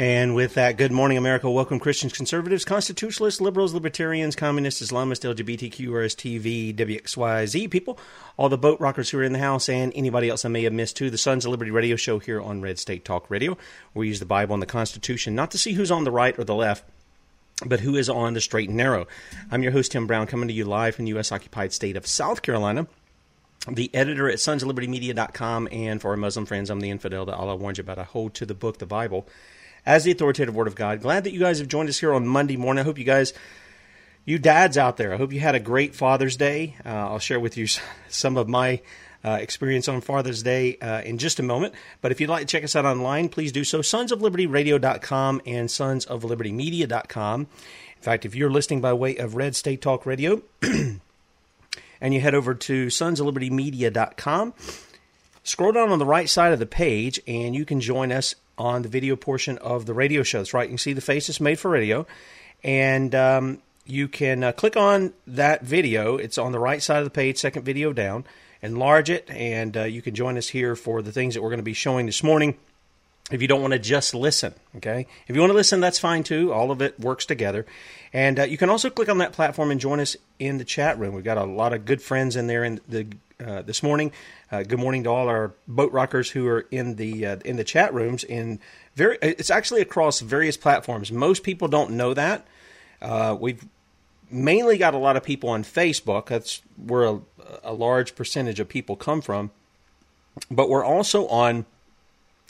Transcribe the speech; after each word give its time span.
And 0.00 0.36
with 0.36 0.54
that, 0.54 0.76
good 0.76 0.92
morning, 0.92 1.18
America. 1.18 1.50
Welcome, 1.50 1.80
Christians, 1.80 2.12
conservatives, 2.12 2.64
constitutionalists, 2.64 3.40
liberals, 3.40 3.74
libertarians, 3.74 4.36
communists, 4.36 4.80
Islamists, 4.80 5.26
LGBTQ, 5.26 5.88
RSTV, 5.88 6.76
WXYZ 6.76 7.68
people, 7.68 7.98
all 8.36 8.48
the 8.48 8.56
boat 8.56 8.78
rockers 8.78 9.10
who 9.10 9.18
are 9.18 9.24
in 9.24 9.32
the 9.32 9.40
house, 9.40 9.68
and 9.68 9.92
anybody 9.96 10.28
else 10.28 10.44
I 10.44 10.50
may 10.50 10.62
have 10.62 10.72
missed 10.72 10.96
too. 10.96 11.10
The 11.10 11.18
Sons 11.18 11.44
of 11.44 11.50
Liberty 11.50 11.72
radio 11.72 11.96
show 11.96 12.20
here 12.20 12.40
on 12.40 12.62
Red 12.62 12.78
State 12.78 13.04
Talk 13.04 13.28
Radio. 13.28 13.58
We 13.92 14.06
use 14.06 14.20
the 14.20 14.24
Bible 14.24 14.54
and 14.54 14.62
the 14.62 14.66
Constitution 14.66 15.34
not 15.34 15.50
to 15.50 15.58
see 15.58 15.72
who's 15.72 15.90
on 15.90 16.04
the 16.04 16.12
right 16.12 16.38
or 16.38 16.44
the 16.44 16.54
left, 16.54 16.84
but 17.66 17.80
who 17.80 17.96
is 17.96 18.08
on 18.08 18.34
the 18.34 18.40
straight 18.40 18.68
and 18.68 18.78
narrow. 18.78 19.08
I'm 19.50 19.64
your 19.64 19.72
host, 19.72 19.90
Tim 19.90 20.06
Brown, 20.06 20.28
coming 20.28 20.46
to 20.46 20.54
you 20.54 20.64
live 20.64 20.94
from 20.94 21.06
the 21.06 21.10
U.S. 21.10 21.32
occupied 21.32 21.72
state 21.72 21.96
of 21.96 22.06
South 22.06 22.42
Carolina 22.42 22.86
the 23.66 23.90
editor 23.92 24.28
at 24.30 24.36
sonsoflibertymedia.com, 24.36 25.68
and 25.72 26.00
for 26.00 26.12
our 26.12 26.16
Muslim 26.16 26.46
friends, 26.46 26.70
I'm 26.70 26.80
the 26.80 26.90
infidel 26.90 27.26
that 27.26 27.34
Allah 27.34 27.56
warns 27.56 27.76
you 27.76 27.82
about. 27.82 27.98
I 27.98 28.04
hold 28.04 28.34
to 28.34 28.46
the 28.46 28.54
book, 28.54 28.78
the 28.78 28.86
Bible, 28.86 29.26
as 29.88 30.04
the 30.04 30.10
authoritative 30.10 30.54
Word 30.54 30.66
of 30.66 30.74
God. 30.74 31.00
Glad 31.00 31.24
that 31.24 31.32
you 31.32 31.40
guys 31.40 31.60
have 31.60 31.66
joined 31.66 31.88
us 31.88 31.98
here 31.98 32.12
on 32.12 32.28
Monday 32.28 32.58
morning. 32.58 32.82
I 32.82 32.84
hope 32.84 32.98
you 32.98 33.04
guys, 33.04 33.32
you 34.26 34.38
dads 34.38 34.76
out 34.76 34.98
there, 34.98 35.14
I 35.14 35.16
hope 35.16 35.32
you 35.32 35.40
had 35.40 35.54
a 35.54 35.60
great 35.60 35.94
Father's 35.94 36.36
Day. 36.36 36.76
Uh, 36.84 36.90
I'll 36.90 37.18
share 37.18 37.40
with 37.40 37.56
you 37.56 37.66
some 38.08 38.36
of 38.36 38.48
my 38.48 38.82
uh, 39.24 39.38
experience 39.40 39.88
on 39.88 40.02
Father's 40.02 40.42
Day 40.42 40.76
uh, 40.76 41.00
in 41.00 41.16
just 41.16 41.40
a 41.40 41.42
moment. 41.42 41.72
But 42.02 42.12
if 42.12 42.20
you'd 42.20 42.28
like 42.28 42.42
to 42.42 42.46
check 42.46 42.64
us 42.64 42.76
out 42.76 42.84
online, 42.84 43.30
please 43.30 43.50
do 43.50 43.64
so. 43.64 43.80
Sonsoflibertyradio.com 43.80 45.40
and 45.46 45.70
sonsoflibertymedia.com. 45.70 47.40
In 47.40 48.02
fact, 48.02 48.26
if 48.26 48.34
you're 48.34 48.50
listening 48.50 48.82
by 48.82 48.92
way 48.92 49.16
of 49.16 49.36
Red 49.36 49.56
State 49.56 49.80
Talk 49.80 50.04
Radio, 50.04 50.42
and 50.62 51.00
you 52.02 52.20
head 52.20 52.34
over 52.34 52.54
to 52.54 52.88
sonsoflibertymedia.com. 52.88 54.52
Scroll 55.44 55.72
down 55.72 55.88
on 55.88 55.98
the 55.98 56.04
right 56.04 56.28
side 56.28 56.52
of 56.52 56.58
the 56.58 56.66
page, 56.66 57.18
and 57.26 57.54
you 57.54 57.64
can 57.64 57.80
join 57.80 58.12
us 58.12 58.34
on 58.58 58.82
the 58.82 58.88
video 58.88 59.16
portion 59.16 59.56
of 59.58 59.86
the 59.86 59.94
radio 59.94 60.22
show. 60.22 60.38
That's 60.38 60.52
right. 60.52 60.64
You 60.64 60.72
can 60.72 60.78
see 60.78 60.92
the 60.92 61.00
face. 61.00 61.26
faces 61.26 61.40
made 61.40 61.58
for 61.58 61.70
radio, 61.70 62.06
and 62.62 63.14
um, 63.14 63.62
you 63.86 64.08
can 64.08 64.44
uh, 64.44 64.52
click 64.52 64.76
on 64.76 65.14
that 65.26 65.62
video. 65.62 66.16
It's 66.16 66.38
on 66.38 66.52
the 66.52 66.58
right 66.58 66.82
side 66.82 66.98
of 66.98 67.04
the 67.04 67.10
page, 67.10 67.38
second 67.38 67.64
video 67.64 67.92
down. 67.92 68.24
Enlarge 68.60 69.08
it, 69.08 69.30
and 69.30 69.76
uh, 69.76 69.84
you 69.84 70.02
can 70.02 70.14
join 70.14 70.36
us 70.36 70.48
here 70.48 70.74
for 70.74 71.00
the 71.00 71.12
things 71.12 71.34
that 71.34 71.42
we're 71.42 71.50
going 71.50 71.58
to 71.58 71.64
be 71.64 71.72
showing 71.72 72.06
this 72.06 72.22
morning. 72.22 72.56
If 73.30 73.42
you 73.42 73.48
don't 73.48 73.60
want 73.60 73.74
to 73.74 73.78
just 73.78 74.14
listen, 74.14 74.54
okay? 74.76 75.06
If 75.26 75.36
you 75.36 75.42
want 75.42 75.50
to 75.50 75.56
listen, 75.56 75.80
that's 75.80 75.98
fine 75.98 76.22
too. 76.22 76.52
All 76.52 76.70
of 76.70 76.80
it 76.80 76.98
works 76.98 77.26
together. 77.26 77.66
And 78.12 78.40
uh, 78.40 78.44
you 78.44 78.56
can 78.56 78.70
also 78.70 78.88
click 78.88 79.10
on 79.10 79.18
that 79.18 79.32
platform 79.32 79.70
and 79.70 79.78
join 79.78 80.00
us 80.00 80.16
in 80.38 80.56
the 80.56 80.64
chat 80.64 80.98
room. 80.98 81.14
We've 81.14 81.24
got 81.24 81.36
a 81.36 81.44
lot 81.44 81.74
of 81.74 81.84
good 81.84 82.00
friends 82.00 82.36
in 82.36 82.46
there 82.46 82.64
in 82.64 82.80
the 82.88 83.06
uh, 83.44 83.62
this 83.62 83.82
morning. 83.82 84.12
Uh, 84.50 84.62
good 84.62 84.78
morning 84.78 85.04
to 85.04 85.10
all 85.10 85.28
our 85.28 85.52
boat 85.66 85.92
rockers 85.92 86.30
who 86.30 86.46
are 86.48 86.66
in 86.70 86.96
the 86.96 87.26
uh, 87.26 87.36
in 87.44 87.56
the 87.56 87.64
chat 87.64 87.92
rooms. 87.92 88.24
In 88.24 88.60
very, 88.96 89.18
it's 89.20 89.50
actually 89.50 89.82
across 89.82 90.20
various 90.20 90.56
platforms. 90.56 91.12
Most 91.12 91.42
people 91.42 91.68
don't 91.68 91.92
know 91.92 92.14
that. 92.14 92.46
Uh, 93.00 93.36
we've 93.38 93.64
mainly 94.30 94.78
got 94.78 94.94
a 94.94 94.98
lot 94.98 95.16
of 95.16 95.22
people 95.22 95.50
on 95.50 95.62
Facebook. 95.62 96.26
That's 96.26 96.62
where 96.76 97.04
a, 97.04 97.20
a 97.62 97.72
large 97.74 98.16
percentage 98.16 98.58
of 98.58 98.68
people 98.68 98.96
come 98.96 99.20
from. 99.20 99.50
But 100.50 100.68
we're 100.68 100.84
also 100.84 101.26
on 101.28 101.66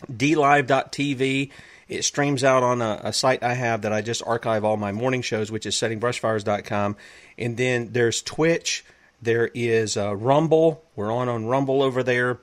dlive.tv. 0.06 1.50
It 1.89 2.05
streams 2.05 2.45
out 2.45 2.62
on 2.62 2.83
a, 2.83 3.00
a, 3.05 3.12
site 3.12 3.43
I 3.43 3.55
have 3.55 3.83
that 3.83 3.93
I 3.93 4.03
just 4.03 4.23
archive 4.27 4.65
all 4.65 4.77
my 4.77 4.93
morning 4.93 5.23
shows, 5.23 5.50
which 5.50 5.65
is 5.65 5.75
settingbrushfires.com. 5.75 6.97
And 7.39 7.56
then 7.56 7.93
there's 7.93 8.21
Twitch. 8.21 8.85
There 9.23 9.50
is 9.55 9.97
uh, 9.97 10.15
Rumble. 10.15 10.85
We're 10.95 11.11
on 11.11 11.29
on 11.29 11.47
Rumble 11.47 11.83
over 11.83 12.03
there. 12.03 12.39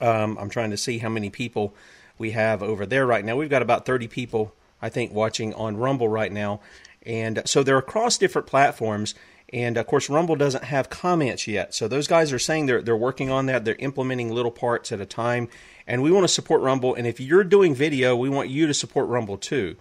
Um, 0.00 0.38
I'm 0.40 0.48
trying 0.48 0.70
to 0.70 0.76
see 0.76 0.98
how 0.98 1.10
many 1.10 1.30
people 1.30 1.74
we 2.18 2.30
have 2.30 2.62
over 2.62 2.86
there 2.86 3.06
right 3.06 3.24
now. 3.24 3.36
We've 3.36 3.50
got 3.50 3.62
about 3.62 3.86
30 3.86 4.08
people, 4.08 4.54
I 4.80 4.88
think, 4.88 5.12
watching 5.12 5.52
on 5.54 5.76
Rumble 5.76 6.08
right 6.08 6.32
now. 6.32 6.60
And 7.04 7.42
so 7.44 7.62
they're 7.62 7.78
across 7.78 8.16
different 8.16 8.46
platforms. 8.46 9.14
And 9.52 9.76
of 9.76 9.86
course, 9.86 10.08
Rumble 10.08 10.36
doesn't 10.36 10.64
have 10.64 10.90
comments 10.90 11.46
yet. 11.46 11.74
So 11.74 11.86
those 11.86 12.06
guys 12.06 12.32
are 12.32 12.38
saying 12.38 12.66
they're, 12.66 12.82
they're 12.82 12.96
working 12.96 13.30
on 13.30 13.46
that. 13.46 13.64
They're 13.64 13.76
implementing 13.76 14.32
little 14.32 14.50
parts 14.50 14.90
at 14.90 15.00
a 15.00 15.06
time. 15.06 15.48
And 15.86 16.02
we 16.02 16.10
want 16.10 16.24
to 16.24 16.32
support 16.32 16.62
Rumble. 16.62 16.94
And 16.94 17.06
if 17.06 17.20
you're 17.20 17.44
doing 17.44 17.74
video, 17.74 18.16
we 18.16 18.28
want 18.28 18.48
you 18.48 18.66
to 18.66 18.74
support 18.74 19.08
Rumble 19.08 19.36
too. 19.36 19.76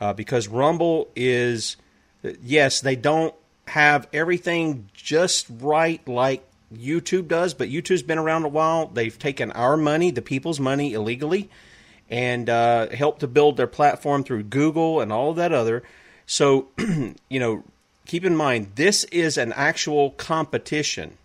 Uh, 0.00 0.12
because 0.12 0.48
Rumble 0.48 1.08
is, 1.14 1.76
yes, 2.42 2.80
they 2.80 2.96
don't 2.96 3.34
have 3.68 4.08
everything 4.12 4.88
just 4.92 5.46
right 5.48 6.06
like 6.08 6.44
YouTube 6.74 7.28
does, 7.28 7.54
but 7.54 7.68
YouTube's 7.68 8.02
been 8.02 8.18
around 8.18 8.44
a 8.44 8.48
while. 8.48 8.88
They've 8.88 9.16
taken 9.16 9.52
our 9.52 9.76
money, 9.76 10.10
the 10.10 10.22
people's 10.22 10.58
money, 10.58 10.92
illegally, 10.92 11.48
and 12.10 12.50
uh, 12.50 12.88
helped 12.90 13.20
to 13.20 13.28
build 13.28 13.56
their 13.56 13.66
platform 13.66 14.24
through 14.24 14.44
Google 14.44 15.00
and 15.00 15.12
all 15.12 15.30
of 15.30 15.36
that 15.36 15.52
other. 15.52 15.82
So, 16.26 16.68
you 16.78 17.40
know, 17.40 17.64
keep 18.06 18.24
in 18.24 18.36
mind 18.36 18.72
this 18.74 19.04
is 19.04 19.38
an 19.38 19.52
actual 19.52 20.10
competition 20.10 21.16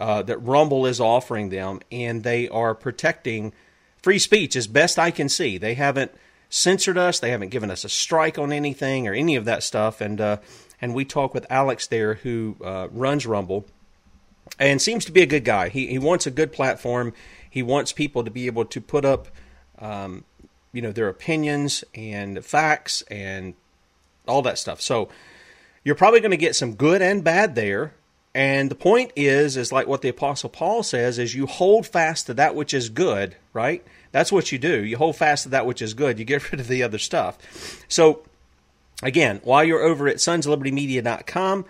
uh, 0.00 0.22
that 0.22 0.38
Rumble 0.38 0.86
is 0.86 0.98
offering 0.98 1.50
them, 1.50 1.80
and 1.92 2.24
they 2.24 2.48
are 2.48 2.74
protecting 2.74 3.52
free 4.02 4.18
speech 4.18 4.56
as 4.56 4.66
best 4.66 4.98
I 4.98 5.10
can 5.10 5.28
see. 5.28 5.58
They 5.58 5.74
haven't 5.74 6.10
censored 6.48 6.96
us, 6.96 7.20
they 7.20 7.30
haven't 7.30 7.50
given 7.50 7.70
us 7.70 7.84
a 7.84 7.88
strike 7.88 8.38
on 8.38 8.50
anything 8.50 9.06
or 9.06 9.12
any 9.12 9.36
of 9.36 9.44
that 9.44 9.62
stuff, 9.62 10.00
and 10.00 10.18
uh, 10.20 10.38
and 10.80 10.94
we 10.94 11.04
talk 11.04 11.34
with 11.34 11.46
Alex 11.50 11.86
there 11.86 12.14
who 12.14 12.56
uh, 12.64 12.88
runs 12.90 13.26
Rumble 13.26 13.66
and 14.58 14.80
seems 14.80 15.04
to 15.04 15.12
be 15.12 15.20
a 15.20 15.26
good 15.26 15.44
guy. 15.44 15.68
He 15.68 15.86
he 15.88 15.98
wants 15.98 16.26
a 16.26 16.30
good 16.30 16.50
platform. 16.50 17.12
He 17.48 17.62
wants 17.62 17.92
people 17.92 18.24
to 18.24 18.30
be 18.30 18.46
able 18.46 18.64
to 18.64 18.80
put 18.80 19.04
up, 19.04 19.28
um, 19.78 20.24
you 20.72 20.80
know, 20.80 20.92
their 20.92 21.08
opinions 21.08 21.84
and 21.94 22.42
facts 22.42 23.02
and 23.10 23.54
all 24.26 24.40
that 24.42 24.56
stuff. 24.56 24.80
So 24.80 25.10
you're 25.84 25.94
probably 25.94 26.20
going 26.20 26.30
to 26.30 26.36
get 26.36 26.56
some 26.56 26.74
good 26.74 27.02
and 27.02 27.22
bad 27.22 27.54
there. 27.54 27.92
And 28.34 28.70
the 28.70 28.76
point 28.76 29.12
is, 29.16 29.56
is 29.56 29.72
like 29.72 29.88
what 29.88 30.02
the 30.02 30.08
Apostle 30.08 30.50
Paul 30.50 30.82
says, 30.82 31.18
is 31.18 31.34
you 31.34 31.46
hold 31.46 31.86
fast 31.86 32.26
to 32.26 32.34
that 32.34 32.54
which 32.54 32.72
is 32.72 32.88
good, 32.88 33.34
right? 33.52 33.84
That's 34.12 34.30
what 34.30 34.52
you 34.52 34.58
do. 34.58 34.84
You 34.84 34.96
hold 34.96 35.16
fast 35.16 35.44
to 35.44 35.48
that 35.50 35.66
which 35.66 35.82
is 35.82 35.94
good. 35.94 36.18
You 36.18 36.24
get 36.24 36.50
rid 36.52 36.60
of 36.60 36.68
the 36.68 36.82
other 36.82 36.98
stuff. 36.98 37.38
So, 37.88 38.22
again, 39.02 39.40
while 39.42 39.64
you're 39.64 39.82
over 39.82 40.06
at 40.06 40.16
sonslibertymedia.com, 40.16 41.64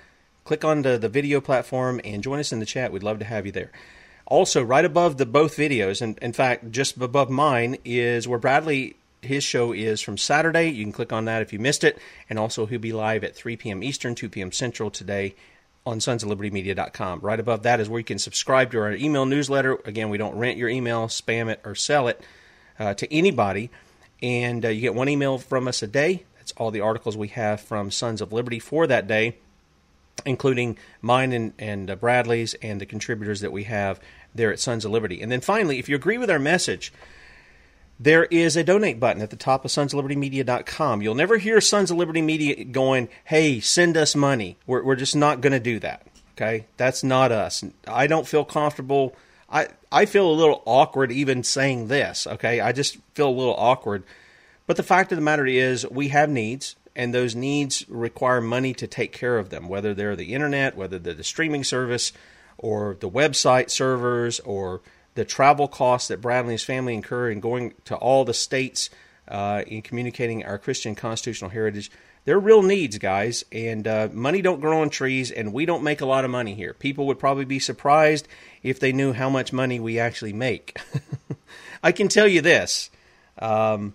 click 0.44 0.64
on 0.64 0.82
the, 0.82 0.98
the 0.98 1.08
video 1.08 1.40
platform 1.40 2.00
and 2.04 2.22
join 2.22 2.38
us 2.38 2.52
in 2.52 2.60
the 2.60 2.66
chat. 2.66 2.92
We'd 2.92 3.02
love 3.02 3.20
to 3.20 3.24
have 3.24 3.46
you 3.46 3.52
there. 3.52 3.70
Also, 4.26 4.62
right 4.62 4.84
above 4.84 5.16
the 5.16 5.26
both 5.26 5.56
videos, 5.56 6.02
and 6.02 6.16
in 6.18 6.32
fact, 6.32 6.70
just 6.70 6.96
above 6.96 7.30
mine 7.30 7.78
is 7.84 8.28
where 8.28 8.38
Bradley 8.38 8.96
his 9.22 9.44
show 9.44 9.72
is 9.72 10.00
from 10.00 10.16
Saturday. 10.16 10.68
You 10.68 10.84
can 10.84 10.92
click 10.92 11.12
on 11.12 11.26
that 11.26 11.42
if 11.42 11.52
you 11.52 11.58
missed 11.58 11.84
it. 11.84 11.98
And 12.28 12.38
also, 12.38 12.66
he'll 12.66 12.78
be 12.78 12.92
live 12.92 13.24
at 13.24 13.34
3 13.34 13.56
p.m. 13.56 13.82
Eastern, 13.82 14.14
2 14.14 14.28
p.m. 14.28 14.52
Central 14.52 14.90
today 14.90 15.34
on 15.90 15.98
sonsoflibertymedia.com. 15.98 17.20
Right 17.20 17.40
above 17.40 17.64
that 17.64 17.80
is 17.80 17.88
where 17.88 17.98
you 17.98 18.04
can 18.04 18.20
subscribe 18.20 18.70
to 18.70 18.78
our 18.78 18.92
email 18.92 19.26
newsletter. 19.26 19.76
Again, 19.84 20.08
we 20.08 20.18
don't 20.18 20.36
rent 20.36 20.56
your 20.56 20.68
email, 20.68 21.08
spam 21.08 21.50
it, 21.50 21.60
or 21.64 21.74
sell 21.74 22.06
it 22.06 22.22
uh, 22.78 22.94
to 22.94 23.12
anybody. 23.12 23.70
And 24.22 24.64
uh, 24.64 24.68
you 24.68 24.80
get 24.80 24.94
one 24.94 25.08
email 25.08 25.38
from 25.38 25.66
us 25.66 25.82
a 25.82 25.88
day. 25.88 26.24
That's 26.36 26.52
all 26.52 26.70
the 26.70 26.80
articles 26.80 27.16
we 27.16 27.28
have 27.28 27.60
from 27.60 27.90
Sons 27.90 28.20
of 28.20 28.32
Liberty 28.32 28.60
for 28.60 28.86
that 28.86 29.08
day, 29.08 29.38
including 30.24 30.78
mine 31.02 31.32
and, 31.32 31.54
and 31.58 31.90
uh, 31.90 31.96
Bradley's 31.96 32.54
and 32.54 32.80
the 32.80 32.86
contributors 32.86 33.40
that 33.40 33.50
we 33.50 33.64
have 33.64 33.98
there 34.32 34.52
at 34.52 34.60
Sons 34.60 34.84
of 34.84 34.92
Liberty. 34.92 35.20
And 35.20 35.32
then 35.32 35.40
finally, 35.40 35.80
if 35.80 35.88
you 35.88 35.96
agree 35.96 36.18
with 36.18 36.30
our 36.30 36.38
message, 36.38 36.92
there 38.00 38.24
is 38.24 38.56
a 38.56 38.64
donate 38.64 38.98
button 38.98 39.22
at 39.22 39.28
the 39.28 39.36
top 39.36 39.62
of 39.66 39.70
sonsoflibertymedia.com. 39.70 41.02
You'll 41.02 41.14
never 41.14 41.36
hear 41.36 41.60
Sons 41.60 41.90
of 41.90 41.98
Liberty 41.98 42.22
Media 42.22 42.64
going, 42.64 43.10
hey, 43.24 43.60
send 43.60 43.94
us 43.98 44.16
money. 44.16 44.56
We're, 44.66 44.82
we're 44.82 44.96
just 44.96 45.14
not 45.14 45.42
going 45.42 45.52
to 45.52 45.60
do 45.60 45.78
that. 45.80 46.06
Okay? 46.32 46.64
That's 46.78 47.04
not 47.04 47.30
us. 47.30 47.62
I 47.86 48.06
don't 48.06 48.26
feel 48.26 48.46
comfortable. 48.46 49.14
I, 49.50 49.68
I 49.92 50.06
feel 50.06 50.30
a 50.30 50.32
little 50.32 50.62
awkward 50.64 51.12
even 51.12 51.42
saying 51.42 51.88
this. 51.88 52.26
Okay? 52.26 52.58
I 52.60 52.72
just 52.72 52.96
feel 53.12 53.28
a 53.28 53.30
little 53.30 53.54
awkward. 53.54 54.04
But 54.66 54.78
the 54.78 54.82
fact 54.82 55.12
of 55.12 55.16
the 55.16 55.22
matter 55.22 55.44
is, 55.44 55.86
we 55.90 56.08
have 56.08 56.30
needs, 56.30 56.76
and 56.96 57.12
those 57.12 57.34
needs 57.34 57.86
require 57.86 58.40
money 58.40 58.72
to 58.74 58.86
take 58.86 59.12
care 59.12 59.36
of 59.36 59.50
them, 59.50 59.68
whether 59.68 59.92
they're 59.92 60.16
the 60.16 60.32
internet, 60.32 60.74
whether 60.74 60.98
they're 60.98 61.12
the 61.12 61.22
streaming 61.22 61.64
service, 61.64 62.12
or 62.56 62.96
the 62.98 63.10
website 63.10 63.68
servers, 63.68 64.40
or 64.40 64.80
the 65.14 65.24
travel 65.24 65.68
costs 65.68 66.08
that 66.08 66.20
Bradley 66.20 66.52
and 66.52 66.52
his 66.52 66.64
family 66.64 66.94
incur 66.94 67.30
in 67.30 67.40
going 67.40 67.74
to 67.84 67.96
all 67.96 68.24
the 68.24 68.34
states 68.34 68.90
uh, 69.28 69.62
in 69.66 69.82
communicating 69.82 70.44
our 70.44 70.58
Christian 70.58 70.94
constitutional 70.94 71.50
heritage. 71.50 71.90
They're 72.24 72.38
real 72.38 72.62
needs, 72.62 72.98
guys, 72.98 73.44
and 73.50 73.88
uh, 73.88 74.08
money 74.12 74.42
don't 74.42 74.60
grow 74.60 74.82
on 74.82 74.90
trees, 74.90 75.30
and 75.30 75.52
we 75.52 75.64
don't 75.64 75.82
make 75.82 76.00
a 76.00 76.06
lot 76.06 76.24
of 76.24 76.30
money 76.30 76.54
here. 76.54 76.74
People 76.74 77.06
would 77.06 77.18
probably 77.18 77.46
be 77.46 77.58
surprised 77.58 78.28
if 78.62 78.78
they 78.78 78.92
knew 78.92 79.12
how 79.12 79.30
much 79.30 79.52
money 79.52 79.80
we 79.80 79.98
actually 79.98 80.34
make. 80.34 80.78
I 81.82 81.92
can 81.92 82.08
tell 82.08 82.28
you 82.28 82.42
this, 82.42 82.90
um, 83.38 83.94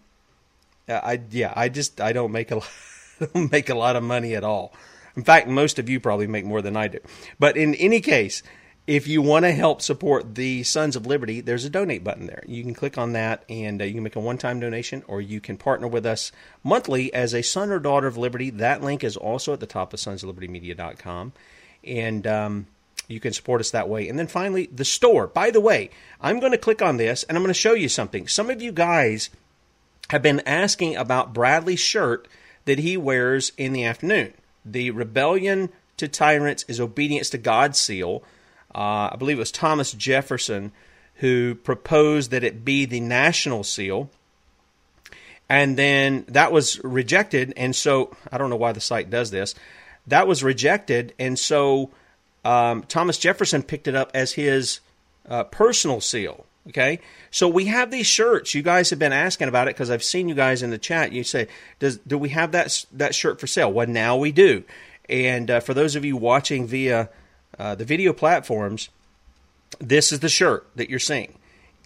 I 0.89 1.21
yeah, 1.29 1.53
I 1.55 1.69
just 1.69 2.01
I 2.01 2.13
don't 2.13 2.31
make 2.31 2.51
a 2.51 2.61
don't 3.33 3.51
make 3.51 3.69
a 3.69 3.75
lot 3.75 3.95
of 3.95 4.03
money 4.03 4.35
at 4.35 4.43
all. 4.43 4.73
In 5.15 5.23
fact, 5.23 5.47
most 5.47 5.79
of 5.79 5.87
you 5.87 5.99
probably 5.99 6.27
make 6.27 6.45
more 6.45 6.61
than 6.61 6.75
I 6.75 6.87
do. 6.87 6.99
But 7.39 7.57
in 7.57 7.75
any 7.75 8.01
case, 8.01 8.43
if 8.87 9.07
you 9.07 9.21
want 9.21 9.45
to 9.45 9.51
help 9.51 9.81
support 9.81 10.35
the 10.35 10.61
Sons 10.63 10.95
of 10.95 11.07
Liberty, 11.07 11.41
there's 11.41 11.65
a 11.65 11.69
donate 11.69 12.03
button 12.03 12.27
there. 12.27 12.43
You 12.45 12.61
can 12.63 12.75
click 12.75 12.97
on 12.97 13.13
that 13.13 13.43
and 13.49 13.81
uh, 13.81 13.85
you 13.85 13.95
can 13.95 14.03
make 14.03 14.15
a 14.15 14.19
one 14.19 14.37
time 14.37 14.59
donation 14.59 15.03
or 15.07 15.21
you 15.21 15.41
can 15.41 15.57
partner 15.57 15.87
with 15.87 16.05
us 16.05 16.31
monthly 16.63 17.11
as 17.13 17.33
a 17.33 17.41
son 17.41 17.71
or 17.71 17.79
daughter 17.79 18.05
of 18.05 18.17
liberty. 18.17 18.51
That 18.51 18.83
link 18.83 19.03
is 19.03 19.17
also 19.17 19.53
at 19.53 19.59
the 19.59 19.65
top 19.65 19.93
of 19.93 19.99
sonsoflibertymedia.com. 19.99 21.33
And 21.83 22.27
um, 22.27 22.67
you 23.07 23.19
can 23.19 23.33
support 23.33 23.59
us 23.59 23.71
that 23.71 23.89
way. 23.89 24.07
And 24.07 24.19
then 24.19 24.27
finally, 24.27 24.67
the 24.67 24.85
store. 24.85 25.25
By 25.25 25.49
the 25.49 25.61
way, 25.61 25.89
I'm 26.21 26.39
going 26.39 26.51
to 26.51 26.57
click 26.57 26.83
on 26.83 26.97
this 26.97 27.23
and 27.23 27.35
I'm 27.35 27.43
going 27.43 27.53
to 27.53 27.59
show 27.59 27.73
you 27.73 27.89
something. 27.89 28.27
Some 28.27 28.51
of 28.51 28.61
you 28.61 28.71
guys 28.71 29.31
have 30.09 30.21
been 30.21 30.41
asking 30.41 30.95
about 30.95 31.33
Bradley's 31.33 31.79
shirt 31.79 32.27
that 32.65 32.79
he 32.79 32.97
wears 32.97 33.51
in 33.57 33.73
the 33.73 33.83
afternoon. 33.83 34.33
The 34.63 34.91
Rebellion 34.91 35.69
to 35.97 36.07
Tyrants 36.07 36.65
is 36.67 36.79
Obedience 36.79 37.31
to 37.31 37.39
God 37.39 37.75
seal 37.75 38.23
uh, 38.75 39.09
I 39.11 39.15
believe 39.17 39.37
it 39.37 39.39
was 39.39 39.51
Thomas 39.51 39.93
Jefferson 39.93 40.73
who 41.15 41.55
proposed 41.55 42.31
that 42.31 42.43
it 42.43 42.65
be 42.65 42.85
the 42.85 42.99
national 42.99 43.63
seal. 43.63 44.09
And 45.47 45.77
then 45.77 46.25
that 46.27 46.51
was 46.51 46.83
rejected. 46.83 47.53
And 47.55 47.75
so, 47.75 48.15
I 48.31 48.37
don't 48.37 48.49
know 48.49 48.55
why 48.57 48.73
the 48.73 48.81
site 48.81 49.09
does 49.09 49.31
this. 49.31 49.55
That 50.07 50.27
was 50.27 50.43
rejected. 50.43 51.13
And 51.17 51.39
so, 51.39 51.91
um, 52.43 52.83
Thomas 52.83 53.17
Jefferson 53.17 53.63
picked 53.63 53.87
it 53.87 53.95
up 53.95 54.11
as 54.13 54.33
his 54.33 54.81
uh, 55.29 55.45
personal 55.45 56.01
seal. 56.01 56.45
Okay, 56.67 56.99
so 57.29 57.47
we 57.47 57.65
have 57.65 57.91
these 57.91 58.07
shirts. 58.07 58.55
You 58.55 58.63
guys 58.63 58.89
have 58.89 58.97
been 58.97 59.13
asking 59.13 59.49
about 59.49 59.67
it 59.67 59.75
because 59.75 59.91
I've 59.91 60.03
seen 60.03 60.27
you 60.27 60.33
guys 60.33 60.63
in 60.63 60.71
the 60.71 60.79
chat. 60.79 61.11
You 61.11 61.23
say, 61.23 61.47
"Does 61.77 61.99
do 61.99 62.17
we 62.17 62.29
have 62.29 62.53
that 62.53 62.85
that 62.91 63.13
shirt 63.13 63.39
for 63.39 63.45
sale?" 63.45 63.71
Well, 63.71 63.85
now 63.85 64.17
we 64.17 64.31
do. 64.31 64.63
And 65.07 65.51
uh, 65.51 65.59
for 65.59 65.75
those 65.75 65.95
of 65.95 66.03
you 66.03 66.17
watching 66.17 66.65
via 66.65 67.09
uh, 67.57 67.75
the 67.75 67.85
video 67.85 68.13
platforms, 68.13 68.89
this 69.79 70.11
is 70.11 70.19
the 70.19 70.29
shirt 70.29 70.67
that 70.75 70.89
you're 70.89 70.99
seeing. 70.99 71.37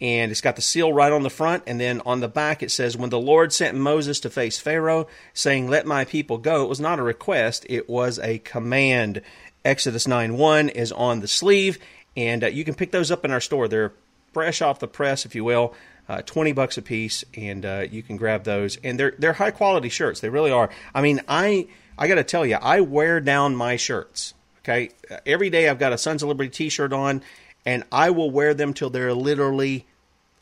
And 0.02 0.32
it's 0.32 0.42
got 0.42 0.56
the 0.56 0.62
seal 0.62 0.94
right 0.94 1.12
on 1.12 1.24
the 1.24 1.30
front, 1.30 1.64
and 1.68 1.80
then 1.80 2.02
on 2.06 2.22
the 2.22 2.30
back 2.30 2.64
it 2.64 2.72
says, 2.72 2.96
When 2.96 3.10
the 3.10 3.20
Lord 3.20 3.52
sent 3.52 3.78
Moses 3.78 4.22
to 4.22 4.30
face 4.30 4.58
Pharaoh, 4.58 5.08
saying, 5.34 5.68
Let 5.68 5.86
my 5.86 6.06
people 6.06 6.38
go, 6.38 6.64
it 6.64 6.70
was 6.70 6.80
not 6.80 7.00
a 7.00 7.04
request, 7.04 7.66
it 7.70 7.90
was 7.90 8.18
a 8.20 8.40
command. 8.40 9.22
Exodus 9.66 10.08
9 10.08 10.38
1 10.38 10.70
is 10.70 10.94
on 10.94 11.20
the 11.20 11.28
sleeve, 11.28 11.80
and 12.16 12.46
uh, 12.46 12.48
you 12.48 12.64
can 12.64 12.76
pick 12.76 12.92
those 12.92 13.12
up 13.12 13.26
in 13.26 13.32
our 13.32 13.42
store. 13.42 13.68
They're 13.68 13.92
fresh 14.32 14.62
off 14.62 14.80
the 14.80 14.88
press, 14.88 15.26
if 15.26 15.36
you 15.36 15.44
will. 15.44 15.74
Uh, 16.08 16.22
20 16.24 16.54
bucks 16.54 16.78
a 16.78 16.82
piece, 16.82 17.24
and 17.36 17.66
uh, 17.66 17.86
you 17.92 18.02
can 18.02 18.18
grab 18.18 18.44
those. 18.44 18.78
And 18.84 19.00
they're, 19.00 19.14
they're 19.20 19.34
high 19.34 19.52
quality 19.52 19.90
shirts. 19.90 20.22
They 20.22 20.30
really 20.30 20.50
are. 20.50 20.70
I 20.96 21.02
mean, 21.02 21.22
I, 21.28 21.68
I 21.98 22.08
got 22.08 22.16
to 22.16 22.24
tell 22.24 22.46
you, 22.46 22.56
I 22.56 22.82
wear 22.82 23.20
down 23.20 23.56
my 23.56 23.76
shirts. 23.76 24.34
Okay, 24.70 24.92
every 25.26 25.50
day 25.50 25.68
I've 25.68 25.80
got 25.80 25.94
a 25.94 25.98
Sons 25.98 26.22
of 26.22 26.30
Liberty 26.30 26.52
T-shirt 26.52 26.94
on, 26.94 27.24
and 27.66 27.84
I 27.92 28.12
will 28.12 28.30
wear 28.30 28.54
them 28.54 28.76
till 28.76 28.92
they're 28.92 29.16
literally 29.16 29.88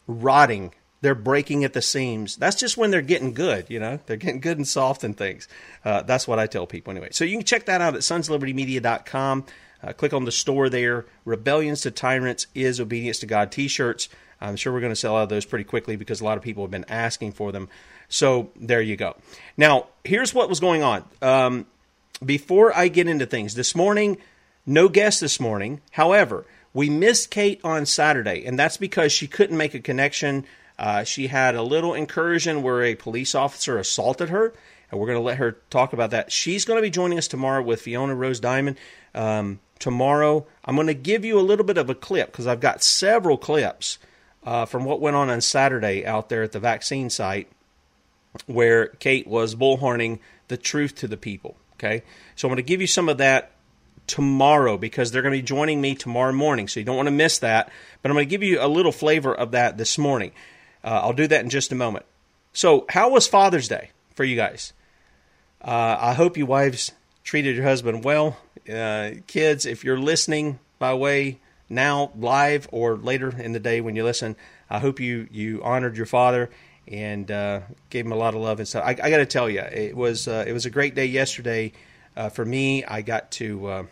rotting. 0.05 0.73
They're 0.99 1.15
breaking 1.15 1.63
at 1.63 1.71
the 1.71 1.81
seams. 1.81 2.35
That's 2.35 2.57
just 2.57 2.75
when 2.75 2.91
they're 2.91 3.01
getting 3.01 3.33
good, 3.33 3.67
you 3.69 3.79
know. 3.79 4.01
They're 4.05 4.17
getting 4.17 4.41
good 4.41 4.57
and 4.57 4.67
soft 4.67 5.05
and 5.05 5.15
things. 5.15 5.47
Uh, 5.85 6.01
that's 6.01 6.27
what 6.27 6.39
I 6.39 6.47
tell 6.47 6.67
people 6.67 6.91
anyway. 6.91 7.09
So 7.11 7.23
you 7.23 7.37
can 7.37 7.45
check 7.45 7.67
that 7.67 7.79
out 7.79 7.95
at 7.95 8.01
sonslibertymedia.com. 8.01 9.45
Uh, 9.81 9.93
click 9.93 10.11
on 10.11 10.25
the 10.25 10.31
store 10.33 10.67
there. 10.67 11.05
Rebellions 11.23 11.81
to 11.81 11.91
Tyrants 11.91 12.47
is 12.53 12.81
Obedience 12.81 13.19
to 13.19 13.27
God 13.27 13.49
T-shirts. 13.49 14.09
I'm 14.41 14.57
sure 14.57 14.73
we're 14.73 14.81
going 14.81 14.91
to 14.91 14.97
sell 14.97 15.15
out 15.15 15.23
of 15.23 15.29
those 15.29 15.45
pretty 15.45 15.63
quickly 15.63 15.95
because 15.95 16.19
a 16.19 16.25
lot 16.25 16.37
of 16.37 16.43
people 16.43 16.63
have 16.65 16.71
been 16.71 16.85
asking 16.89 17.31
for 17.31 17.53
them. 17.53 17.69
So 18.09 18.51
there 18.57 18.81
you 18.81 18.97
go. 18.97 19.15
Now, 19.55 19.87
here's 20.03 20.33
what 20.33 20.49
was 20.49 20.59
going 20.59 20.83
on. 20.83 21.05
Um, 21.21 21.65
before 22.23 22.75
I 22.75 22.87
get 22.87 23.07
into 23.07 23.25
things, 23.25 23.55
this 23.55 23.75
morning, 23.75 24.17
no 24.65 24.89
guest 24.89 25.21
this 25.21 25.39
morning. 25.39 25.81
However, 25.91 26.45
we 26.73 26.89
missed 26.89 27.31
Kate 27.31 27.59
on 27.63 27.85
Saturday, 27.85 28.45
and 28.45 28.57
that's 28.57 28.77
because 28.77 29.11
she 29.11 29.27
couldn't 29.27 29.57
make 29.57 29.73
a 29.73 29.79
connection. 29.79 30.45
Uh, 30.77 31.03
she 31.03 31.27
had 31.27 31.55
a 31.55 31.61
little 31.61 31.93
incursion 31.93 32.61
where 32.61 32.83
a 32.83 32.95
police 32.95 33.33
officer 33.35 33.77
assaulted 33.77 34.29
her, 34.29 34.53
and 34.91 34.99
we're 34.99 35.07
going 35.07 35.17
to 35.19 35.23
let 35.23 35.37
her 35.37 35.57
talk 35.69 35.93
about 35.93 36.11
that. 36.11 36.31
She's 36.31 36.65
going 36.65 36.77
to 36.77 36.81
be 36.81 36.89
joining 36.89 37.17
us 37.17 37.27
tomorrow 37.27 37.61
with 37.61 37.81
Fiona 37.81 38.15
Rose 38.15 38.39
Diamond. 38.39 38.77
Um, 39.15 39.59
tomorrow, 39.79 40.45
I'm 40.65 40.75
going 40.75 40.87
to 40.87 40.93
give 40.93 41.25
you 41.25 41.39
a 41.39 41.41
little 41.41 41.65
bit 41.65 41.77
of 41.77 41.89
a 41.89 41.95
clip 41.95 42.31
because 42.31 42.47
I've 42.47 42.59
got 42.59 42.83
several 42.83 43.37
clips 43.37 43.99
uh, 44.43 44.65
from 44.65 44.85
what 44.85 45.01
went 45.01 45.15
on 45.15 45.29
on 45.29 45.41
Saturday 45.41 46.05
out 46.05 46.29
there 46.29 46.43
at 46.43 46.51
the 46.51 46.59
vaccine 46.59 47.09
site 47.09 47.47
where 48.45 48.87
Kate 48.87 49.27
was 49.27 49.55
bullhorning 49.55 50.19
the 50.47 50.57
truth 50.57 50.95
to 50.95 51.07
the 51.07 51.17
people. 51.17 51.57
Okay, 51.77 52.03
so 52.35 52.47
I'm 52.47 52.49
going 52.49 52.57
to 52.57 52.63
give 52.63 52.81
you 52.81 52.87
some 52.87 53.07
of 53.07 53.19
that 53.19 53.51
tomorrow 54.07 54.77
because 54.77 55.11
they're 55.11 55.21
going 55.21 55.33
to 55.33 55.37
be 55.37 55.43
joining 55.43 55.79
me 55.79 55.93
tomorrow 55.93 56.31
morning. 56.31 56.67
So 56.67 56.79
you 56.79 56.85
don't 56.85 56.95
want 56.95 57.07
to 57.07 57.11
miss 57.11 57.39
that. 57.39 57.71
But 58.01 58.09
I'm 58.09 58.15
going 58.15 58.25
to 58.25 58.29
give 58.29 58.41
you 58.41 58.59
a 58.61 58.67
little 58.67 58.91
flavor 58.91 59.35
of 59.35 59.51
that 59.51 59.77
this 59.77 59.97
morning. 59.97 60.31
Uh, 60.83 61.01
I'll 61.03 61.13
do 61.13 61.27
that 61.27 61.43
in 61.43 61.49
just 61.49 61.71
a 61.71 61.75
moment. 61.75 62.05
So, 62.53 62.85
how 62.89 63.11
was 63.11 63.27
Father's 63.27 63.67
Day 63.67 63.91
for 64.15 64.23
you 64.23 64.35
guys? 64.35 64.73
Uh, 65.61 65.97
I 65.99 66.13
hope 66.13 66.37
you 66.37 66.45
wives 66.45 66.93
treated 67.23 67.55
your 67.55 67.65
husband 67.65 68.03
well. 68.03 68.37
Uh, 68.71 69.11
kids, 69.27 69.65
if 69.65 69.83
you're 69.83 69.99
listening 69.99 70.59
by 70.79 70.93
way 70.93 71.39
now 71.69 72.11
live 72.15 72.67
or 72.71 72.95
later 72.95 73.29
in 73.37 73.51
the 73.51 73.59
day 73.59 73.81
when 73.81 73.95
you 73.95 74.03
listen, 74.03 74.35
I 74.69 74.79
hope 74.79 74.99
you 74.99 75.27
you 75.31 75.61
honored 75.63 75.97
your 75.97 76.05
father 76.05 76.49
and 76.87 77.29
uh, 77.29 77.61
gave 77.89 78.05
him 78.05 78.11
a 78.11 78.15
lot 78.15 78.33
of 78.33 78.41
love 78.41 78.59
and 78.59 78.67
stuff. 78.67 78.83
I, 78.85 78.91
I 78.91 79.09
got 79.09 79.17
to 79.17 79.25
tell 79.25 79.49
you, 79.49 79.59
it 79.59 79.95
was 79.95 80.27
uh, 80.27 80.45
it 80.47 80.53
was 80.53 80.65
a 80.65 80.69
great 80.69 80.95
day 80.95 81.05
yesterday 81.05 81.73
uh, 82.15 82.29
for 82.29 82.45
me. 82.45 82.83
I 82.85 83.01
got 83.01 83.31
to 83.31 83.67
uh, 83.67 83.83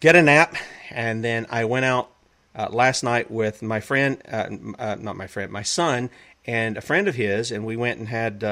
get 0.00 0.16
a 0.16 0.22
nap, 0.22 0.56
and 0.90 1.22
then 1.22 1.46
I 1.50 1.64
went 1.64 1.84
out 1.84 2.10
uh, 2.54 2.68
last 2.70 3.02
night 3.02 3.30
with 3.30 3.62
my 3.62 3.80
friend, 3.80 4.20
uh, 4.28 4.96
not 4.98 5.16
my 5.16 5.26
friend, 5.26 5.52
my 5.52 5.62
son, 5.62 6.10
and 6.44 6.76
a 6.76 6.80
friend 6.80 7.08
of 7.08 7.14
his, 7.14 7.52
and 7.52 7.64
we 7.64 7.76
went 7.76 7.98
and 7.98 8.08
had 8.08 8.42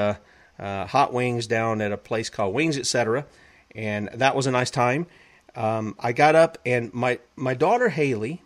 hot 0.59 1.13
wings 1.13 1.47
down 1.47 1.81
at 1.81 1.91
a 1.91 1.97
place 1.97 2.29
called 2.29 2.53
Wings 2.53 2.77
Etc. 2.77 3.25
And 3.73 4.09
that 4.13 4.35
was 4.35 4.47
a 4.47 4.51
nice 4.51 4.71
time. 4.71 5.07
Um, 5.55 5.95
I 5.99 6.13
got 6.13 6.35
up, 6.35 6.57
and 6.65 6.93
my 6.93 7.19
my 7.35 7.53
daughter 7.53 7.89
Haley, 7.89 8.41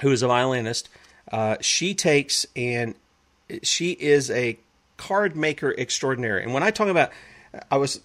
who 0.00 0.10
is 0.10 0.22
a 0.22 0.28
violinist, 0.28 0.88
she 1.60 1.94
takes 1.94 2.46
and 2.56 2.94
she 3.62 3.92
is 3.92 4.30
a 4.30 4.58
card 4.96 5.36
maker 5.36 5.70
extraordinary. 5.70 6.42
And 6.42 6.54
when 6.54 6.62
I 6.62 6.70
talk 6.70 6.88
about, 6.88 7.10
I 7.70 7.76
was, 7.76 8.00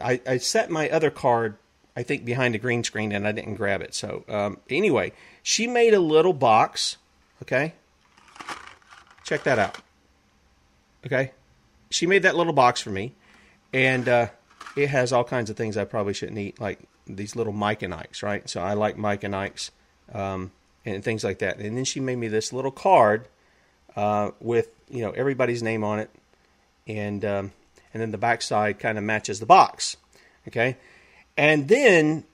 I, 0.00 0.20
I 0.26 0.38
set 0.38 0.70
my 0.70 0.88
other 0.90 1.10
card, 1.10 1.56
I 1.96 2.02
think, 2.02 2.24
behind 2.24 2.54
a 2.54 2.58
green 2.58 2.84
screen 2.84 3.12
and 3.12 3.26
I 3.26 3.32
didn't 3.32 3.54
grab 3.54 3.82
it. 3.82 3.94
So 3.94 4.24
um, 4.28 4.58
anyway, 4.68 5.12
she 5.42 5.66
made 5.66 5.94
a 5.94 6.00
little 6.00 6.32
box. 6.32 6.96
Okay, 7.42 7.74
check 9.24 9.44
that 9.44 9.58
out. 9.58 9.78
Okay, 11.06 11.32
she 11.90 12.06
made 12.06 12.22
that 12.24 12.36
little 12.36 12.52
box 12.52 12.82
for 12.82 12.90
me, 12.90 13.14
and 13.72 14.06
uh, 14.06 14.28
it 14.76 14.88
has 14.88 15.12
all 15.12 15.24
kinds 15.24 15.48
of 15.48 15.56
things 15.56 15.76
I 15.78 15.84
probably 15.84 16.12
shouldn't 16.12 16.38
eat, 16.38 16.60
like 16.60 16.78
these 17.06 17.34
little 17.34 17.52
Mike 17.52 17.82
and 17.82 17.94
Ike's, 17.94 18.22
right? 18.22 18.48
So 18.48 18.60
I 18.60 18.74
like 18.74 18.98
Mike 18.98 19.24
and 19.24 19.34
Ike's 19.34 19.70
um, 20.12 20.52
and 20.84 21.02
things 21.02 21.24
like 21.24 21.38
that. 21.38 21.58
And 21.58 21.76
then 21.76 21.84
she 21.84 22.00
made 22.00 22.16
me 22.16 22.28
this 22.28 22.52
little 22.52 22.70
card 22.70 23.26
uh, 23.96 24.30
with 24.40 24.68
you 24.90 25.02
know 25.02 25.10
everybody's 25.10 25.62
name 25.62 25.84
on 25.84 25.98
it, 25.98 26.10
and 26.86 27.24
um, 27.24 27.52
and 27.92 28.00
then 28.00 28.10
the 28.10 28.18
backside 28.18 28.78
kind 28.78 28.98
of 28.98 29.04
matches 29.04 29.40
the 29.40 29.46
box. 29.46 29.96
Okay, 30.48 30.76
and 31.36 31.68
then 31.68 32.24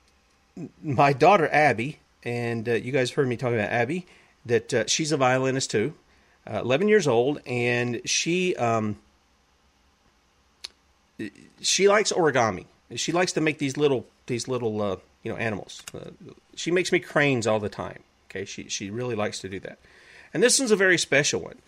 my 0.83 1.13
daughter 1.13 1.49
Abby, 1.53 1.99
and 2.23 2.69
uh, 2.69 2.73
you 2.73 2.93
guys 2.93 3.11
heard 3.13 3.29
me 3.29 3.37
talking 3.37 3.59
about 3.59 3.71
Abby, 3.71 4.07
that 4.45 4.75
uh, 4.75 4.87
she's 4.87 5.13
a 5.13 5.17
violinist 5.17 5.71
too, 5.71 5.95
uh, 6.47 6.61
11 6.61 6.89
years 6.89 7.07
old, 7.07 7.41
and 7.47 8.01
she 8.05 8.55
um, 8.57 8.97
she 11.61 11.89
likes 11.89 12.13
origami. 12.13 12.67
She 12.95 13.13
likes 13.13 13.33
to 13.33 13.41
make 13.41 13.59
these 13.59 13.77
little 13.77 14.07
these 14.27 14.49
little 14.49 14.81
uh, 14.81 14.97
you 15.23 15.33
know 15.33 15.39
animals. 15.39 15.83
Uh, 15.95 16.11
she 16.55 16.71
makes 16.71 16.93
me 16.93 17.01
cranes 17.01 17.47
all 17.47 17.61
the 17.61 17.69
time. 17.69 18.03
Okay, 18.31 18.45
she 18.45 18.69
she 18.69 18.91
really 18.91 19.15
likes 19.15 19.41
to 19.41 19.49
do 19.49 19.61
that. 19.61 19.79
And 20.37 20.43
this 20.43 20.59
one's 20.59 20.71
a 20.71 20.77
very 20.77 20.99
special 20.99 21.41
one. 21.41 21.63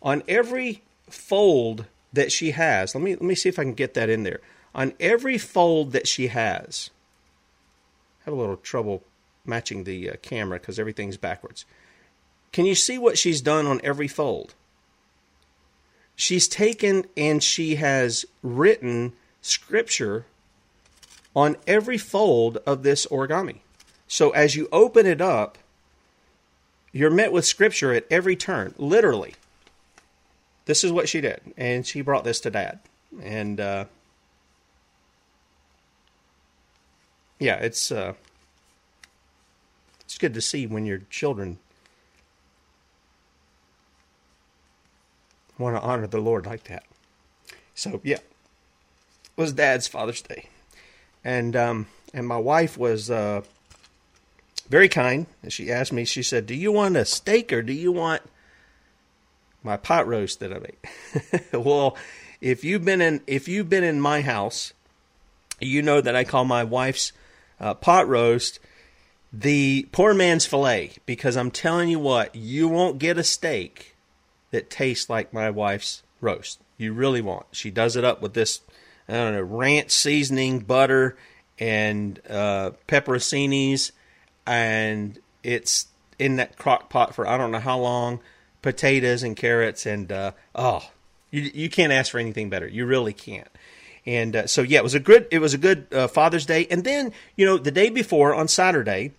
On 0.00 0.22
every 0.28 0.84
fold 1.10 1.86
that 2.12 2.30
she 2.30 2.52
has, 2.52 2.94
let 2.94 3.02
me 3.02 3.14
let 3.16 3.22
me 3.22 3.34
see 3.34 3.48
if 3.48 3.58
I 3.58 3.64
can 3.64 3.74
get 3.74 3.94
that 3.94 4.08
in 4.08 4.22
there. 4.22 4.38
On 4.76 4.92
every 5.00 5.38
fold 5.38 5.90
that 5.90 6.06
she 6.06 6.28
has, 6.28 6.90
I 8.20 8.26
have 8.26 8.34
a 8.34 8.36
little 8.36 8.58
trouble 8.58 9.02
matching 9.44 9.82
the 9.82 10.08
uh, 10.08 10.14
camera 10.22 10.60
because 10.60 10.78
everything's 10.78 11.16
backwards. 11.16 11.64
Can 12.52 12.64
you 12.64 12.76
see 12.76 12.96
what 12.96 13.18
she's 13.18 13.40
done 13.40 13.66
on 13.66 13.80
every 13.82 14.06
fold? 14.06 14.54
She's 16.14 16.46
taken 16.46 17.06
and 17.16 17.42
she 17.42 17.74
has 17.74 18.24
written 18.40 19.14
scripture 19.40 20.26
on 21.34 21.56
every 21.66 21.98
fold 21.98 22.58
of 22.66 22.84
this 22.84 23.04
origami. 23.06 23.62
So 24.06 24.30
as 24.30 24.54
you 24.54 24.68
open 24.70 25.06
it 25.06 25.20
up, 25.20 25.58
you're 26.92 27.10
met 27.10 27.32
with 27.32 27.46
scripture 27.46 27.92
at 27.92 28.06
every 28.10 28.36
turn, 28.36 28.74
literally. 28.76 29.34
This 30.66 30.84
is 30.84 30.92
what 30.92 31.08
she 31.08 31.20
did, 31.20 31.40
and 31.56 31.86
she 31.86 32.02
brought 32.02 32.24
this 32.24 32.38
to 32.40 32.50
dad. 32.50 32.78
And 33.20 33.58
uh, 33.58 33.86
yeah, 37.38 37.56
it's 37.56 37.90
uh, 37.90 38.12
it's 40.02 40.18
good 40.18 40.34
to 40.34 40.40
see 40.40 40.66
when 40.66 40.86
your 40.86 40.98
children 41.10 41.58
want 45.58 45.76
to 45.76 45.82
honor 45.82 46.06
the 46.06 46.20
Lord 46.20 46.46
like 46.46 46.64
that. 46.64 46.84
So 47.74 48.00
yeah, 48.04 48.16
it 48.16 48.24
was 49.36 49.52
Dad's 49.52 49.88
Father's 49.88 50.22
Day, 50.22 50.48
and 51.24 51.56
um, 51.56 51.86
and 52.14 52.26
my 52.26 52.36
wife 52.36 52.78
was 52.78 53.10
uh, 53.10 53.42
very 54.72 54.88
kind. 54.88 55.26
And 55.42 55.52
she 55.52 55.70
asked 55.70 55.92
me, 55.92 56.06
she 56.06 56.22
said, 56.22 56.46
Do 56.46 56.54
you 56.54 56.72
want 56.72 56.96
a 56.96 57.04
steak 57.04 57.52
or 57.52 57.60
do 57.60 57.74
you 57.74 57.92
want 57.92 58.22
my 59.62 59.76
pot 59.76 60.08
roast 60.08 60.40
that 60.40 60.50
I 60.50 60.60
make? 60.60 61.52
well, 61.52 61.94
if 62.40 62.64
you've 62.64 62.82
been 62.82 63.02
in 63.02 63.20
if 63.26 63.48
you've 63.48 63.68
been 63.68 63.84
in 63.84 64.00
my 64.00 64.22
house, 64.22 64.72
you 65.60 65.82
know 65.82 66.00
that 66.00 66.16
I 66.16 66.24
call 66.24 66.46
my 66.46 66.64
wife's 66.64 67.12
uh, 67.60 67.74
pot 67.74 68.08
roast 68.08 68.60
the 69.30 69.88
poor 69.92 70.14
man's 70.14 70.46
fillet 70.46 70.92
because 71.04 71.36
I'm 71.36 71.50
telling 71.50 71.90
you 71.90 71.98
what, 71.98 72.34
you 72.34 72.66
won't 72.66 72.98
get 72.98 73.18
a 73.18 73.24
steak 73.24 73.94
that 74.52 74.70
tastes 74.70 75.10
like 75.10 75.34
my 75.34 75.50
wife's 75.50 76.02
roast. 76.20 76.60
You 76.78 76.94
really 76.94 77.20
won't. 77.20 77.46
She 77.52 77.70
does 77.70 77.94
it 77.94 78.04
up 78.04 78.22
with 78.22 78.32
this 78.32 78.62
I 79.06 79.12
don't 79.12 79.34
know 79.34 79.42
ranch 79.42 79.90
seasoning, 79.90 80.60
butter, 80.60 81.18
and 81.58 82.18
uh, 82.26 82.70
pepperoncinis 82.88 83.92
and 84.46 85.18
it's 85.42 85.86
in 86.18 86.36
that 86.36 86.56
crock 86.56 86.88
pot 86.88 87.14
for 87.14 87.26
I 87.26 87.36
don't 87.36 87.50
know 87.50 87.58
how 87.58 87.78
long, 87.78 88.20
potatoes 88.60 89.22
and 89.22 89.36
carrots, 89.36 89.86
and 89.86 90.10
uh, 90.10 90.32
oh, 90.54 90.90
you 91.30 91.42
you 91.54 91.68
can't 91.68 91.92
ask 91.92 92.12
for 92.12 92.18
anything 92.18 92.50
better. 92.50 92.66
You 92.66 92.86
really 92.86 93.12
can't. 93.12 93.48
And 94.04 94.34
uh, 94.34 94.46
so 94.46 94.62
yeah, 94.62 94.78
it 94.78 94.84
was 94.84 94.94
a 94.94 95.00
good 95.00 95.26
it 95.30 95.38
was 95.38 95.54
a 95.54 95.58
good 95.58 95.86
uh, 95.92 96.08
Father's 96.08 96.46
Day. 96.46 96.66
And 96.70 96.84
then 96.84 97.12
you 97.36 97.46
know 97.46 97.58
the 97.58 97.70
day 97.70 97.90
before 97.90 98.34
on 98.34 98.48
Saturday, 98.48 99.12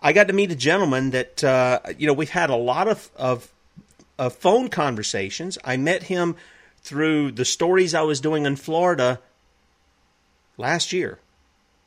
I 0.00 0.12
got 0.12 0.28
to 0.28 0.32
meet 0.32 0.50
a 0.50 0.56
gentleman 0.56 1.10
that 1.10 1.42
uh, 1.42 1.80
you 1.98 2.06
know 2.06 2.12
we've 2.12 2.30
had 2.30 2.50
a 2.50 2.56
lot 2.56 2.88
of, 2.88 3.10
of 3.16 3.52
of 4.18 4.34
phone 4.34 4.68
conversations. 4.68 5.58
I 5.64 5.76
met 5.76 6.04
him 6.04 6.36
through 6.80 7.32
the 7.32 7.44
stories 7.44 7.94
I 7.94 8.02
was 8.02 8.20
doing 8.20 8.46
in 8.46 8.56
Florida 8.56 9.20
last 10.56 10.92
year. 10.92 11.18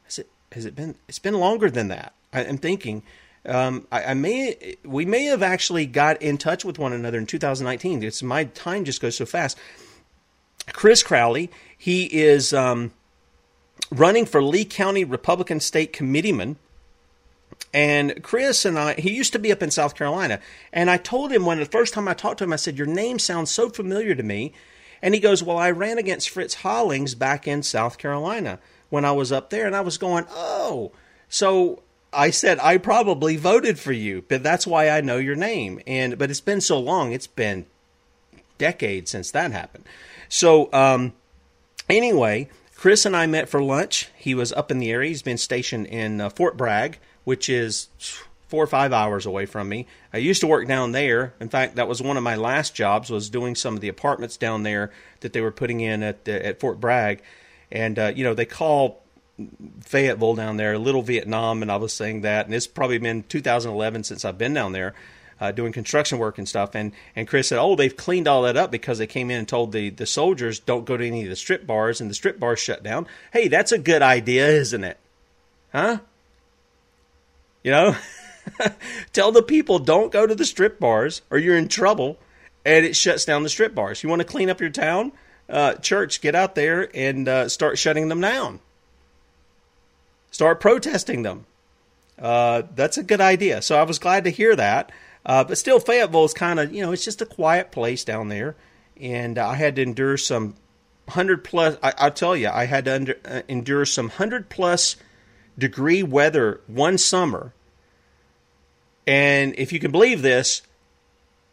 Has 0.06 0.20
it 0.20 0.30
has 0.52 0.66
it 0.66 0.76
been? 0.76 0.96
It's 1.08 1.20
been 1.20 1.40
longer 1.40 1.70
than 1.70 1.88
that. 1.88 2.14
I 2.32 2.44
am 2.44 2.58
thinking 2.58 3.04
um, 3.46 3.88
I, 3.92 4.04
I, 4.04 4.14
may 4.14 4.76
we 4.84 5.06
may 5.06 5.26
have 5.26 5.42
actually 5.42 5.86
got 5.86 6.22
in 6.22 6.38
touch 6.38 6.66
with 6.66 6.78
one 6.78 6.94
another 6.94 7.18
in 7.18 7.26
2019. 7.26 8.04
It's 8.04 8.22
my 8.22 8.46
time 8.46 8.84
just 8.84 9.02
goes 9.02 9.16
so 9.16 9.26
fast. 9.26 9.58
Chris 10.74 11.02
Crowley, 11.02 11.50
he 11.78 12.06
is 12.06 12.54
um, 12.54 12.92
running 13.92 14.26
for 14.26 14.44
Lee 14.44 14.66
County 14.66 15.04
Republican 15.04 15.60
State 15.60 15.94
Committeeman. 15.94 16.58
And 17.74 18.22
Chris 18.24 18.66
and 18.66 18.78
I, 18.78 18.96
he 18.96 19.12
used 19.12 19.34
to 19.34 19.40
be 19.40 19.52
up 19.52 19.64
in 19.64 19.72
South 19.72 19.96
Carolina. 19.96 20.40
And 20.74 20.90
I 20.90 20.98
told 20.98 21.32
him 21.32 21.46
when 21.46 21.60
the 21.60 21.66
first 21.66 21.94
time 21.94 22.08
I 22.08 22.14
talked 22.14 22.40
to 22.40 22.44
him, 22.44 22.54
I 22.54 22.58
said, 22.58 22.78
Your 22.78 22.88
name 22.88 23.20
sounds 23.20 23.52
so 23.52 23.70
familiar 23.70 24.16
to 24.16 24.24
me. 24.24 24.54
And 25.02 25.14
he 25.14 25.20
goes, 25.20 25.42
Well, 25.42 25.58
I 25.58 25.72
ran 25.72 25.98
against 25.98 26.30
Fritz 26.30 26.56
Hollings 26.56 27.16
back 27.16 27.48
in 27.48 27.64
South 27.64 27.98
Carolina 27.98 28.60
when 28.90 29.06
I 29.06 29.12
was 29.12 29.32
up 29.32 29.50
there. 29.50 29.66
And 29.66 29.76
I 29.76 29.82
was 29.82 29.98
going, 29.98 30.26
Oh. 30.30 30.92
So 31.32 31.84
I 32.12 32.32
said 32.32 32.60
I 32.60 32.78
probably 32.78 33.38
voted 33.38 33.80
for 33.80 33.92
you, 33.92 34.24
but 34.28 34.44
that's 34.44 34.66
why 34.66 34.90
I 34.90 35.02
know 35.02 35.18
your 35.18 35.36
name. 35.36 35.80
And 35.86 36.18
but 36.18 36.30
it's 36.30 36.42
been 36.42 36.62
so 36.62 36.80
long; 36.80 37.12
it's 37.12 37.28
been 37.28 37.66
decades 38.58 39.12
since 39.12 39.32
that 39.32 39.52
happened. 39.52 39.86
So 40.28 40.72
um, 40.74 41.14
anyway, 41.90 42.50
Chris 42.76 43.06
and 43.06 43.16
I 43.16 43.26
met 43.28 43.50
for 43.50 43.62
lunch. 43.62 44.10
He 44.16 44.34
was 44.34 44.54
up 44.54 44.72
in 44.72 44.80
the 44.80 44.92
area. 44.92 45.10
He's 45.10 45.22
been 45.22 45.38
stationed 45.38 45.88
in 45.88 46.22
uh, 46.22 46.30
Fort 46.30 46.58
Bragg, 46.58 47.00
which 47.24 47.50
is 47.50 47.90
four 48.48 48.64
or 48.64 48.68
five 48.68 48.92
hours 48.92 49.26
away 49.28 49.46
from 49.46 49.70
me. 49.70 49.86
I 50.12 50.18
used 50.18 50.42
to 50.42 50.48
work 50.48 50.68
down 50.68 50.92
there. 50.92 51.36
In 51.40 51.50
fact, 51.50 51.76
that 51.76 51.88
was 51.88 52.02
one 52.02 52.18
of 52.18 52.24
my 52.24 52.36
last 52.36 52.74
jobs 52.74 53.12
was 53.12 53.30
doing 53.30 53.54
some 53.56 53.76
of 53.76 53.82
the 53.82 53.90
apartments 53.90 54.38
down 54.38 54.64
there 54.64 54.92
that 55.20 55.34
they 55.34 55.42
were 55.42 55.52
putting 55.52 55.82
in 55.82 56.02
at 56.02 56.28
at 56.28 56.60
Fort 56.60 56.80
Bragg. 56.80 57.22
And 57.72 58.00
uh, 58.00 58.12
you 58.16 58.24
know 58.24 58.34
they 58.34 58.46
call 58.46 59.04
Fayetteville 59.82 60.36
down 60.36 60.58
there, 60.58 60.78
Little 60.78 61.02
Vietnam, 61.02 61.62
and 61.62 61.72
I 61.72 61.78
was 61.78 61.94
saying 61.94 62.22
that, 62.22 62.46
and 62.46 62.56
it's 62.56 62.68
probably 62.68 62.98
been 62.98 63.24
2011 63.24 64.04
since 64.04 64.26
I've 64.26 64.38
been 64.38 64.54
down 64.54 64.72
there. 64.72 64.94
Uh, 65.42 65.54
doing 65.54 65.72
construction 65.72 66.18
work 66.18 66.38
and 66.38 66.50
stuff. 66.50 66.76
And 66.76 66.92
and 67.16 67.26
Chris 67.26 67.48
said, 67.48 67.60
"Oh, 67.60 67.78
they've 67.78 67.96
cleaned 67.96 68.28
all 68.28 68.42
that 68.42 68.58
up 68.58 68.72
because 68.72 68.98
they 68.98 69.08
came 69.08 69.32
in 69.32 69.38
and 69.38 69.48
told 69.48 69.72
the 69.72 69.90
the 69.90 70.06
soldiers 70.06 70.60
don't 70.60 70.84
go 70.84 70.98
to 70.98 71.08
any 71.08 71.24
of 71.24 71.30
the 71.30 71.38
strip 71.38 71.66
bars, 71.66 72.02
and 72.02 72.10
the 72.10 72.14
strip 72.14 72.42
bars 72.42 72.60
shut 72.60 72.84
down." 72.84 73.08
Hey, 73.32 73.48
that's 73.48 73.72
a 73.72 73.78
good 73.78 74.02
idea, 74.02 74.50
isn't 74.50 74.84
it? 74.84 74.98
Huh? 75.72 76.00
You 77.64 77.72
know? 77.72 77.96
Tell 79.14 79.32
the 79.32 79.44
people 79.44 79.80
don't 79.80 80.12
go 80.12 80.28
to 80.28 80.36
the 80.36 80.46
strip 80.46 80.78
bars 80.80 81.22
or 81.30 81.38
you're 81.38 81.58
in 81.58 81.68
trouble 81.68 82.18
and 82.66 82.86
it 82.86 82.96
shuts 82.96 83.26
down 83.26 83.44
the 83.44 83.50
strip 83.50 83.74
bars. 83.74 84.04
You 84.04 84.10
want 84.10 84.22
to 84.22 84.28
clean 84.28 84.50
up 84.50 84.60
your 84.62 84.70
town? 84.70 85.12
Uh, 85.48 85.74
church, 85.76 86.22
get 86.22 86.36
out 86.36 86.56
there 86.56 86.90
and 86.94 87.28
uh, 87.28 87.50
start 87.50 87.78
shutting 87.78 88.10
them 88.10 88.22
down. 88.22 88.60
Start 90.32 90.60
protesting 90.60 91.24
them. 91.24 91.46
Uh, 92.18 92.64
that's 92.76 92.98
a 92.98 93.04
good 93.04 93.22
idea. 93.22 93.62
So 93.62 93.78
I 93.78 93.84
was 93.84 94.00
glad 94.00 94.26
to 94.26 94.30
hear 94.30 94.56
that. 94.56 94.92
Uh, 95.26 95.44
but 95.44 95.58
still, 95.58 95.80
Fayetteville 95.80 96.26
is 96.26 96.34
kind 96.34 96.60
of, 96.60 96.74
you 96.74 96.82
know, 96.82 96.92
it's 96.92 97.06
just 97.06 97.22
a 97.22 97.26
quiet 97.26 97.72
place 97.72 98.04
down 98.04 98.30
there. 98.30 98.56
And 99.00 99.38
I 99.38 99.56
had 99.56 99.76
to 99.78 99.82
endure 99.82 100.18
some 100.18 100.56
100 101.06 101.44
plus, 101.44 101.78
I, 101.82 101.94
will 102.06 102.12
tell 102.12 102.36
you, 102.36 102.50
I 102.50 102.66
had 102.66 102.86
to 102.86 102.96
under, 102.96 103.16
uh, 103.26 103.42
endure 103.48 103.86
some 103.86 104.08
100 104.08 104.50
plus 104.50 104.96
degree 105.58 106.04
weather 106.04 106.62
one 106.68 106.98
summer. 106.98 107.54
And 109.08 109.56
if 109.58 109.74
you 109.74 109.80
can 109.80 109.92
believe 109.92 110.22
this, 110.22 110.62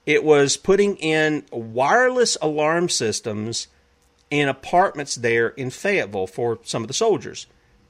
it 0.05 0.23
was 0.23 0.57
putting 0.57 0.97
in 0.97 1.45
wireless 1.51 2.37
alarm 2.41 2.89
systems 2.89 3.67
in 4.31 4.49
apartments 4.49 5.17
there 5.17 5.49
in 5.49 5.71
Fayetteville 5.71 6.27
for 6.27 6.59
some 6.63 6.83
of 6.83 6.89
the 6.89 6.95
soldiers. 6.95 7.47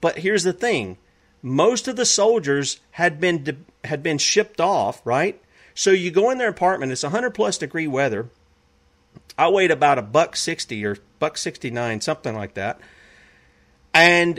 But 0.07 0.19
here's 0.19 0.45
the 0.45 0.53
thing 0.53 0.99
most 1.43 1.89
of 1.89 1.97
the 1.97 2.07
soldiers 2.07 2.79
had 2.93 3.19
been 3.19 3.65
had 3.83 4.05
been 4.05 4.19
shipped 4.19 4.61
off, 4.61 5.05
right? 5.05 5.43
So 5.75 5.91
you 5.91 6.13
go 6.13 6.31
in 6.31 6.39
their 6.39 6.49
apartment, 6.49 6.93
it's 6.93 7.03
100 7.03 7.33
plus 7.33 7.59
degree 7.59 7.89
weather. 7.89 8.29
I 9.37 9.49
weighed 9.49 9.73
about 9.73 9.99
a 9.99 10.03
buck 10.03 10.37
60 10.37 10.87
or 10.87 10.99
buck 11.19 11.37
69, 11.37 12.03
something 12.03 12.37
like 12.37 12.55
that. 12.55 12.81
And 13.93 14.39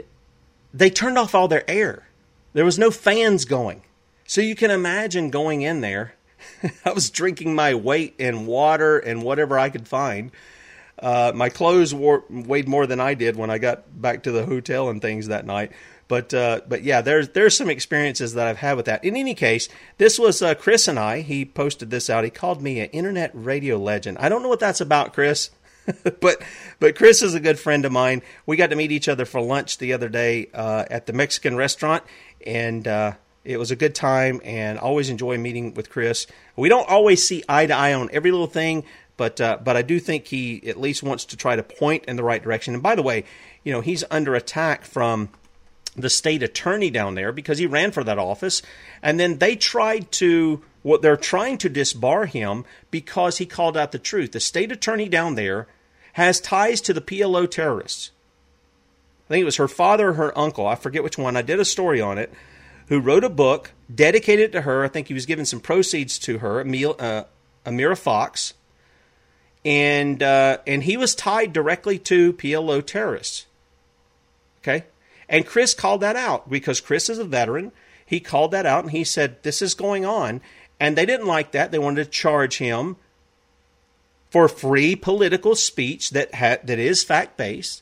they 0.74 0.90
turned 0.90 1.18
off 1.18 1.36
all 1.36 1.50
their 1.50 1.70
air. 1.70 2.08
There 2.54 2.64
was 2.64 2.80
no 2.80 2.90
fans 2.90 3.44
going. 3.44 3.82
So 4.26 4.40
you 4.40 4.56
can 4.56 4.72
imagine 4.72 5.32
going 5.32 5.64
in 5.64 5.82
there. 5.82 6.14
I 6.86 6.94
was 6.94 7.10
drinking 7.10 7.56
my 7.56 7.76
weight 7.76 8.16
in 8.18 8.46
water 8.46 9.00
and 9.00 9.22
whatever 9.22 9.60
I 9.60 9.70
could 9.70 9.90
find. 9.90 10.32
Uh, 11.00 11.32
my 11.36 11.50
clothes 11.50 11.94
wore, 11.94 12.24
weighed 12.30 12.68
more 12.68 12.88
than 12.88 13.00
I 13.00 13.14
did 13.14 13.36
when 13.36 13.50
I 13.50 13.58
got 13.58 14.02
back 14.02 14.24
to 14.24 14.32
the 14.32 14.46
hotel 14.46 14.90
and 14.90 15.02
things 15.02 15.28
that 15.28 15.46
night. 15.46 15.72
But 16.08 16.34
uh, 16.34 16.62
but 16.68 16.84
yeah, 16.84 17.02
there's 17.02 17.30
there's 17.30 17.56
some 17.56 17.70
experiences 17.70 18.34
that 18.34 18.48
I've 18.48 18.58
had 18.58 18.78
with 18.78 18.86
that. 18.86 19.04
In 19.04 19.16
any 19.16 19.36
case, 19.36 19.68
this 19.98 20.18
was 20.18 20.42
uh, 20.42 20.56
Chris 20.56 20.88
and 20.88 20.98
I. 20.98 21.22
He 21.22 21.44
posted 21.44 21.90
this 21.90 22.10
out. 22.10 22.24
He 22.24 22.30
called 22.30 22.62
me 22.62 22.80
an 22.80 22.90
internet 22.92 23.32
radio 23.34 23.78
legend. 23.78 24.18
I 24.20 24.30
don't 24.30 24.42
know 24.42 24.50
what 24.50 24.62
that's 24.62 24.82
about, 24.82 25.14
Chris. 25.14 25.52
but 26.20 26.42
but 26.80 26.96
Chris 26.96 27.22
is 27.22 27.34
a 27.34 27.40
good 27.40 27.60
friend 27.60 27.86
of 27.86 27.92
mine. 27.92 28.22
We 28.46 28.56
got 28.56 28.70
to 28.70 28.76
meet 28.76 28.92
each 28.92 29.10
other 29.10 29.26
for 29.26 29.42
lunch 29.42 29.78
the 29.78 29.94
other 29.94 30.10
day 30.10 30.50
uh, 30.54 30.86
at 30.90 31.06
the 31.06 31.14
Mexican 31.14 31.56
restaurant, 31.56 32.04
and 32.46 32.88
uh, 32.88 33.14
it 33.44 33.58
was 33.58 33.72
a 33.72 33.76
good 33.76 33.96
time. 33.96 34.42
And 34.44 34.80
always 34.80 35.10
enjoy 35.10 35.38
meeting 35.38 35.74
with 35.74 35.90
Chris. 35.90 36.28
We 36.56 36.70
don't 36.70 36.88
always 36.90 37.26
see 37.26 37.44
eye 37.50 37.66
to 37.66 37.74
eye 37.76 37.94
on 37.94 38.10
every 38.12 38.32
little 38.32 38.48
thing, 38.48 38.84
but 39.18 39.42
uh, 39.42 39.58
but 39.64 39.76
I 39.76 39.82
do 39.82 40.00
think 40.00 40.28
he 40.28 40.68
at 40.68 40.80
least 40.80 41.04
wants 41.04 41.26
to 41.26 41.38
try 41.38 41.56
to 41.56 41.64
point 41.64 42.06
in 42.06 42.16
the 42.16 42.24
right 42.24 42.42
direction. 42.42 42.74
And 42.74 42.84
by 42.84 42.96
the 42.96 43.04
way, 43.04 43.26
you 43.64 43.74
know 43.74 43.82
he's 43.82 44.04
under 44.10 44.36
attack 44.36 44.86
from 44.86 45.30
the 45.98 46.10
state 46.10 46.44
attorney 46.44 46.92
down 46.92 47.16
there 47.16 47.32
because 47.32 47.58
he 47.58 47.66
ran 47.66 47.92
for 47.92 48.04
that 48.04 48.20
office. 48.20 48.62
And 49.02 49.20
then 49.20 49.40
they 49.40 49.56
tried 49.56 50.12
to, 50.14 50.64
what 50.84 51.02
they're 51.02 51.18
trying 51.18 51.58
to 51.58 51.70
disbar 51.70 52.28
him 52.28 52.64
because 52.92 53.40
he 53.40 53.46
called 53.46 53.76
out 53.76 53.92
the 53.92 54.00
truth. 54.00 54.32
The 54.32 54.40
state 54.40 54.72
attorney 54.72 55.10
down 55.10 55.36
there 55.36 55.68
has 56.14 56.40
ties 56.40 56.82
to 56.82 56.94
the 56.94 57.02
PLO 57.02 57.50
terrorists. 57.50 58.12
I 59.28 59.34
think 59.34 59.42
it 59.42 59.46
was 59.46 59.58
her 59.58 59.68
father 59.68 60.10
or 60.10 60.14
her 60.14 60.38
uncle, 60.38 60.68
I 60.68 60.76
forget 60.76 61.04
which 61.04 61.18
one. 61.18 61.36
I 61.36 61.42
did 61.42 61.60
a 61.60 61.66
story 61.66 62.00
on 62.00 62.18
it, 62.18 62.32
who 62.88 63.00
wrote 63.00 63.26
a 63.26 63.30
book 63.30 63.72
dedicated 63.94 64.54
to 64.54 64.62
her. 64.62 64.86
I 64.86 64.88
think 64.88 65.10
he 65.10 65.14
was 65.14 65.26
giving 65.26 65.44
some 65.44 65.60
proceeds 65.60 66.18
to 66.20 66.38
her, 66.38 66.62
uh, 66.62 67.24
Amira 67.66 67.98
Fox. 67.98 68.54
And, 69.68 70.24
uh, 70.24 70.60
and 70.66 70.84
he 70.84 70.96
was 70.96 71.14
tied 71.14 71.52
directly 71.52 72.00
to 72.00 72.32
PLO 72.32 72.86
terrorists. 72.86 73.48
Okay? 74.62 74.86
And 75.28 75.46
Chris 75.46 75.74
called 75.74 76.00
that 76.00 76.16
out 76.16 76.50
because 76.50 76.80
Chris 76.80 77.10
is 77.10 77.20
a 77.20 77.26
veteran. 77.26 77.74
He 78.06 78.22
called 78.22 78.52
that 78.52 78.66
out 78.66 78.86
and 78.86 78.92
he 78.92 79.04
said, 79.04 79.44
This 79.44 79.62
is 79.62 79.74
going 79.74 80.06
on. 80.06 80.40
And 80.80 80.96
they 80.96 81.06
didn't 81.06 81.28
like 81.28 81.52
that. 81.52 81.72
They 81.72 81.80
wanted 81.80 82.06
to 82.06 82.10
charge 82.10 82.60
him 82.60 82.96
for 84.30 84.48
free 84.48 84.96
political 84.96 85.54
speech 85.54 86.12
that 86.12 86.34
ha- 86.36 86.60
that 86.64 86.80
is 86.80 87.04
fact 87.04 87.36
based. 87.36 87.82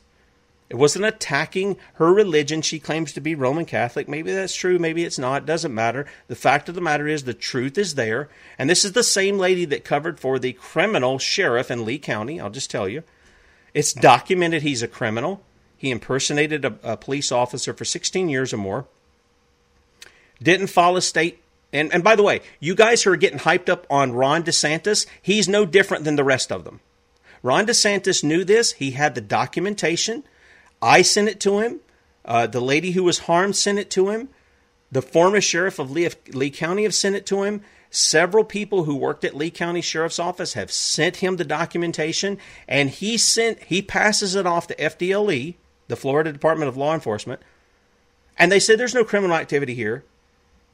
It 0.70 0.78
wasn't 0.78 1.06
attacking 1.06 1.78
her 1.94 2.12
religion. 2.12 2.62
She 2.62 2.80
claims 2.80 3.14
to 3.14 3.22
be 3.22 3.36
Roman 3.36 3.66
Catholic. 3.66 4.08
Maybe 4.08 4.32
that's 4.32 4.56
true. 4.56 4.80
Maybe 4.80 5.04
it's 5.04 5.20
not. 5.20 5.44
It 5.44 5.46
doesn't 5.46 5.74
matter. 5.74 6.08
The 6.28 6.36
fact 6.36 6.68
of 6.68 6.76
the 6.76 6.82
matter 6.82 7.08
is 7.08 7.24
the 7.24 7.36
truth 7.36 7.78
is 7.78 7.96
there. 7.96 8.30
And 8.58 8.68
this 8.68 8.84
is 8.84 8.94
the 8.94 9.04
same 9.04 9.38
lady 9.38 9.66
that 9.66 9.84
covered 9.84 10.20
for 10.20 10.40
the 10.40 10.54
criminal 10.54 11.20
sheriff 11.20 11.70
in 11.70 11.86
Lee 11.86 12.00
County. 12.00 12.40
I'll 12.40 12.50
just 12.50 12.72
tell 12.72 12.90
you. 12.90 13.04
It's 13.76 13.94
documented 13.94 14.64
he's 14.64 14.82
a 14.82 14.88
criminal. 14.88 15.44
He 15.78 15.92
impersonated 15.92 16.66
a, 16.66 16.76
a 16.82 16.98
police 16.98 17.32
officer 17.32 17.74
for 17.74 17.86
16 17.86 18.28
years 18.28 18.52
or 18.52 18.58
more. 18.58 18.88
Didn't 20.42 20.68
follow 20.68 21.00
state. 21.00 21.42
And, 21.72 21.94
and 21.94 22.04
by 22.04 22.16
the 22.16 22.24
way, 22.24 22.42
you 22.60 22.74
guys 22.74 23.04
who 23.04 23.12
are 23.12 23.18
getting 23.18 23.40
hyped 23.40 23.70
up 23.70 23.86
on 23.90 24.14
Ron 24.14 24.44
DeSantis, 24.44 25.06
he's 25.22 25.48
no 25.48 25.66
different 25.66 26.06
than 26.06 26.16
the 26.16 26.24
rest 26.24 26.52
of 26.52 26.64
them. 26.64 26.80
Ron 27.44 27.68
DeSantis 27.68 28.24
knew 28.24 28.44
this. 28.44 28.74
He 28.74 28.92
had 28.92 29.14
the 29.14 29.22
documentation. 29.22 30.24
I 30.82 31.02
sent 31.02 31.30
it 31.30 31.40
to 31.42 31.60
him. 31.60 31.80
Uh, 32.24 32.48
the 32.48 32.62
lady 32.62 32.92
who 32.92 33.04
was 33.04 33.20
harmed 33.20 33.56
sent 33.56 33.80
it 33.80 33.90
to 33.92 34.10
him. 34.10 34.30
The 34.92 35.02
former 35.02 35.42
sheriff 35.42 35.80
of 35.80 35.92
Lee, 35.92 36.10
Lee 36.34 36.50
County 36.50 36.84
have 36.84 36.96
sent 36.96 37.16
it 37.16 37.26
to 37.28 37.44
him. 37.44 37.62
Several 37.90 38.44
people 38.44 38.84
who 38.84 38.96
worked 38.96 39.24
at 39.24 39.36
Lee 39.36 39.52
County 39.52 39.82
Sheriff's 39.82 40.20
Office 40.20 40.54
have 40.54 40.72
sent 40.72 41.18
him 41.18 41.38
the 41.38 41.46
documentation, 41.46 42.38
and 42.68 42.90
he 42.90 43.18
sent 43.18 43.64
he 43.64 43.82
passes 43.82 44.36
it 44.36 44.46
off 44.46 44.68
to 44.68 44.76
FDLE, 44.76 45.56
the 45.88 45.96
Florida 45.96 46.32
Department 46.32 46.68
of 46.68 46.78
Law 46.78 46.94
Enforcement, 46.94 47.42
and 48.38 48.52
they 48.52 48.60
said 48.60 48.78
there's 48.80 48.96
no 48.96 49.06
criminal 49.06 49.36
activity 49.36 49.74
here. 49.74 50.04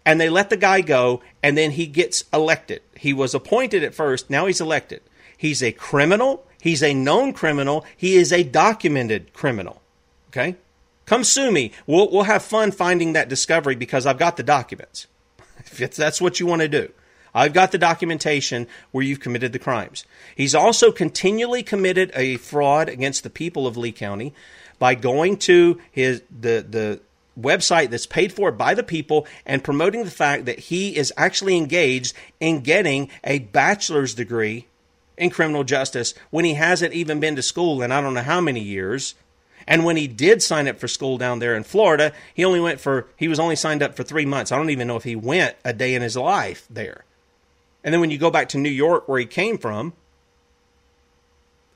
And 0.04 0.20
they 0.20 0.30
let 0.30 0.50
the 0.50 0.58
guy 0.58 0.82
go, 0.82 1.22
and 1.44 1.56
then 1.56 1.72
he 1.72 1.86
gets 1.86 2.24
elected. 2.34 2.82
He 2.98 3.14
was 3.14 3.36
appointed 3.36 3.84
at 3.84 3.94
first, 3.94 4.30
now 4.30 4.48
he's 4.48 4.62
elected. 4.62 5.02
He's 5.38 5.62
a 5.62 5.72
criminal, 5.72 6.46
he's 6.60 6.82
a 6.82 6.94
known 6.94 7.34
criminal, 7.34 7.86
he 7.96 8.16
is 8.16 8.32
a 8.32 8.44
documented 8.44 9.34
criminal. 9.34 9.81
Okay? 10.32 10.56
Come 11.06 11.24
sue 11.24 11.52
me. 11.52 11.72
We'll, 11.86 12.10
we'll 12.10 12.24
have 12.24 12.44
fun 12.44 12.72
finding 12.72 13.14
that 13.14 13.30
discovery 13.30 13.76
because 13.76 14.06
I've 14.06 14.20
got 14.20 14.38
the 14.38 14.44
documents. 14.44 15.08
if 15.60 15.96
that's 15.96 16.22
what 16.22 16.40
you 16.40 16.46
want 16.46 16.62
to 16.62 16.68
do. 16.68 16.92
I've 17.34 17.54
got 17.54 17.72
the 17.72 17.78
documentation 17.78 18.68
where 18.92 19.04
you've 19.04 19.20
committed 19.20 19.54
the 19.54 19.60
crimes. 19.60 20.06
He's 20.36 20.56
also 20.56 20.92
continually 20.92 21.64
committed 21.64 22.12
a 22.14 22.38
fraud 22.38 22.90
against 22.90 23.24
the 23.24 23.30
people 23.30 23.68
of 23.68 23.78
Lee 23.78 23.94
County 23.94 24.34
by 24.80 24.96
going 24.96 25.38
to 25.38 25.80
his 25.92 26.22
the 26.30 26.66
the 26.68 27.00
website 27.40 27.90
that's 27.90 28.06
paid 28.06 28.34
for 28.34 28.52
by 28.52 28.74
the 28.74 28.84
people 28.84 29.26
and 29.46 29.64
promoting 29.64 30.04
the 30.04 30.12
fact 30.12 30.46
that 30.46 30.60
he 30.60 30.98
is 30.98 31.14
actually 31.16 31.56
engaged 31.56 32.14
in 32.42 32.60
getting 32.60 33.10
a 33.24 33.40
bachelor's 33.40 34.14
degree 34.14 34.68
in 35.18 35.30
criminal 35.30 35.64
justice 35.64 36.14
when 36.30 36.44
he 36.44 36.56
hasn't 36.56 36.94
even 36.94 37.22
been 37.22 37.38
to 37.38 37.42
school 37.42 37.82
in 37.82 37.92
I 37.92 38.02
don't 38.02 38.14
know 38.14 38.22
how 38.22 38.42
many 38.42 38.60
years. 38.60 39.16
And 39.68 39.86
when 39.86 39.98
he 39.98 40.08
did 40.08 40.42
sign 40.42 40.68
up 40.68 40.80
for 40.80 40.88
school 40.88 41.18
down 41.18 41.40
there 41.40 41.56
in 41.56 41.64
Florida, 41.64 42.14
he 42.34 42.46
only 42.46 42.60
went 42.60 42.80
for 42.80 43.08
he 43.16 43.28
was 43.28 43.40
only 43.40 43.56
signed 43.56 43.84
up 43.84 43.96
for 43.96 44.04
3 44.04 44.26
months. 44.26 44.52
I 44.52 44.58
don't 44.58 44.70
even 44.70 44.88
know 44.88 44.98
if 44.98 45.04
he 45.04 45.16
went 45.16 45.56
a 45.64 45.74
day 45.74 45.96
in 45.96 46.02
his 46.02 46.18
life 46.18 46.66
there. 46.70 47.06
And 47.84 47.94
then 47.94 48.02
when 48.02 48.12
you 48.12 48.18
go 48.18 48.32
back 48.32 48.50
to 48.50 48.58
New 48.58 48.70
York 48.70 49.08
where 49.08 49.20
he 49.20 49.26
came 49.26 49.58
from, 49.58 49.94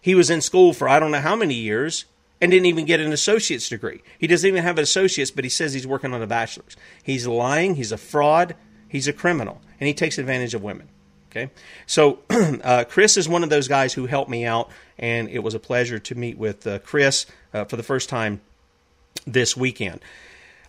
he 0.01 0.13
was 0.15 0.29
in 0.29 0.41
school 0.41 0.73
for 0.73 0.87
I 0.87 0.99
don't 0.99 1.11
know 1.11 1.21
how 1.21 1.35
many 1.35 1.55
years 1.55 2.05
and 2.41 2.51
didn't 2.51 2.67
even 2.67 2.85
get 2.85 2.99
an 2.99 3.11
associate's 3.11 3.69
degree. 3.69 4.01
He 4.19 4.27
doesn't 4.27 4.47
even 4.47 4.63
have 4.63 4.77
an 4.77 4.83
associate's, 4.83 5.31
but 5.31 5.43
he 5.43 5.49
says 5.49 5.73
he's 5.73 5.87
working 5.87 6.13
on 6.13 6.21
a 6.21 6.27
bachelor's. 6.27 6.75
He's 7.01 7.25
lying, 7.25 7.75
he's 7.75 7.91
a 7.91 7.97
fraud, 7.97 8.55
he's 8.87 9.07
a 9.07 9.13
criminal, 9.13 9.61
and 9.79 9.87
he 9.87 9.93
takes 9.93 10.17
advantage 10.17 10.53
of 10.53 10.61
women. 10.61 10.89
Okay, 11.31 11.49
so 11.85 12.19
uh, 12.29 12.85
Chris 12.87 13.17
is 13.17 13.27
one 13.27 13.43
of 13.43 13.49
those 13.49 13.67
guys 13.67 13.93
who 13.93 14.05
helped 14.05 14.29
me 14.29 14.45
out, 14.45 14.69
and 14.97 15.27
it 15.27 15.39
was 15.39 15.53
a 15.53 15.59
pleasure 15.59 15.99
to 15.99 16.15
meet 16.15 16.37
with 16.37 16.65
uh, 16.65 16.79
Chris 16.79 17.25
uh, 17.55 17.65
for 17.65 17.77
the 17.77 17.83
first 17.83 18.09
time 18.09 18.41
this 19.25 19.55
weekend. 19.55 20.01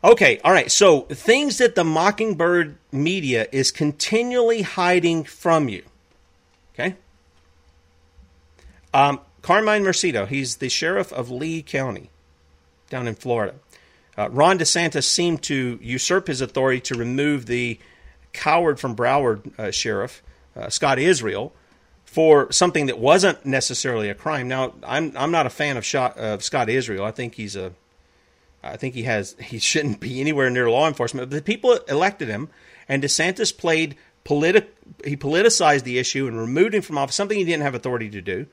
Okay, 0.04 0.38
all 0.44 0.52
right. 0.52 0.70
So 0.70 1.02
things 1.02 1.58
that 1.58 1.74
the 1.74 1.84
Mockingbird 1.84 2.76
media 2.92 3.48
is 3.50 3.70
continually 3.70 4.62
hiding 4.62 5.24
from 5.24 5.68
you. 5.68 5.82
Okay. 6.74 6.94
Um, 8.94 9.20
Carmine 9.42 9.82
Marceno, 9.82 10.28
he's 10.28 10.56
the 10.56 10.68
sheriff 10.68 11.12
of 11.12 11.30
Lee 11.30 11.62
County 11.62 12.10
down 12.88 13.08
in 13.08 13.14
Florida. 13.14 13.54
Uh, 14.16 14.30
Ron 14.30 14.58
DeSantis 14.58 15.04
seemed 15.04 15.42
to 15.42 15.78
usurp 15.82 16.28
his 16.28 16.40
authority 16.40 16.80
to 16.80 16.94
remove 16.94 17.46
the 17.46 17.78
coward 18.32 18.78
from 18.78 18.94
Broward 18.94 19.58
uh, 19.58 19.70
sheriff, 19.70 20.22
uh, 20.54 20.68
Scott 20.70 20.98
Israel, 20.98 21.52
for 22.16 22.50
something 22.50 22.86
that 22.86 22.98
wasn't 22.98 23.44
necessarily 23.44 24.08
a 24.08 24.14
crime. 24.14 24.48
Now, 24.48 24.72
I'm 24.82 25.14
I'm 25.18 25.30
not 25.30 25.44
a 25.44 25.50
fan 25.50 25.76
of, 25.76 25.84
shot, 25.84 26.16
of 26.16 26.42
Scott 26.42 26.70
Israel. 26.70 27.04
I 27.04 27.10
think 27.10 27.34
he's 27.34 27.54
a 27.56 27.74
I 28.64 28.78
think 28.78 28.94
he 28.94 29.02
has 29.02 29.36
he 29.38 29.58
shouldn't 29.58 30.00
be 30.00 30.18
anywhere 30.18 30.48
near 30.48 30.70
law 30.70 30.88
enforcement. 30.88 31.28
But 31.28 31.36
the 31.36 31.42
people 31.42 31.74
elected 31.88 32.28
him, 32.28 32.48
and 32.88 33.02
DeSantis 33.02 33.54
played 33.54 33.98
politi- 34.24 34.64
he 35.04 35.14
politicized 35.14 35.82
the 35.82 35.98
issue 35.98 36.26
and 36.26 36.38
removed 36.38 36.74
him 36.74 36.80
from 36.80 36.96
office, 36.96 37.14
something 37.14 37.36
he 37.36 37.44
didn't 37.44 37.64
have 37.64 37.74
authority 37.74 38.08
to 38.08 38.22
do. 38.22 38.46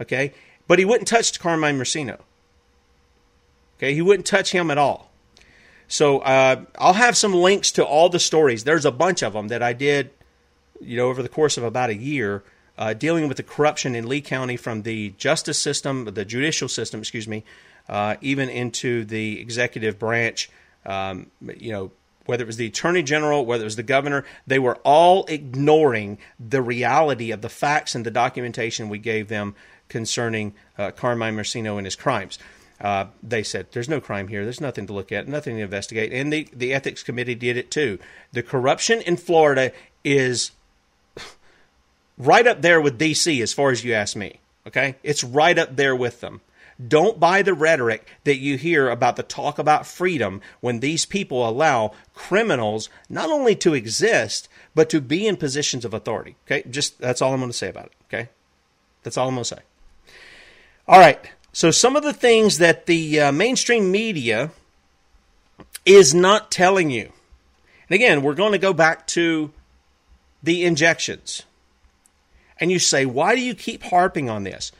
Okay, 0.00 0.34
but 0.66 0.80
he 0.80 0.84
wouldn't 0.84 1.06
touch 1.06 1.38
Carmine 1.38 1.78
Marceno. 1.78 2.18
Okay, 3.78 3.94
he 3.94 4.02
wouldn't 4.02 4.26
touch 4.26 4.50
him 4.50 4.72
at 4.72 4.78
all. 4.78 5.12
So 5.86 6.18
uh, 6.18 6.64
I'll 6.80 6.94
have 6.94 7.16
some 7.16 7.32
links 7.32 7.70
to 7.72 7.84
all 7.84 8.08
the 8.08 8.18
stories. 8.18 8.64
There's 8.64 8.84
a 8.84 8.90
bunch 8.90 9.22
of 9.22 9.34
them 9.34 9.46
that 9.48 9.62
I 9.62 9.72
did, 9.72 10.10
you 10.80 10.96
know, 10.96 11.06
over 11.06 11.22
the 11.22 11.28
course 11.28 11.56
of 11.56 11.62
about 11.62 11.90
a 11.90 11.94
year, 11.94 12.42
uh, 12.76 12.94
dealing 12.94 13.28
with 13.28 13.36
the 13.36 13.42
corruption 13.42 13.94
in 13.94 14.08
Lee 14.08 14.20
County 14.20 14.56
from 14.56 14.82
the 14.82 15.10
justice 15.10 15.58
system, 15.58 16.04
the 16.04 16.24
judicial 16.24 16.68
system, 16.68 17.00
excuse 17.00 17.28
me, 17.28 17.44
uh, 17.88 18.16
even 18.20 18.48
into 18.48 19.04
the 19.04 19.40
executive 19.40 19.98
branch. 19.98 20.50
Um, 20.86 21.30
you 21.40 21.72
know, 21.72 21.92
whether 22.26 22.42
it 22.42 22.46
was 22.46 22.56
the 22.56 22.66
attorney 22.66 23.02
general, 23.02 23.44
whether 23.44 23.64
it 23.64 23.66
was 23.66 23.76
the 23.76 23.82
governor, 23.82 24.24
they 24.46 24.58
were 24.58 24.76
all 24.76 25.24
ignoring 25.26 26.18
the 26.40 26.62
reality 26.62 27.30
of 27.30 27.42
the 27.42 27.48
facts 27.48 27.94
and 27.94 28.04
the 28.04 28.10
documentation 28.10 28.88
we 28.88 28.98
gave 28.98 29.28
them 29.28 29.54
concerning 29.88 30.54
uh, 30.78 30.90
Carmine 30.90 31.36
Marceno 31.36 31.76
and 31.76 31.86
his 31.86 31.96
crimes. 31.96 32.38
Uh, 32.80 33.06
they 33.22 33.42
said 33.42 33.68
there's 33.72 33.88
no 33.88 34.00
crime 34.00 34.28
here. 34.28 34.44
There's 34.44 34.60
nothing 34.60 34.86
to 34.88 34.92
look 34.92 35.12
at, 35.12 35.28
nothing 35.28 35.56
to 35.56 35.62
investigate, 35.62 36.12
and 36.12 36.32
the 36.32 36.48
the 36.52 36.74
ethics 36.74 37.02
committee 37.02 37.36
did 37.36 37.56
it 37.56 37.70
too. 37.70 37.98
The 38.32 38.42
corruption 38.42 39.00
in 39.02 39.16
Florida 39.16 39.72
is 40.02 40.50
right 42.18 42.46
up 42.46 42.62
there 42.62 42.80
with 42.80 42.98
D.C. 42.98 43.40
as 43.42 43.52
far 43.52 43.70
as 43.70 43.84
you 43.84 43.92
ask 43.94 44.16
me. 44.16 44.40
Okay, 44.66 44.96
it's 45.02 45.22
right 45.22 45.58
up 45.58 45.76
there 45.76 45.94
with 45.94 46.20
them. 46.20 46.40
Don't 46.88 47.20
buy 47.20 47.42
the 47.42 47.54
rhetoric 47.54 48.08
that 48.24 48.38
you 48.38 48.56
hear 48.56 48.88
about 48.88 49.16
the 49.16 49.22
talk 49.22 49.58
about 49.58 49.86
freedom 49.86 50.40
when 50.60 50.80
these 50.80 51.06
people 51.06 51.48
allow 51.48 51.92
criminals 52.14 52.88
not 53.08 53.30
only 53.30 53.54
to 53.56 53.74
exist 53.74 54.48
but 54.74 54.90
to 54.90 55.00
be 55.00 55.26
in 55.26 55.36
positions 55.36 55.84
of 55.84 55.94
authority. 55.94 56.36
Okay, 56.46 56.68
just 56.68 56.98
that's 56.98 57.22
all 57.22 57.32
I'm 57.32 57.40
going 57.40 57.50
to 57.50 57.56
say 57.56 57.68
about 57.68 57.86
it. 57.86 57.92
Okay, 58.08 58.28
that's 59.02 59.16
all 59.16 59.28
I'm 59.28 59.34
going 59.34 59.44
to 59.44 59.56
say. 59.56 59.62
All 60.88 60.98
right. 60.98 61.20
So, 61.52 61.70
some 61.70 61.94
of 61.94 62.02
the 62.02 62.12
things 62.12 62.58
that 62.58 62.86
the 62.86 63.20
uh, 63.20 63.32
mainstream 63.32 63.92
media 63.92 64.50
is 65.86 66.12
not 66.12 66.50
telling 66.50 66.90
you. 66.90 67.12
And 67.88 67.94
again, 67.94 68.22
we're 68.22 68.34
going 68.34 68.52
to 68.52 68.58
go 68.58 68.72
back 68.72 69.06
to 69.08 69.52
the 70.42 70.64
injections. 70.64 71.44
And 72.60 72.70
you 72.70 72.78
say, 72.78 73.04
why 73.06 73.34
do 73.34 73.40
you 73.40 73.54
keep 73.54 73.82
harping 73.82 74.30
on 74.30 74.44
this? 74.44 74.72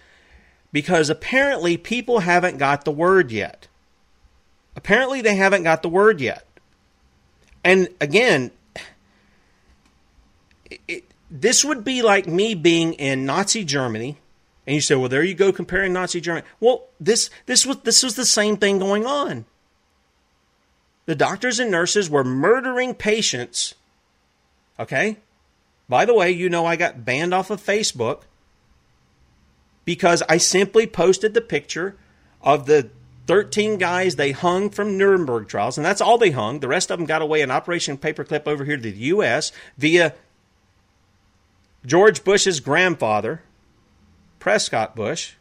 Because 0.73 1.11
apparently 1.11 1.77
people 1.77 2.21
haven't 2.21 2.59
got 2.59 2.85
the 2.85 2.91
word 2.93 3.31
yet. 3.31 3.69
Apparently 4.77 5.21
they 5.21 5.37
haven't 5.37 5.63
got 5.63 5.83
the 5.83 5.89
word 5.89 6.21
yet. 6.21 6.47
And 7.63 7.89
again, 8.01 8.51
it, 10.89 11.05
this 11.31 11.65
would 11.65 11.85
be 11.85 12.03
like 12.03 12.27
me 12.27 12.55
being 12.55 12.95
in 12.95 13.25
Nazi 13.25 13.65
Germany 13.65 14.19
and 14.67 14.75
you 14.75 14.81
say, 14.81 14.95
well, 14.95 15.09
there 15.09 15.23
you 15.23 15.35
go 15.35 15.53
comparing 15.53 15.93
Nazi 15.93 16.21
Germany. 16.21 16.47
Well, 16.59 16.85
this 16.99 17.29
this 17.47 17.67
was 17.67 17.79
this 17.81 18.03
was 18.03 18.17
the 18.17 18.25
same 18.25 18.57
thing 18.57 18.79
going 18.79 19.05
on. 19.05 19.45
The 21.07 21.15
doctors 21.15 21.61
and 21.61 21.71
nurses 21.71 22.09
were 22.09 22.25
murdering 22.25 22.95
patients. 22.95 23.75
Okay? 24.81 25.19
By 25.89 26.05
the 26.05 26.15
way, 26.15 26.31
you 26.31 26.49
know 26.49 26.67
I 26.67 26.77
got 26.77 27.05
banned 27.05 27.35
off 27.35 27.51
of 27.51 27.63
Facebook 27.63 28.23
because 29.85 30.23
I 30.29 30.39
simply 30.39 30.87
posted 30.87 31.35
the 31.35 31.41
picture 31.41 31.97
of 32.41 32.67
the 32.67 32.91
13 33.27 33.79
guys 33.79 34.17
they 34.17 34.33
hung 34.33 34.71
from 34.71 34.99
Nuremberg 34.99 35.49
trials, 35.49 35.79
and 35.79 35.85
that's 35.85 36.01
all 36.01 36.19
they 36.19 36.31
hung. 36.31 36.61
The 36.61 36.69
rest 36.69 36.91
of 36.91 36.99
them 36.99 37.07
got 37.07 37.23
away 37.23 37.41
in 37.41 37.51
Operation 37.51 37.97
Paperclip 37.97 38.47
over 38.47 38.65
here 38.65 38.77
to 38.77 38.83
the 38.83 38.91
U.S. 38.91 39.53
via 39.79 40.15
George 41.87 42.25
Bush's 42.25 42.61
grandfather, 42.61 43.43
Prescott 44.39 44.95
Bush, 44.95 45.35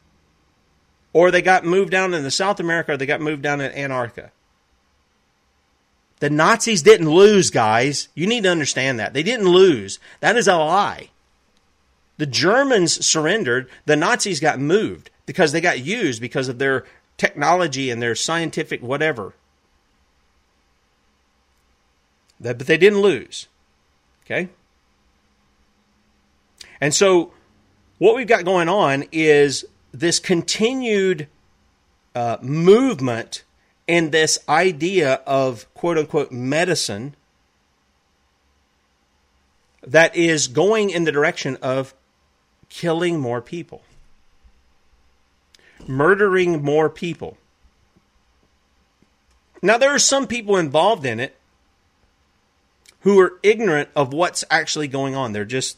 or 1.12 1.30
they 1.30 1.42
got 1.42 1.66
moved 1.66 1.92
down 1.92 2.14
into 2.14 2.32
South 2.32 2.60
America, 2.60 2.94
or 2.94 2.98
they 2.98 3.06
got 3.06 3.22
moved 3.22 3.42
down 3.42 3.62
in 3.62 3.72
Antarctica. 3.72 4.32
The 6.24 6.30
Nazis 6.30 6.82
didn't 6.82 7.10
lose, 7.10 7.50
guys. 7.50 8.08
You 8.16 8.28
need 8.28 8.44
to 8.44 8.50
understand 8.50 8.98
that. 8.98 9.14
They 9.14 9.24
didn't 9.24 9.50
lose. 9.50 10.00
That 10.22 10.38
is 10.38 10.48
a 10.48 10.56
lie. 10.56 11.10
The 12.16 12.26
Germans 12.26 13.06
surrendered. 13.06 13.70
The 13.86 13.98
Nazis 13.98 14.40
got 14.40 14.58
moved 14.58 15.10
because 15.26 15.52
they 15.52 15.60
got 15.60 15.82
used 15.82 16.22
because 16.22 16.48
of 16.48 16.60
their 16.60 16.86
technology 17.18 17.90
and 17.90 18.02
their 18.02 18.16
scientific 18.16 18.82
whatever. 18.82 19.34
But 22.40 22.60
they 22.60 22.78
didn't 22.78 23.02
lose. 23.02 23.50
Okay? 24.24 24.48
And 26.80 26.94
so 26.94 27.34
what 27.98 28.16
we've 28.16 28.28
got 28.28 28.46
going 28.46 28.70
on 28.70 29.04
is 29.12 29.66
this 29.92 30.20
continued 30.20 31.28
uh, 32.16 32.38
movement 32.42 33.44
and 33.88 34.12
this 34.12 34.40
idea 34.48 35.16
of 35.26 35.72
quote 35.74 35.98
unquote 35.98 36.32
medicine 36.32 37.16
that 39.86 40.16
is 40.16 40.48
going 40.48 40.90
in 40.90 41.04
the 41.04 41.12
direction 41.12 41.58
of 41.62 41.94
killing 42.70 43.20
more 43.20 43.42
people, 43.42 43.82
murdering 45.88 46.64
more 46.64 46.90
people. 46.90 47.38
Now, 49.62 49.78
there 49.78 49.94
are 49.94 50.00
some 50.00 50.28
people 50.28 50.58
involved 50.58 51.06
in 51.06 51.20
it 51.20 51.38
who 53.02 53.20
are 53.20 53.40
ignorant 53.44 53.90
of 53.96 54.14
what's 54.14 54.44
actually 54.50 54.88
going 54.88 55.16
on. 55.16 55.34
They're 55.34 55.46
just 55.46 55.78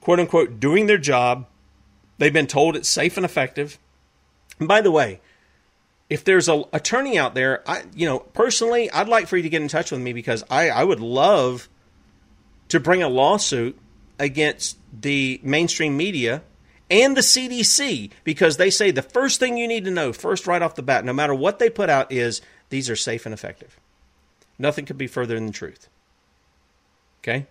quote 0.00 0.20
unquote, 0.20 0.60
doing 0.60 0.86
their 0.86 0.98
job. 0.98 1.46
They've 2.18 2.32
been 2.32 2.46
told 2.46 2.76
it's 2.76 2.88
safe 2.88 3.16
and 3.16 3.24
effective. 3.24 3.78
And 4.58 4.68
by 4.68 4.80
the 4.80 4.90
way, 4.90 5.20
if 6.10 6.24
there's 6.24 6.48
an 6.48 6.64
attorney 6.72 7.16
out 7.16 7.34
there, 7.34 7.62
I, 7.66 7.84
you 7.94 8.06
know, 8.06 8.18
personally, 8.18 8.90
I'd 8.90 9.08
like 9.08 9.28
for 9.28 9.36
you 9.36 9.44
to 9.44 9.48
get 9.48 9.62
in 9.62 9.68
touch 9.68 9.92
with 9.92 10.00
me 10.00 10.12
because 10.12 10.44
I, 10.50 10.68
I 10.68 10.82
would 10.82 10.98
love 10.98 11.68
to 12.68 12.80
bring 12.80 13.02
a 13.02 13.08
lawsuit 13.08 13.78
against 14.18 14.76
the 14.92 15.40
mainstream 15.44 15.96
media 15.96 16.42
and 16.90 17.16
the 17.16 17.20
CDC 17.20 18.10
because 18.24 18.56
they 18.56 18.70
say 18.70 18.90
the 18.90 19.02
first 19.02 19.38
thing 19.38 19.56
you 19.56 19.68
need 19.68 19.84
to 19.84 19.90
know, 19.92 20.12
first 20.12 20.48
right 20.48 20.60
off 20.60 20.74
the 20.74 20.82
bat, 20.82 21.04
no 21.04 21.12
matter 21.12 21.34
what 21.34 21.60
they 21.60 21.70
put 21.70 21.88
out, 21.88 22.10
is 22.10 22.42
these 22.70 22.90
are 22.90 22.96
safe 22.96 23.24
and 23.24 23.32
effective. 23.32 23.78
Nothing 24.58 24.84
could 24.86 24.98
be 24.98 25.06
further 25.06 25.36
than 25.36 25.46
the 25.46 25.52
truth. 25.52 25.88
Okay? 27.22 27.46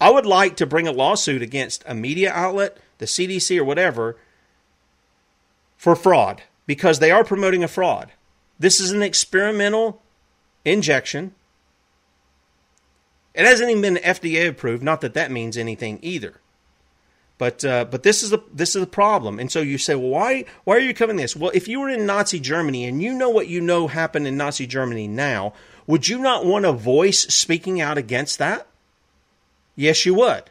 I 0.00 0.10
would 0.10 0.26
like 0.26 0.56
to 0.56 0.66
bring 0.66 0.88
a 0.88 0.92
lawsuit 0.92 1.42
against 1.42 1.84
a 1.86 1.94
media 1.94 2.32
outlet, 2.32 2.78
the 2.96 3.06
CDC, 3.06 3.58
or 3.58 3.64
whatever 3.64 4.16
for 5.76 5.94
fraud 5.94 6.42
because 6.66 6.98
they 6.98 7.10
are 7.10 7.24
promoting 7.24 7.64
a 7.64 7.68
fraud. 7.68 8.12
This 8.58 8.80
is 8.80 8.92
an 8.92 9.02
experimental 9.02 10.02
injection. 10.64 11.34
It 13.34 13.44
hasn't 13.44 13.70
even 13.70 13.82
been 13.82 13.96
FDA 13.96 14.48
approved. 14.48 14.82
Not 14.82 15.00
that 15.00 15.14
that 15.14 15.30
means 15.30 15.56
anything 15.56 15.98
either. 16.02 16.40
But 17.36 17.64
uh, 17.64 17.84
but 17.86 18.04
this 18.04 18.22
is 18.22 18.30
the 18.30 18.38
this 18.52 18.76
is 18.76 18.80
the 18.80 18.86
problem. 18.86 19.40
And 19.40 19.50
so 19.50 19.60
you 19.60 19.76
say, 19.76 19.96
well, 19.96 20.10
why 20.10 20.44
why 20.62 20.76
are 20.76 20.80
you 20.80 20.94
covering 20.94 21.16
this? 21.16 21.34
Well, 21.34 21.50
if 21.52 21.66
you 21.66 21.80
were 21.80 21.88
in 21.88 22.06
Nazi 22.06 22.38
Germany 22.38 22.84
and 22.84 23.02
you 23.02 23.12
know 23.12 23.28
what 23.28 23.48
you 23.48 23.60
know 23.60 23.88
happened 23.88 24.28
in 24.28 24.36
Nazi 24.36 24.68
Germany 24.68 25.08
now, 25.08 25.52
would 25.86 26.08
you 26.08 26.18
not 26.18 26.46
want 26.46 26.64
a 26.64 26.72
voice 26.72 27.22
speaking 27.22 27.80
out 27.80 27.98
against 27.98 28.38
that? 28.38 28.68
Yes, 29.74 30.06
you 30.06 30.14
would. 30.14 30.44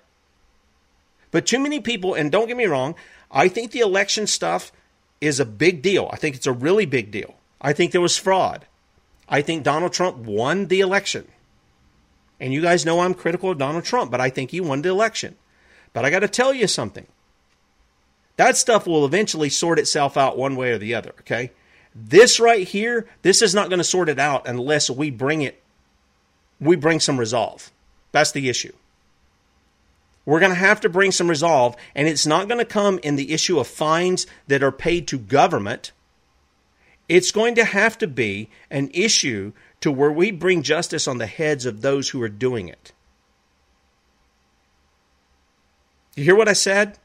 But 1.32 1.46
too 1.46 1.60
many 1.60 1.80
people, 1.80 2.14
and 2.14 2.32
don't 2.32 2.48
get 2.48 2.58
me 2.58 2.66
wrong, 2.66 2.96
I 3.32 3.48
think 3.48 3.72
the 3.72 3.80
election 3.80 4.28
stuff 4.28 4.72
is 5.24 5.40
a 5.40 5.46
big 5.46 5.82
deal. 5.82 6.10
I 6.12 6.18
think 6.18 6.36
it's 6.36 6.48
a 6.48 6.52
really 6.52 6.86
big 6.86 7.12
deal. 7.12 7.36
I 7.62 7.74
think 7.74 7.92
there 7.92 8.02
was 8.02 8.18
fraud. 8.18 8.66
I 9.28 9.42
think 9.42 9.64
Donald 9.64 9.94
Trump 9.94 10.18
won 10.18 10.68
the 10.68 10.82
election. 10.82 11.28
And 12.40 12.54
you 12.54 12.62
guys 12.62 12.86
know 12.86 13.00
I'm 13.00 13.14
critical 13.14 13.52
of 13.52 13.58
Donald 13.58 13.86
Trump, 13.86 14.12
but 14.12 14.22
I 14.22 14.30
think 14.30 14.52
he 14.52 14.60
won 14.60 14.82
the 14.82 14.90
election. 14.90 15.36
But 15.94 16.06
I 16.06 16.10
got 16.10 16.20
to 16.20 16.28
tell 16.28 16.54
you 16.54 16.68
something. 16.68 17.08
That 18.36 18.58
stuff 18.58 18.86
will 18.86 19.06
eventually 19.06 19.50
sort 19.50 19.80
itself 19.80 20.18
out 20.18 20.38
one 20.38 20.56
way 20.56 20.72
or 20.72 20.78
the 20.78 20.96
other, 20.96 21.14
okay? 21.22 21.52
This 21.96 22.40
right 22.40 22.68
here, 22.68 23.08
this 23.22 23.42
is 23.42 23.54
not 23.54 23.70
going 23.70 23.80
to 23.80 23.84
sort 23.84 24.10
it 24.10 24.20
out 24.20 24.48
unless 24.48 24.90
we 24.90 25.10
bring 25.12 25.42
it 25.42 25.64
we 26.60 26.76
bring 26.76 27.00
some 27.00 27.20
resolve. 27.20 27.72
That's 28.12 28.32
the 28.32 28.50
issue. 28.50 28.74
We're 30.26 30.40
going 30.40 30.52
to 30.52 30.58
have 30.58 30.80
to 30.82 30.90
bring 30.90 31.12
some 31.12 31.30
resolve, 31.30 31.76
and 31.94 32.08
it's 32.08 32.26
not 32.26 32.48
going 32.48 32.60
to 32.60 32.66
come 32.66 33.00
in 33.04 33.16
the 33.16 33.34
issue 33.34 33.60
of 33.60 33.68
fines 33.68 34.26
that 34.48 34.64
are 34.64 34.72
paid 34.72 35.08
to 35.10 35.18
government. 35.18 35.92
It's 37.10 37.32
going 37.32 37.56
to 37.56 37.66
have 37.66 37.98
to 37.98 38.08
be 38.08 38.50
an 38.72 38.90
issue 38.94 39.52
to 39.82 39.92
where 39.92 40.12
we 40.12 40.32
bring 40.32 40.64
justice 40.64 41.08
on 41.08 41.18
the 41.18 41.28
heads 41.28 41.66
of 41.66 41.82
those 41.82 42.10
who 42.10 42.22
are 42.22 42.30
doing 42.30 42.70
it. 42.70 42.94
You 46.16 46.24
hear 46.24 46.36
what 46.36 46.48
I 46.48 46.54
said? 46.54 47.00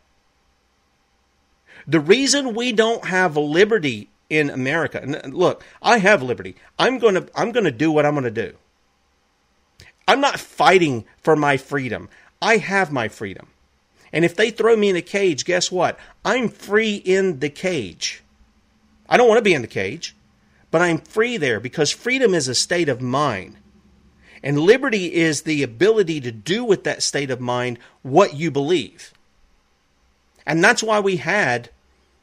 The 1.86 2.00
reason 2.00 2.54
we 2.54 2.72
don't 2.72 3.06
have 3.06 3.36
liberty 3.36 4.10
in 4.28 4.50
America. 4.50 5.22
Look, 5.26 5.64
I 5.80 5.98
have 5.98 6.22
liberty. 6.22 6.56
I'm 6.78 6.98
going 6.98 7.14
to 7.14 7.28
I'm 7.34 7.50
going 7.50 7.64
to 7.64 7.70
do 7.70 7.90
what 7.90 8.04
I'm 8.04 8.14
going 8.14 8.24
to 8.24 8.30
do. 8.30 8.54
I'm 10.06 10.20
not 10.20 10.38
fighting 10.38 11.04
for 11.18 11.34
my 11.34 11.56
freedom. 11.56 12.08
I 12.40 12.58
have 12.58 12.92
my 12.92 13.08
freedom. 13.08 13.48
And 14.12 14.24
if 14.24 14.34
they 14.36 14.50
throw 14.50 14.76
me 14.76 14.88
in 14.88 14.96
a 14.96 15.02
cage, 15.02 15.44
guess 15.44 15.70
what? 15.70 15.98
I'm 16.24 16.48
free 16.48 16.96
in 16.96 17.40
the 17.40 17.50
cage. 17.50 18.22
I 19.08 19.16
don't 19.16 19.28
want 19.28 19.38
to 19.38 19.42
be 19.42 19.54
in 19.54 19.62
the 19.62 19.68
cage, 19.68 20.14
but 20.70 20.82
I'm 20.82 20.98
free 20.98 21.36
there 21.36 21.60
because 21.60 21.90
freedom 21.90 22.34
is 22.34 22.48
a 22.48 22.54
state 22.54 22.88
of 22.88 23.00
mind. 23.00 23.56
And 24.42 24.60
liberty 24.60 25.14
is 25.14 25.42
the 25.42 25.62
ability 25.62 26.20
to 26.20 26.30
do 26.30 26.64
with 26.64 26.84
that 26.84 27.02
state 27.02 27.30
of 27.30 27.40
mind 27.40 27.78
what 28.02 28.34
you 28.34 28.50
believe. 28.50 29.12
And 30.46 30.62
that's 30.62 30.82
why 30.82 31.00
we 31.00 31.16
had, 31.16 31.70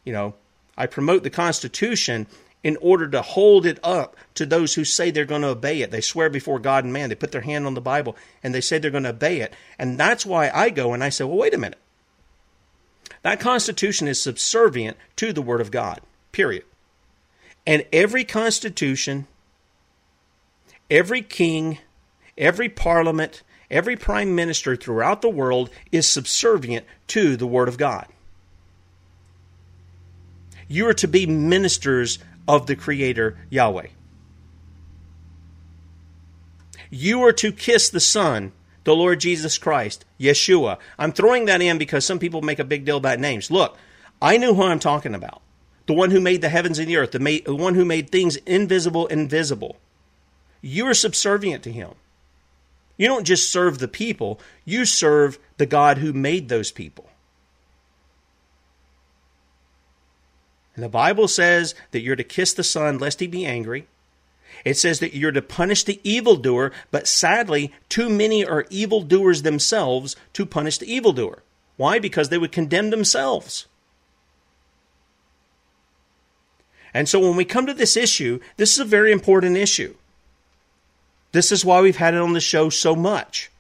you 0.04 0.14
know, 0.14 0.34
I 0.78 0.88
promote 0.88 1.24
the 1.24 1.30
Constitution 1.30 2.28
in 2.66 2.78
order 2.82 3.08
to 3.08 3.22
hold 3.22 3.64
it 3.64 3.80
up 3.84 4.18
to 4.34 4.44
those 4.44 4.74
who 4.74 4.84
say 4.84 5.12
they're 5.12 5.24
going 5.24 5.44
to 5.44 5.50
obey 5.50 5.84
it. 5.84 5.92
They 5.92 6.02
swear 6.02 6.32
before 6.32 6.58
God 6.58 6.84
and 6.84 6.92
man. 6.92 7.10
They 7.10 7.16
put 7.16 7.32
their 7.32 7.42
hand 7.42 7.68
on 7.68 7.76
the 7.76 7.80
Bible 7.80 8.18
and 8.42 8.56
they 8.56 8.60
say 8.60 8.80
they're 8.80 8.90
going 8.90 9.04
to 9.04 9.12
obey 9.12 9.42
it. 9.42 9.54
And 9.78 10.00
that's 10.00 10.26
why 10.26 10.50
I 10.50 10.72
go 10.72 10.92
and 10.92 11.04
I 11.04 11.10
say, 11.10 11.26
well, 11.26 11.38
wait 11.38 11.54
a 11.54 11.60
minute. 11.60 11.78
That 13.22 13.40
Constitution 13.40 14.08
is 14.08 14.20
subservient 14.20 14.98
to 15.18 15.32
the 15.32 15.44
Word 15.44 15.62
of 15.62 15.70
God, 15.70 16.02
period. 16.32 16.64
And 17.68 17.86
every 17.94 18.24
Constitution, 18.24 19.28
every 20.90 21.22
king, 21.22 21.78
every 22.36 22.68
parliament, 22.68 23.44
every 23.70 23.96
prime 23.96 24.34
minister 24.34 24.76
throughout 24.76 25.22
the 25.22 25.30
world 25.30 25.70
is 25.92 26.08
subservient 26.08 26.88
to 27.10 27.38
the 27.38 27.46
Word 27.46 27.68
of 27.68 27.78
God. 27.78 28.08
You 30.68 30.88
are 30.88 30.96
to 30.96 31.08
be 31.08 31.28
ministers 31.28 32.18
of 32.48 32.68
the 32.68 32.76
Creator 32.76 33.38
Yahweh. 33.50 33.88
You 36.90 37.24
are 37.24 37.34
to 37.34 37.52
kiss 37.52 37.90
the 37.90 38.00
Son, 38.00 38.52
the 38.84 38.96
Lord 38.96 39.20
Jesus 39.20 39.58
Christ, 39.58 40.06
Yeshua. 40.20 40.78
I'm 40.98 41.12
throwing 41.12 41.46
that 41.46 41.62
in 41.62 41.78
because 41.78 42.06
some 42.06 42.20
people 42.20 42.42
make 42.42 42.60
a 42.60 42.64
big 42.64 42.86
deal 42.86 42.98
about 42.98 43.20
names. 43.20 43.50
Look, 43.50 43.78
I 44.22 44.38
knew 44.38 44.54
who 44.54 44.64
I'm 44.64 44.80
talking 44.80 45.16
about. 45.16 45.42
The 45.88 45.94
one 45.94 46.12
who 46.12 46.22
made 46.22 46.42
the 46.42 46.50
heavens 46.50 46.80
and 46.80 46.88
the 46.88 46.98
earth, 46.98 47.12
the, 47.12 47.44
the 47.46 47.56
one 47.56 47.76
who 47.76 47.86
made 47.86 48.10
things 48.10 48.38
invisible 48.38 49.08
and 49.08 49.30
visible. 49.30 49.78
You 50.62 50.88
are 50.88 50.94
subservient 50.94 51.64
to 51.64 51.72
him. 51.72 51.92
You 52.98 53.08
don't 53.08 53.26
just 53.26 53.52
serve 53.52 53.80
the 53.80 53.88
people, 53.88 54.40
you 54.64 54.86
serve 54.86 55.38
the 55.58 55.66
God 55.66 55.98
who 55.98 56.14
made 56.14 56.50
those 56.50 56.72
people. 56.72 57.10
And 60.76 60.84
the 60.84 60.90
Bible 60.90 61.28
says 61.28 61.74
that 61.92 62.02
you're 62.02 62.16
to 62.16 62.24
kiss 62.24 62.54
the 62.54 62.64
Son 62.64 62.98
lest 62.98 63.20
he 63.20 63.28
be 63.28 63.46
angry. 63.46 63.88
It 64.64 64.78
says 64.78 65.00
that 65.00 65.14
you're 65.14 65.32
to 65.32 65.42
punish 65.42 65.84
the 65.84 66.00
evildoer, 66.04 66.72
but 66.92 67.08
sadly, 67.08 67.74
too 67.90 68.10
many 68.10 68.46
are 68.46 68.66
evildoers 68.70 69.42
themselves 69.42 70.16
to 70.34 70.46
punish 70.46 70.78
the 70.78 70.92
evildoer. 70.92 71.44
Why? 71.78 72.00
Because 72.00 72.30
they 72.30 72.38
would 72.38 72.52
condemn 72.52 72.90
themselves. 72.90 73.68
And 76.94 77.10
so 77.10 77.20
when 77.20 77.36
we 77.36 77.44
come 77.44 77.66
to 77.66 77.74
this 77.74 77.98
issue, 77.98 78.40
this 78.56 78.74
is 78.74 78.80
a 78.80 78.86
very 78.86 79.12
important 79.12 79.58
issue. 79.58 79.96
This 81.34 81.52
is 81.52 81.66
why 81.66 81.82
we've 81.82 81.98
had 81.98 82.14
it 82.14 82.22
on 82.22 82.32
the 82.32 82.40
show 82.40 82.70
so 82.70 82.96
much. 82.96 83.52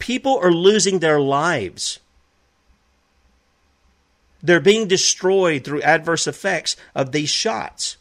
People 0.00 0.38
are 0.42 0.52
losing 0.52 0.98
their 0.98 1.20
lives. 1.20 2.00
They're 4.42 4.60
being 4.60 4.88
destroyed 4.88 5.64
through 5.64 5.82
adverse 5.82 6.26
effects 6.26 6.76
of 6.94 7.12
these 7.12 7.30
shots. 7.30 7.96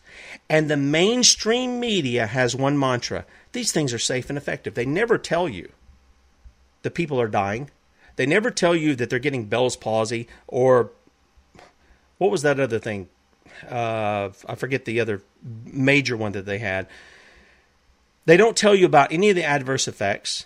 And 0.49 0.69
the 0.69 0.78
mainstream 0.78 1.80
media 1.80 2.25
has 2.28 2.56
one 2.56 2.78
mantra 2.80 3.25
these 3.52 3.71
things 3.71 3.93
are 3.93 3.99
safe 3.99 4.30
and 4.30 4.38
effective. 4.38 4.75
They 4.75 4.86
never 4.86 5.17
tell 5.17 5.49
you 5.49 5.69
the 6.82 6.91
people 6.91 7.19
are 7.19 7.28
dying. 7.28 7.69
They 8.15 8.25
never 8.25 8.52
tell 8.52 8.75
you 8.75 8.95
that 8.95 9.10
they're 9.10 9.19
getting 9.19 9.45
Bell's 9.45 9.75
palsy 9.75 10.28
or 10.47 10.91
what 12.17 12.32
was 12.32 12.41
that 12.41 12.60
other 12.60 12.80
thing? 12.80 13.08
Uh, 13.69 14.30
I 14.45 14.56
forget 14.56 14.86
the 14.86 14.99
other 14.99 15.21
major 15.65 16.15
one 16.15 16.34
that 16.34 16.45
they 16.45 16.60
had. 16.60 16.88
They 18.25 18.38
don't 18.38 18.58
tell 18.58 18.75
you 18.75 18.86
about 18.86 19.12
any 19.12 19.30
of 19.30 19.36
the 19.36 19.43
adverse 19.43 19.88
effects. 19.88 20.45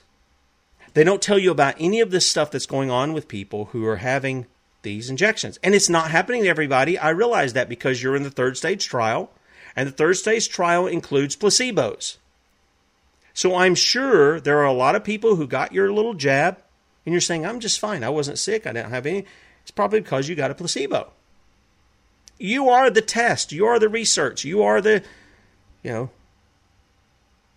They 0.93 1.03
don't 1.03 1.21
tell 1.21 1.39
you 1.39 1.51
about 1.51 1.75
any 1.79 1.99
of 1.99 2.11
this 2.11 2.25
stuff 2.25 2.51
that's 2.51 2.67
going 2.67 2.91
on 2.91 3.13
with 3.13 3.27
people 3.27 3.65
who 3.65 3.85
are 3.87 3.97
having 3.97 4.45
these 4.83 5.09
injections. 5.09 5.59
And 5.63 5.73
it's 5.73 5.89
not 5.89 6.11
happening 6.11 6.43
to 6.43 6.49
everybody. 6.49 6.97
I 6.97 7.09
realize 7.09 7.53
that 7.53 7.67
because 7.67 8.03
you're 8.03 8.15
in 8.15 8.23
the 8.23 8.31
third 8.31 8.55
stage 8.55 8.85
trial, 8.85 9.31
and 9.75 9.87
the 9.87 9.91
third 9.91 10.17
stage 10.17 10.49
trial 10.49 10.85
includes 10.85 11.35
placebos. 11.35 12.17
So 13.33 13.55
I'm 13.55 13.73
sure 13.73 14.39
there 14.39 14.59
are 14.59 14.65
a 14.65 14.73
lot 14.73 14.95
of 14.95 15.03
people 15.03 15.35
who 15.35 15.47
got 15.47 15.73
your 15.73 15.91
little 15.91 16.13
jab, 16.13 16.57
and 17.05 17.13
you're 17.13 17.21
saying, 17.21 17.45
I'm 17.45 17.59
just 17.59 17.79
fine. 17.79 18.03
I 18.03 18.09
wasn't 18.09 18.37
sick. 18.37 18.67
I 18.67 18.73
didn't 18.73 18.91
have 18.91 19.05
any. 19.05 19.25
It's 19.63 19.71
probably 19.71 20.01
because 20.01 20.29
you 20.29 20.35
got 20.35 20.51
a 20.51 20.55
placebo. 20.55 21.11
You 22.37 22.69
are 22.69 22.89
the 22.89 23.01
test. 23.01 23.51
You 23.51 23.65
are 23.65 23.79
the 23.79 23.89
research. 23.89 24.43
You 24.43 24.61
are 24.63 24.81
the, 24.81 25.03
you 25.81 25.91
know, 25.91 26.09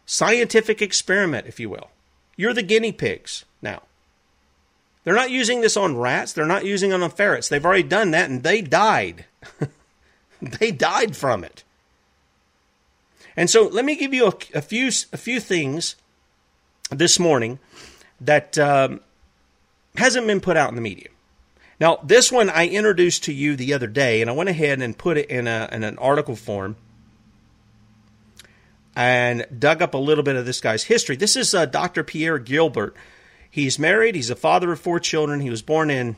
scientific 0.06 0.80
experiment, 0.80 1.46
if 1.46 1.60
you 1.60 1.68
will. 1.68 1.90
You're 2.36 2.54
the 2.54 2.62
guinea 2.62 2.92
pigs 2.92 3.44
now. 3.60 3.82
They're 5.06 5.14
not 5.14 5.30
using 5.30 5.60
this 5.60 5.76
on 5.76 5.96
rats. 5.96 6.32
They're 6.32 6.46
not 6.46 6.64
using 6.64 6.90
it 6.90 7.00
on 7.00 7.10
ferrets. 7.10 7.48
They've 7.48 7.64
already 7.64 7.84
done 7.84 8.10
that 8.10 8.28
and 8.28 8.42
they 8.42 8.60
died. 8.60 9.24
they 10.42 10.72
died 10.72 11.14
from 11.14 11.44
it. 11.44 11.62
And 13.36 13.48
so 13.48 13.68
let 13.68 13.84
me 13.84 13.94
give 13.94 14.12
you 14.12 14.26
a, 14.26 14.32
a 14.54 14.60
few 14.60 14.88
a 15.12 15.16
few 15.16 15.38
things 15.38 15.94
this 16.90 17.20
morning 17.20 17.60
that 18.20 18.58
um, 18.58 18.98
hasn't 19.94 20.26
been 20.26 20.40
put 20.40 20.56
out 20.56 20.70
in 20.70 20.74
the 20.74 20.80
media. 20.80 21.06
Now, 21.78 22.00
this 22.02 22.32
one 22.32 22.50
I 22.50 22.66
introduced 22.66 23.22
to 23.24 23.32
you 23.32 23.54
the 23.54 23.74
other 23.74 23.86
day, 23.86 24.20
and 24.22 24.28
I 24.28 24.32
went 24.32 24.48
ahead 24.48 24.82
and 24.82 24.98
put 24.98 25.18
it 25.18 25.30
in, 25.30 25.46
a, 25.46 25.68
in 25.70 25.84
an 25.84 25.98
article 25.98 26.34
form 26.34 26.74
and 28.96 29.46
dug 29.56 29.82
up 29.82 29.94
a 29.94 29.98
little 29.98 30.24
bit 30.24 30.34
of 30.34 30.46
this 30.46 30.60
guy's 30.60 30.82
history. 30.82 31.14
This 31.14 31.36
is 31.36 31.54
uh, 31.54 31.66
Dr. 31.66 32.02
Pierre 32.02 32.40
Gilbert. 32.40 32.96
He's 33.50 33.78
married. 33.78 34.14
He's 34.14 34.30
a 34.30 34.36
father 34.36 34.72
of 34.72 34.80
four 34.80 35.00
children. 35.00 35.40
He 35.40 35.50
was 35.50 35.62
born 35.62 35.90
in 35.90 36.16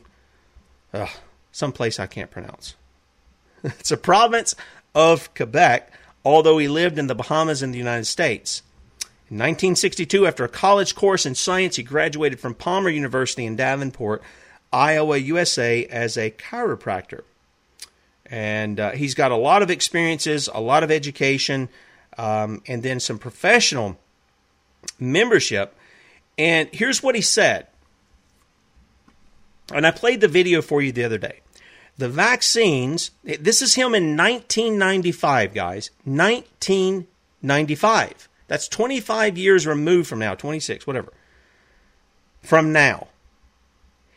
uh, 0.93 1.07
some 1.51 1.71
place 1.71 1.99
I 1.99 2.07
can't 2.07 2.31
pronounce. 2.31 2.75
it's 3.63 3.91
a 3.91 3.97
province 3.97 4.55
of 4.95 5.33
Quebec, 5.33 5.93
although 6.25 6.57
he 6.57 6.67
lived 6.67 6.97
in 6.97 7.07
the 7.07 7.15
Bahamas 7.15 7.63
in 7.63 7.71
the 7.71 7.77
United 7.77 8.05
States. 8.05 8.61
In 9.29 9.37
1962, 9.37 10.25
after 10.25 10.43
a 10.43 10.49
college 10.49 10.95
course 10.95 11.25
in 11.25 11.35
science, 11.35 11.75
he 11.75 11.83
graduated 11.83 12.39
from 12.39 12.55
Palmer 12.55 12.89
University 12.89 13.45
in 13.45 13.55
Davenport, 13.55 14.23
Iowa, 14.73 15.17
USA, 15.17 15.85
as 15.85 16.17
a 16.17 16.31
chiropractor. 16.31 17.21
And 18.25 18.79
uh, 18.79 18.91
he's 18.91 19.13
got 19.13 19.31
a 19.31 19.35
lot 19.35 19.61
of 19.61 19.69
experiences, 19.69 20.49
a 20.51 20.61
lot 20.61 20.83
of 20.83 20.91
education 20.91 21.69
um, 22.17 22.61
and 22.67 22.83
then 22.83 22.99
some 22.99 23.17
professional 23.17 23.97
membership. 24.99 25.75
And 26.39 26.69
here's 26.71 27.03
what 27.03 27.13
he 27.15 27.21
said. 27.21 27.67
And 29.73 29.85
I 29.85 29.91
played 29.91 30.21
the 30.21 30.27
video 30.27 30.63
for 30.63 30.81
you 30.81 30.91
the 30.93 31.03
other 31.03 31.17
day. 31.17 31.41
The 31.97 32.09
vaccines, 32.09 33.11
this 33.23 33.61
is 33.61 33.75
him 33.75 33.93
in 33.93 34.15
1995, 34.15 35.53
guys. 35.53 35.91
1995. 36.05 38.29
That's 38.47 38.69
25 38.69 39.37
years 39.37 39.67
removed 39.67 40.07
from 40.07 40.19
now, 40.19 40.33
26, 40.33 40.87
whatever. 40.87 41.11
From 42.41 42.71
now. 42.71 43.07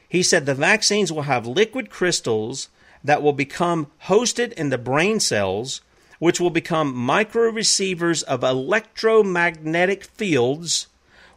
He 0.08 0.22
said 0.22 0.46
the 0.46 0.54
vaccines 0.54 1.10
will 1.10 1.22
have 1.22 1.44
liquid 1.46 1.90
crystals 1.90 2.68
that 3.02 3.20
will 3.20 3.32
become 3.32 3.88
hosted 4.04 4.52
in 4.52 4.70
the 4.70 4.78
brain 4.78 5.18
cells 5.18 5.80
which 6.20 6.38
will 6.38 6.50
become 6.50 6.94
micro 6.94 7.50
receivers 7.50 8.22
of 8.22 8.44
electromagnetic 8.44 10.04
fields 10.04 10.86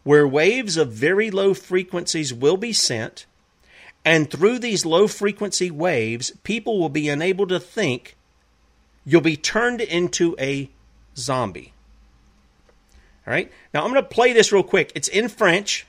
where 0.05 0.27
waves 0.27 0.77
of 0.77 0.91
very 0.91 1.31
low 1.31 1.53
frequencies 1.53 2.31
will 2.31 2.57
be 2.57 2.71
sent. 2.71 3.25
And 4.05 4.29
through 4.29 4.59
these 4.59 4.85
low 4.85 5.07
frequency 5.07 5.71
waves, 5.71 6.31
people 6.43 6.79
will 6.79 6.89
be 6.89 7.09
unable 7.09 7.47
to 7.47 7.59
think. 7.59 8.15
You'll 9.03 9.21
be 9.21 9.35
turned 9.35 9.81
into 9.81 10.35
a 10.39 10.69
zombie. 11.17 11.73
All 13.25 13.33
right. 13.33 13.51
Now 13.73 13.83
I'm 13.83 13.91
going 13.91 14.03
to 14.03 14.07
play 14.07 14.31
this 14.31 14.51
real 14.51 14.61
quick. 14.61 14.91
It's 14.93 15.07
in 15.07 15.27
French. 15.27 15.87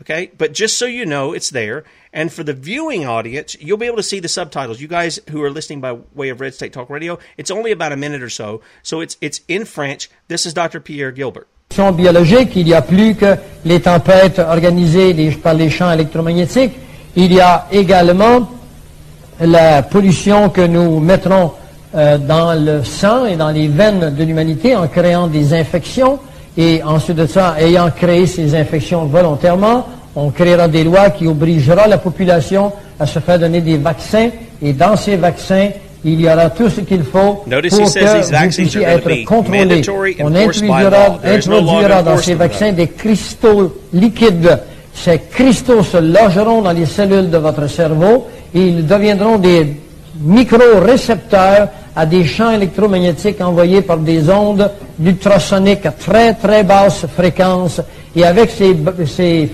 Okay. 0.00 0.30
But 0.38 0.54
just 0.54 0.78
so 0.78 0.86
you 0.86 1.04
know, 1.04 1.34
it's 1.34 1.50
there. 1.50 1.84
And 2.14 2.32
for 2.32 2.42
the 2.42 2.54
viewing 2.54 3.04
audience, 3.06 3.56
you'll 3.60 3.76
be 3.76 3.86
able 3.86 3.98
to 3.98 4.02
see 4.02 4.20
the 4.20 4.28
subtitles. 4.28 4.80
You 4.80 4.88
guys 4.88 5.20
who 5.28 5.42
are 5.42 5.50
listening 5.50 5.82
by 5.82 5.98
way 6.14 6.30
of 6.30 6.40
Red 6.40 6.54
State 6.54 6.72
Talk 6.72 6.88
Radio, 6.88 7.18
it's 7.36 7.50
only 7.50 7.72
about 7.72 7.92
a 7.92 7.96
minute 7.96 8.22
or 8.22 8.30
so. 8.30 8.62
So 8.82 9.02
it's, 9.02 9.18
it's 9.20 9.42
in 9.48 9.66
French. 9.66 10.08
This 10.28 10.46
is 10.46 10.54
Dr. 10.54 10.80
Pierre 10.80 11.12
Gilbert. 11.12 11.46
Biologique, 11.92 12.50
il 12.56 12.66
y 12.66 12.74
a 12.74 12.82
plus 12.82 13.14
que 13.14 13.36
les 13.64 13.78
tempêtes 13.80 14.40
organisées 14.40 15.30
par 15.42 15.54
les 15.54 15.70
champs 15.70 15.92
électromagnétiques. 15.92 16.72
Il 17.14 17.32
y 17.32 17.40
a 17.40 17.66
également 17.70 18.48
la 19.40 19.82
pollution 19.82 20.48
que 20.48 20.62
nous 20.62 20.98
mettrons 20.98 21.52
euh, 21.94 22.18
dans 22.18 22.54
le 22.54 22.82
sang 22.82 23.24
et 23.24 23.36
dans 23.36 23.50
les 23.50 23.68
veines 23.68 24.12
de 24.12 24.24
l'humanité 24.24 24.74
en 24.74 24.88
créant 24.88 25.28
des 25.28 25.54
infections. 25.54 26.18
Et 26.56 26.82
ensuite 26.82 27.16
de 27.16 27.26
ça, 27.26 27.54
ayant 27.60 27.88
créé 27.92 28.26
ces 28.26 28.52
infections 28.56 29.04
volontairement, 29.04 29.86
on 30.16 30.30
créera 30.30 30.66
des 30.66 30.82
lois 30.82 31.10
qui 31.10 31.28
obligera 31.28 31.86
la 31.86 31.98
population 31.98 32.72
à 32.98 33.06
se 33.06 33.20
faire 33.20 33.38
donner 33.38 33.60
des 33.60 33.76
vaccins. 33.76 34.30
Et 34.60 34.72
dans 34.72 34.96
ces 34.96 35.16
vaccins, 35.16 35.68
il 36.04 36.20
y 36.20 36.26
aura 36.26 36.50
tout 36.50 36.68
ce 36.70 36.80
qu'il 36.80 37.02
faut 37.02 37.44
Notice 37.46 37.78
pour 37.78 37.92
que 37.92 38.00
vous 38.00 38.56
puissiez 38.56 38.82
être 38.82 39.48
mandatory, 39.48 40.16
On 40.20 40.34
introduira, 40.34 42.02
dans 42.02 42.16
ces 42.16 42.34
vaccins 42.34 42.72
des 42.72 42.88
cristaux 42.88 43.76
liquides. 43.92 44.60
Ces 44.94 45.20
cristaux 45.30 45.82
se 45.82 45.98
logeront 45.98 46.62
dans 46.62 46.72
les 46.72 46.86
cellules 46.86 47.30
de 47.30 47.38
votre 47.38 47.68
cerveau 47.68 48.26
et 48.54 48.60
ils 48.60 48.86
deviendront 48.86 49.38
des 49.38 49.74
micro-récepteurs 50.20 51.68
à 51.94 52.06
des 52.06 52.24
champs 52.24 52.50
électromagnétiques 52.50 53.40
envoyés 53.40 53.82
par 53.82 53.98
des 53.98 54.28
ondes 54.30 54.70
d'ultrasonique 54.98 55.86
à 55.86 55.92
très 55.92 56.34
très 56.34 56.64
basse 56.64 57.06
fréquence. 57.14 57.80
Et 58.16 58.24
avec 58.24 58.50
ces, 58.50 58.76
ces, 59.06 59.50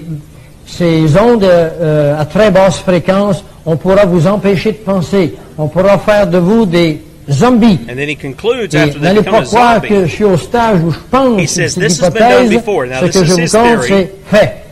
ces 0.67 1.17
ondes 1.17 1.45
euh, 1.45 2.19
à 2.21 2.25
très 2.27 2.51
basse 2.51 2.79
fréquence, 2.81 3.45
on 3.65 3.77
pourra 3.77 4.05
vous 4.05 4.27
empêcher 4.27 4.73
de 4.73 4.79
penser. 4.79 5.35
On 5.57 5.69
pourra 5.69 5.99
faire 5.99 6.27
de 6.27 6.39
vous 6.39 6.67
des 6.67 7.03
zombies. 7.31 7.79
And 7.89 7.97
then 7.97 8.09
he 8.09 8.17
concludes 8.17 8.75
Et 8.75 8.79
after 8.79 8.93
they 8.95 9.01
n'allez 9.03 9.23
pas 9.23 9.43
croire 9.43 9.81
que 9.81 10.07
je 10.07 10.11
suis 10.15 10.25
au 10.25 10.37
stage 10.37 10.81
où 10.83 10.91
je 10.91 10.99
pense 11.11 11.41
He 11.41 11.47
says, 11.49 11.75
"This 11.75 12.01
has 12.03 12.11
been 12.11 12.29
done 12.29 12.49
before." 12.49 12.87
Now, 12.87 13.01
Ce 13.01 13.07
this 13.07 13.17
que 13.17 13.23
is 13.23 13.27
je 13.27 13.41
his 13.43 13.53
vous 13.53 13.59
compte, 13.59 13.81
theory. 13.87 13.89
c'est 13.89 14.13
fait. 14.39 14.63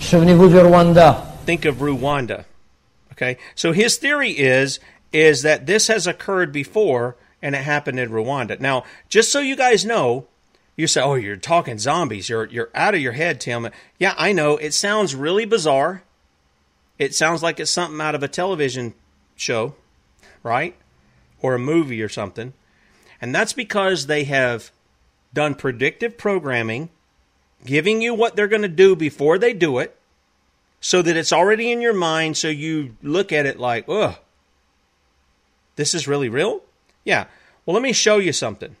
Souvenez-vous 0.00 0.48
du 0.48 0.58
Rwanda. 0.58 1.24
think 1.46 1.64
of 1.64 1.76
Rwanda. 1.80 2.44
Okay, 3.12 3.36
so 3.54 3.72
his 3.72 3.96
theory 3.98 4.30
is 4.32 4.80
is 5.12 5.42
that 5.42 5.66
this 5.66 5.88
has 5.88 6.06
occurred 6.06 6.52
before 6.52 7.16
and 7.42 7.54
it 7.54 7.62
happened 7.62 7.98
in 8.00 8.08
Rwanda. 8.10 8.58
Now, 8.60 8.84
just 9.08 9.30
so 9.30 9.40
you 9.40 9.56
guys 9.56 9.84
know, 9.84 10.26
you 10.76 10.86
say, 10.86 11.00
"Oh, 11.02 11.14
you're 11.14 11.36
talking 11.36 11.78
zombies. 11.78 12.28
You're 12.28 12.46
you're 12.46 12.70
out 12.74 12.94
of 12.94 13.00
your 13.00 13.12
head, 13.12 13.40
Tim." 13.40 13.68
Yeah, 13.98 14.14
I 14.16 14.32
know. 14.32 14.56
It 14.56 14.74
sounds 14.74 15.14
really 15.14 15.44
bizarre. 15.44 16.02
It 16.98 17.14
sounds 17.14 17.42
like 17.42 17.58
it's 17.58 17.70
something 17.70 18.00
out 18.00 18.14
of 18.14 18.22
a 18.22 18.28
television 18.28 18.94
show, 19.36 19.74
right? 20.42 20.76
Or 21.40 21.54
a 21.54 21.58
movie 21.58 22.02
or 22.02 22.08
something. 22.08 22.52
And 23.20 23.34
that's 23.34 23.52
because 23.52 24.06
they 24.06 24.24
have 24.24 24.70
done 25.32 25.54
predictive 25.54 26.18
programming, 26.18 26.90
giving 27.64 28.02
you 28.02 28.14
what 28.14 28.36
they're 28.36 28.48
going 28.48 28.62
to 28.62 28.68
do 28.68 28.94
before 28.94 29.38
they 29.38 29.52
do 29.52 29.78
it 29.78 29.96
so 30.80 31.00
that 31.00 31.16
it's 31.16 31.32
already 31.32 31.70
in 31.70 31.80
your 31.80 31.94
mind 31.94 32.36
so 32.36 32.48
you 32.48 32.96
look 33.02 33.32
at 33.32 33.46
it 33.46 33.58
like, 33.58 33.88
ugh, 33.88 34.16
this 35.76 35.94
is 35.94 36.08
really 36.08 36.28
real? 36.28 36.60
Yeah. 37.04 37.26
Well, 37.64 37.74
let 37.74 37.82
me 37.82 37.92
show 37.92 38.18
you 38.18 38.32
something. 38.32 38.76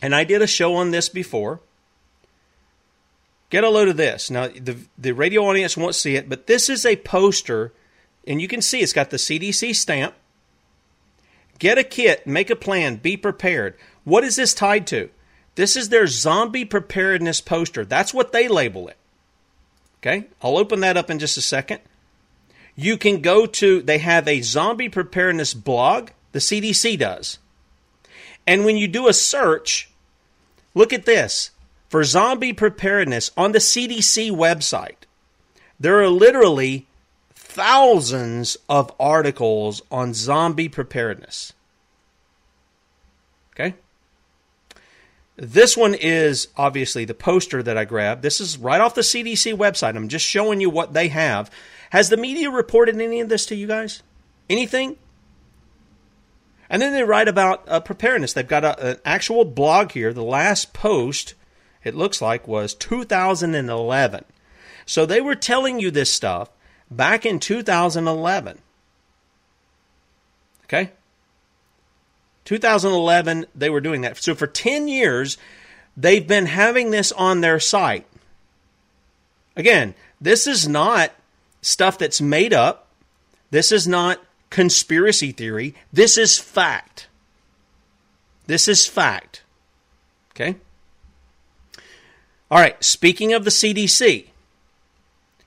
And 0.00 0.14
I 0.14 0.24
did 0.24 0.42
a 0.42 0.46
show 0.46 0.74
on 0.74 0.90
this 0.90 1.08
before. 1.08 1.60
Get 3.50 3.64
a 3.64 3.70
load 3.70 3.88
of 3.88 3.96
this. 3.96 4.30
Now, 4.30 4.48
the, 4.48 4.76
the 4.96 5.12
radio 5.12 5.42
audience 5.44 5.76
won't 5.76 5.94
see 5.94 6.16
it, 6.16 6.28
but 6.28 6.46
this 6.46 6.68
is 6.68 6.84
a 6.84 6.96
poster, 6.96 7.72
and 8.26 8.40
you 8.42 8.48
can 8.48 8.60
see 8.60 8.80
it's 8.80 8.92
got 8.92 9.10
the 9.10 9.16
CDC 9.16 9.74
stamp. 9.74 10.14
Get 11.58 11.78
a 11.78 11.84
kit, 11.84 12.26
make 12.26 12.50
a 12.50 12.56
plan, 12.56 12.96
be 12.96 13.16
prepared. 13.16 13.74
What 14.04 14.22
is 14.22 14.36
this 14.36 14.54
tied 14.54 14.86
to? 14.88 15.10
This 15.54 15.76
is 15.76 15.88
their 15.88 16.06
zombie 16.06 16.64
preparedness 16.64 17.40
poster. 17.40 17.84
That's 17.84 18.14
what 18.14 18.32
they 18.32 18.46
label 18.46 18.86
it. 18.86 18.96
Okay, 20.00 20.28
I'll 20.40 20.56
open 20.56 20.80
that 20.80 20.96
up 20.96 21.10
in 21.10 21.18
just 21.18 21.36
a 21.36 21.42
second. 21.42 21.80
You 22.76 22.96
can 22.96 23.20
go 23.22 23.44
to, 23.46 23.82
they 23.82 23.98
have 23.98 24.28
a 24.28 24.42
zombie 24.42 24.88
preparedness 24.88 25.54
blog, 25.54 26.10
the 26.30 26.38
CDC 26.38 26.96
does. 26.98 27.38
And 28.48 28.64
when 28.64 28.78
you 28.78 28.88
do 28.88 29.08
a 29.08 29.12
search, 29.12 29.90
look 30.74 30.94
at 30.94 31.04
this 31.04 31.50
for 31.90 32.02
zombie 32.02 32.54
preparedness 32.54 33.30
on 33.36 33.52
the 33.52 33.58
CDC 33.58 34.30
website. 34.30 35.04
There 35.78 36.00
are 36.00 36.08
literally 36.08 36.86
thousands 37.34 38.56
of 38.66 38.90
articles 38.98 39.82
on 39.90 40.14
zombie 40.14 40.70
preparedness. 40.70 41.52
Okay? 43.52 43.74
This 45.36 45.76
one 45.76 45.92
is 45.94 46.48
obviously 46.56 47.04
the 47.04 47.12
poster 47.12 47.62
that 47.62 47.76
I 47.76 47.84
grabbed. 47.84 48.22
This 48.22 48.40
is 48.40 48.56
right 48.56 48.80
off 48.80 48.94
the 48.94 49.02
CDC 49.02 49.54
website. 49.58 49.94
I'm 49.94 50.08
just 50.08 50.24
showing 50.24 50.62
you 50.62 50.70
what 50.70 50.94
they 50.94 51.08
have. 51.08 51.50
Has 51.90 52.08
the 52.08 52.16
media 52.16 52.50
reported 52.50 52.98
any 52.98 53.20
of 53.20 53.28
this 53.28 53.44
to 53.46 53.54
you 53.54 53.66
guys? 53.66 54.02
Anything? 54.48 54.96
And 56.70 56.82
then 56.82 56.92
they 56.92 57.02
write 57.02 57.28
about 57.28 57.64
uh, 57.66 57.80
preparedness. 57.80 58.32
They've 58.32 58.46
got 58.46 58.64
a, 58.64 58.90
an 58.90 58.96
actual 59.04 59.44
blog 59.44 59.92
here. 59.92 60.12
The 60.12 60.22
last 60.22 60.72
post, 60.72 61.34
it 61.82 61.94
looks 61.94 62.20
like, 62.20 62.46
was 62.46 62.74
2011. 62.74 64.24
So 64.84 65.06
they 65.06 65.20
were 65.20 65.34
telling 65.34 65.80
you 65.80 65.90
this 65.90 66.12
stuff 66.12 66.50
back 66.90 67.24
in 67.24 67.38
2011. 67.38 68.58
Okay? 70.64 70.92
2011, 72.44 73.46
they 73.54 73.70
were 73.70 73.80
doing 73.80 74.02
that. 74.02 74.16
So 74.16 74.34
for 74.34 74.46
10 74.46 74.88
years, 74.88 75.36
they've 75.96 76.26
been 76.26 76.46
having 76.46 76.90
this 76.90 77.12
on 77.12 77.40
their 77.40 77.60
site. 77.60 78.06
Again, 79.56 79.94
this 80.20 80.46
is 80.46 80.68
not 80.68 81.12
stuff 81.60 81.98
that's 81.98 82.20
made 82.20 82.52
up. 82.52 82.88
This 83.50 83.72
is 83.72 83.88
not 83.88 84.20
conspiracy 84.50 85.32
theory. 85.32 85.74
This 85.92 86.16
is 86.16 86.38
fact. 86.38 87.08
This 88.46 88.68
is 88.68 88.86
fact. 88.86 89.42
Okay? 90.32 90.56
All 92.50 92.58
right, 92.58 92.82
speaking 92.82 93.32
of 93.32 93.44
the 93.44 93.50
CDC, 93.50 94.28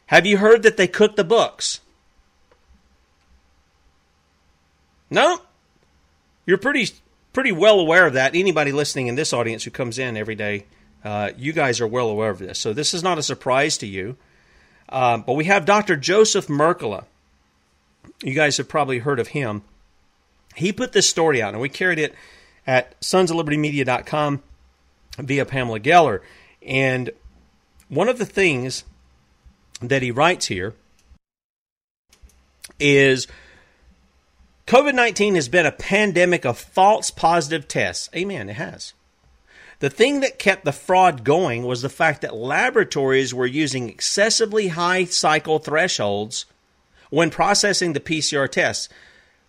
have 0.07 0.25
you 0.25 0.37
heard 0.37 0.61
that 0.63 0.77
they 0.77 0.87
cook 0.87 1.15
the 1.15 1.23
books? 1.23 1.79
No? 5.09 5.41
You're 6.45 6.57
pretty 6.57 6.89
pretty 7.33 7.51
well 7.51 7.79
aware 7.79 8.05
of 8.05 8.13
that. 8.13 8.35
Anybody 8.35 8.71
listening 8.71 9.07
in 9.07 9.15
this 9.15 9.33
audience 9.33 9.63
who 9.63 9.71
comes 9.71 9.97
in 9.97 10.17
every 10.17 10.35
day, 10.35 10.65
uh, 11.03 11.31
you 11.37 11.53
guys 11.53 11.81
are 11.81 11.87
well 11.87 12.09
aware 12.09 12.29
of 12.29 12.39
this. 12.39 12.59
So 12.59 12.73
this 12.73 12.93
is 12.93 13.01
not 13.01 13.17
a 13.17 13.23
surprise 13.23 13.77
to 13.79 13.87
you. 13.87 14.17
Um, 14.89 15.23
but 15.25 15.33
we 15.33 15.45
have 15.45 15.65
Dr. 15.65 15.95
Joseph 15.95 16.47
Mercola. 16.47 17.05
You 18.23 18.33
guys 18.33 18.57
have 18.57 18.67
probably 18.67 18.99
heard 18.99 19.19
of 19.19 19.29
him. 19.29 19.63
He 20.55 20.71
put 20.71 20.91
this 20.91 21.09
story 21.09 21.41
out, 21.41 21.53
and 21.53 21.61
we 21.61 21.69
carried 21.69 21.99
it 21.99 22.13
at 22.67 22.99
sonsoflibertymedia.com 23.01 24.43
via 25.17 25.45
Pamela 25.45 25.79
Geller. 25.79 26.21
And 26.61 27.11
one 27.89 28.09
of 28.09 28.17
the 28.17 28.25
things 28.25 28.83
that 29.81 30.01
he 30.01 30.11
writes 30.11 30.47
here 30.47 30.75
is 32.79 33.27
COVID 34.67 34.93
19 34.93 35.35
has 35.35 35.49
been 35.49 35.65
a 35.65 35.71
pandemic 35.71 36.45
of 36.45 36.57
false 36.57 37.11
positive 37.11 37.67
tests. 37.67 38.09
Amen, 38.15 38.49
it 38.49 38.55
has. 38.55 38.93
The 39.79 39.89
thing 39.89 40.19
that 40.19 40.37
kept 40.37 40.63
the 40.63 40.71
fraud 40.71 41.23
going 41.23 41.63
was 41.63 41.81
the 41.81 41.89
fact 41.89 42.21
that 42.21 42.35
laboratories 42.35 43.33
were 43.33 43.47
using 43.47 43.89
excessively 43.89 44.69
high 44.69 45.05
cycle 45.05 45.57
thresholds 45.57 46.45
when 47.11 47.29
processing 47.29 47.93
the 47.93 47.99
PCR 47.99 48.49
tests, 48.49 48.89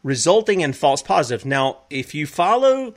resulting 0.03 0.61
in 0.61 0.75
false 0.75 1.01
positives. 1.01 1.46
Now, 1.46 1.79
if 1.88 2.14
you 2.14 2.27
follow 2.27 2.94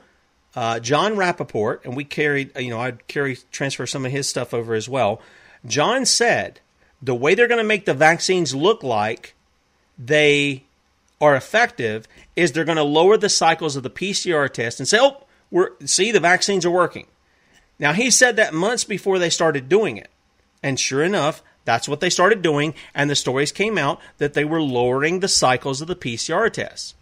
uh, 0.54 0.80
Jon 0.80 1.16
Rappoport, 1.16 1.84
and 1.84 1.96
we 1.96 2.04
carried, 2.04 2.50
you 2.58 2.70
know, 2.70 2.80
I'd 2.80 3.06
carry 3.08 3.38
transfer 3.50 3.86
some 3.86 4.04
of 4.04 4.12
his 4.12 4.28
stuff 4.28 4.52
over 4.52 4.74
as 4.74 4.88
well. 4.88 5.22
Jon 5.64 6.04
said 6.04 6.60
the 7.00 7.14
way 7.14 7.34
they're 7.34 7.48
going 7.48 7.62
to 7.62 7.64
make 7.64 7.84
the 7.84 7.94
vaccines 7.94 8.54
look 8.54 8.82
like 8.82 9.34
they 9.98 10.64
are 11.20 11.36
effective 11.36 12.06
is 12.34 12.52
they're 12.52 12.64
going 12.64 12.76
to 12.76 12.82
lower 12.82 13.16
the 13.16 13.28
cycles 13.28 13.76
of 13.76 13.82
the 13.82 13.90
PCR 13.90 14.52
test 14.52 14.80
and 14.80 14.88
say, 14.88 14.98
"Oh, 15.00 15.24
we're 15.50 15.70
see 15.84 16.10
the 16.10 16.20
vaccines 16.20 16.66
are 16.66 16.70
working." 16.70 17.06
Now 17.78 17.92
he 17.92 18.10
said 18.10 18.36
that 18.36 18.54
months 18.54 18.84
before 18.84 19.18
they 19.18 19.30
started 19.30 19.68
doing 19.68 19.96
it, 19.96 20.10
and 20.62 20.80
sure 20.80 21.04
enough, 21.04 21.42
that's 21.66 21.88
what 21.88 22.00
they 22.00 22.08
started 22.08 22.40
doing, 22.40 22.72
and 22.94 23.10
the 23.10 23.14
stories 23.14 23.52
came 23.52 23.76
out 23.76 24.00
that 24.16 24.32
they 24.32 24.44
were 24.44 24.62
lowering 24.62 25.20
the 25.20 25.28
cycles 25.28 25.82
of 25.82 25.88
the 25.88 25.96
PCR 25.96 26.50
tests. 26.50 26.94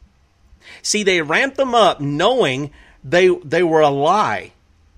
See, 0.82 1.04
they 1.04 1.22
ramped 1.22 1.56
them 1.56 1.74
up 1.74 2.00
knowing 2.00 2.72
they 3.04 3.28
they 3.28 3.62
were 3.62 3.82
a 3.82 3.90
lie. 3.90 4.52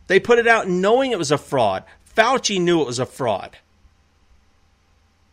They 0.07 0.21
put 0.21 0.39
it 0.39 0.47
out 0.47 0.69
knowing 0.69 1.11
it 1.11 1.19
was 1.19 1.33
a 1.33 1.39
fraud. 1.39 1.85
Fauci 2.17 2.61
knew 2.61 2.81
it 2.81 2.87
was 2.87 3.01
a 3.01 3.07
fraud. 3.07 3.59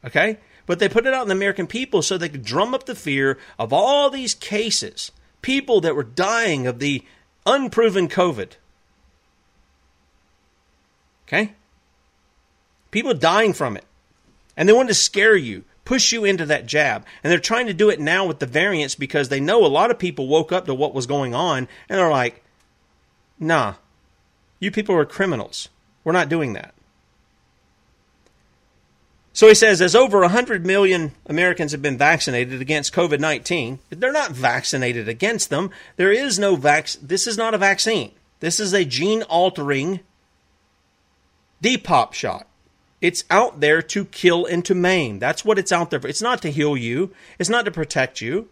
Okay? 0.03 0.39
But 0.65 0.79
they 0.79 0.89
put 0.89 1.05
it 1.05 1.13
out 1.13 1.21
in 1.21 1.27
the 1.27 1.35
American 1.35 1.67
people 1.67 2.01
so 2.01 2.17
they 2.17 2.29
could 2.29 2.43
drum 2.43 2.73
up 2.73 2.85
the 2.85 2.95
fear 2.95 3.37
of 3.59 3.71
all 3.71 4.09
these 4.09 4.33
cases, 4.33 5.11
people 5.41 5.79
that 5.81 5.95
were 5.95 6.03
dying 6.03 6.65
of 6.65 6.79
the 6.79 7.03
unproven 7.45 8.07
COVID. 8.07 8.53
Okay? 11.27 11.53
People 12.91 13.13
dying 13.13 13.53
from 13.53 13.77
it. 13.77 13.85
And 14.55 14.67
they 14.67 14.73
want 14.73 14.89
to 14.89 14.95
scare 14.95 15.35
you. 15.35 15.63
push 15.85 16.13
you 16.13 16.23
into 16.23 16.45
that 16.45 16.65
jab. 16.65 17.05
And 17.23 17.31
they're 17.31 17.39
trying 17.39 17.67
to 17.67 17.73
do 17.73 17.89
it 17.89 17.99
now 17.99 18.25
with 18.25 18.39
the 18.39 18.45
variants 18.45 18.95
because 18.95 19.27
they 19.27 19.41
know 19.41 19.65
a 19.65 19.67
lot 19.67 19.91
of 19.91 19.99
people 19.99 20.27
woke 20.27 20.51
up 20.51 20.65
to 20.65 20.73
what 20.73 20.93
was 20.93 21.07
going 21.07 21.35
on 21.35 21.67
and 21.89 21.99
they're 21.99 22.09
like, 22.09 22.41
nah, 23.37 23.75
you 24.59 24.71
people 24.71 24.95
are 24.95 25.05
criminals. 25.05 25.67
We're 26.03 26.13
not 26.13 26.29
doing 26.29 26.53
that. 26.53 26.73
So 29.33 29.47
he 29.47 29.55
says, 29.55 29.81
as 29.81 29.95
over 29.95 30.19
100 30.19 30.65
million 30.65 31.13
Americans 31.25 31.71
have 31.71 31.81
been 31.81 31.97
vaccinated 31.97 32.61
against 32.61 32.93
COVID 32.93 33.19
19, 33.19 33.79
they're 33.89 34.11
not 34.11 34.31
vaccinated 34.31 35.09
against 35.09 35.49
them. 35.49 35.71
There 35.95 36.11
is 36.11 36.37
no 36.37 36.55
vac. 36.55 36.89
This 37.01 37.25
is 37.25 37.35
not 37.35 37.55
a 37.55 37.57
vaccine. 37.57 38.11
This 38.41 38.59
is 38.59 38.73
a 38.73 38.85
gene 38.85 39.23
altering 39.23 40.01
depop 41.63 42.13
shot. 42.13 42.47
It's 43.03 43.23
out 43.29 43.59
there 43.59 43.83
to 43.83 44.05
kill 44.05 44.47
and 44.47 44.63
to 44.65 44.73
maim. 44.73 45.19
That's 45.19 45.45
what 45.45 45.59
it's 45.59 45.71
out 45.71 45.91
there 45.91 45.99
for. 45.99 46.07
It's 46.07 46.21
not 46.21 46.41
to 46.41 46.51
heal 46.51 46.75
you, 46.75 47.11
it's 47.37 47.49
not 47.49 47.65
to 47.65 47.71
protect 47.71 48.21
you. 48.21 48.49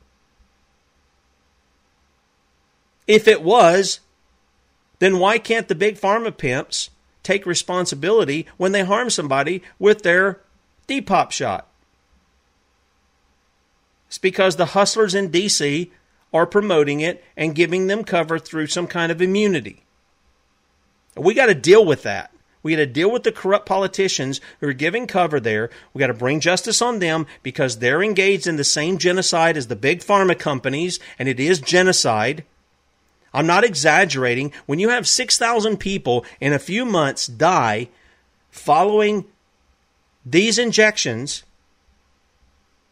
If 3.08 3.28
it 3.28 3.42
was, 3.42 4.02
then 5.00 5.18
why 5.18 5.40
can't 5.40 5.68
the 5.68 5.74
big 5.74 5.96
pharma 5.96 6.38
pimps 6.38 6.92
take 7.24 7.46
responsibility 7.46 8.46
when 8.58 8.72
they 8.72 8.84
harm 8.84 9.10
somebody 9.10 9.62
with 9.80 10.04
their 10.04 10.42
Depop 10.88 11.32
shot. 11.32 11.68
It's 14.08 14.18
because 14.18 14.56
the 14.56 14.68
hustlers 14.68 15.16
in 15.16 15.30
DC 15.30 15.90
are 16.34 16.46
promoting 16.46 17.00
it 17.00 17.24
and 17.38 17.56
giving 17.56 17.88
them 17.88 18.04
cover 18.04 18.40
through 18.40 18.68
some 18.68 18.88
kind 18.88 19.12
of 19.12 19.22
immunity. 19.22 19.84
We 21.16 21.34
got 21.34 21.46
to 21.46 21.56
deal 21.56 21.86
with 21.86 22.04
that. 22.04 22.34
We 22.64 22.74
got 22.74 22.78
to 22.78 22.86
deal 22.86 23.12
with 23.12 23.24
the 23.24 23.32
corrupt 23.32 23.66
politicians 23.66 24.40
who 24.60 24.68
are 24.68 24.74
giving 24.74 25.08
cover 25.08 25.40
there. 25.40 25.70
We 25.94 26.00
got 26.00 26.08
to 26.08 26.14
bring 26.14 26.40
justice 26.40 26.82
on 26.82 27.00
them 27.00 27.26
because 27.42 27.80
they're 27.80 28.04
engaged 28.04 28.46
in 28.48 28.56
the 28.56 28.64
same 28.64 28.98
genocide 28.98 29.58
as 29.58 29.68
the 29.68 29.76
big 29.76 30.02
pharma 30.02 30.38
companies, 30.38 31.00
and 31.18 31.28
it 31.28 31.40
is 31.40 31.60
genocide. 31.60 32.44
I'm 33.34 33.48
not 33.48 33.64
exaggerating. 33.64 34.52
When 34.66 34.80
you 34.80 34.90
have 34.90 35.08
6,000 35.08 35.78
people 35.78 36.26
in 36.40 36.54
a 36.54 36.60
few 36.60 36.86
months 36.86 37.28
die 37.28 37.90
following 38.52 39.26
these 40.26 40.60
injections, 40.60 41.44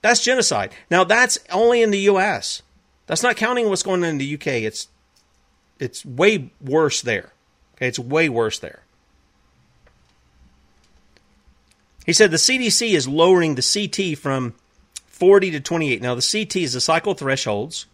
that's 0.01 0.23
genocide. 0.23 0.71
Now 0.89 1.03
that's 1.03 1.37
only 1.51 1.81
in 1.81 1.91
the 1.91 1.99
US. 2.11 2.61
That's 3.07 3.23
not 3.23 3.35
counting 3.35 3.69
what's 3.69 3.83
going 3.83 4.03
on 4.03 4.09
in 4.09 4.17
the 4.17 4.33
UK. 4.35 4.47
It's 4.47 4.87
it's 5.79 6.05
way 6.05 6.51
worse 6.61 7.01
there. 7.01 7.31
Okay, 7.75 7.87
it's 7.87 7.99
way 7.99 8.29
worse 8.29 8.59
there. 8.59 8.81
He 12.09 12.13
said 12.13 12.31
the 12.31 12.37
CDC 12.37 12.93
is 12.93 13.07
lowering 13.07 13.53
the 13.53 13.61
CT 13.61 14.17
from 14.17 14.55
40 15.09 15.51
to 15.51 15.59
28. 15.59 16.01
Now 16.01 16.15
the 16.15 16.27
CT 16.27 16.55
is 16.55 16.73
the 16.73 16.81
cycle 16.81 17.13
thresholds 17.13 17.85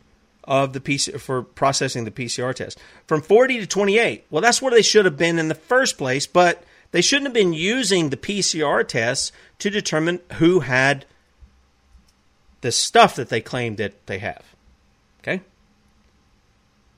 of 0.45 0.71
the 0.71 0.79
PC 0.79 1.19
for 1.19 1.43
processing 1.43 2.05
the 2.05 2.11
PCR 2.11 2.55
test 2.55 2.79
from 3.07 3.21
40 3.21 3.59
to 3.59 3.67
28. 3.67 4.25
Well, 4.29 4.41
that's 4.41 4.61
where 4.61 4.71
they 4.71 4.81
should 4.81 5.03
have 5.03 5.17
been 5.17 5.37
in 5.37 5.49
the 5.49 5.53
first 5.53 5.97
place, 5.97 6.27
but 6.27 6.63
they 6.91 7.01
shouldn't 7.01 7.25
have 7.25 7.33
been 7.33 7.51
using 7.51 8.09
the 8.09 8.15
PCR 8.15 8.87
tests 8.87 9.33
to 9.59 9.69
determine 9.69 10.21
who 10.35 10.61
had 10.61 11.05
the 12.61 12.71
stuff 12.71 13.17
that 13.17 13.27
they 13.27 13.41
claim 13.41 13.75
that 13.75 14.07
they 14.07 14.19
have. 14.19 14.45
Okay? 15.19 15.41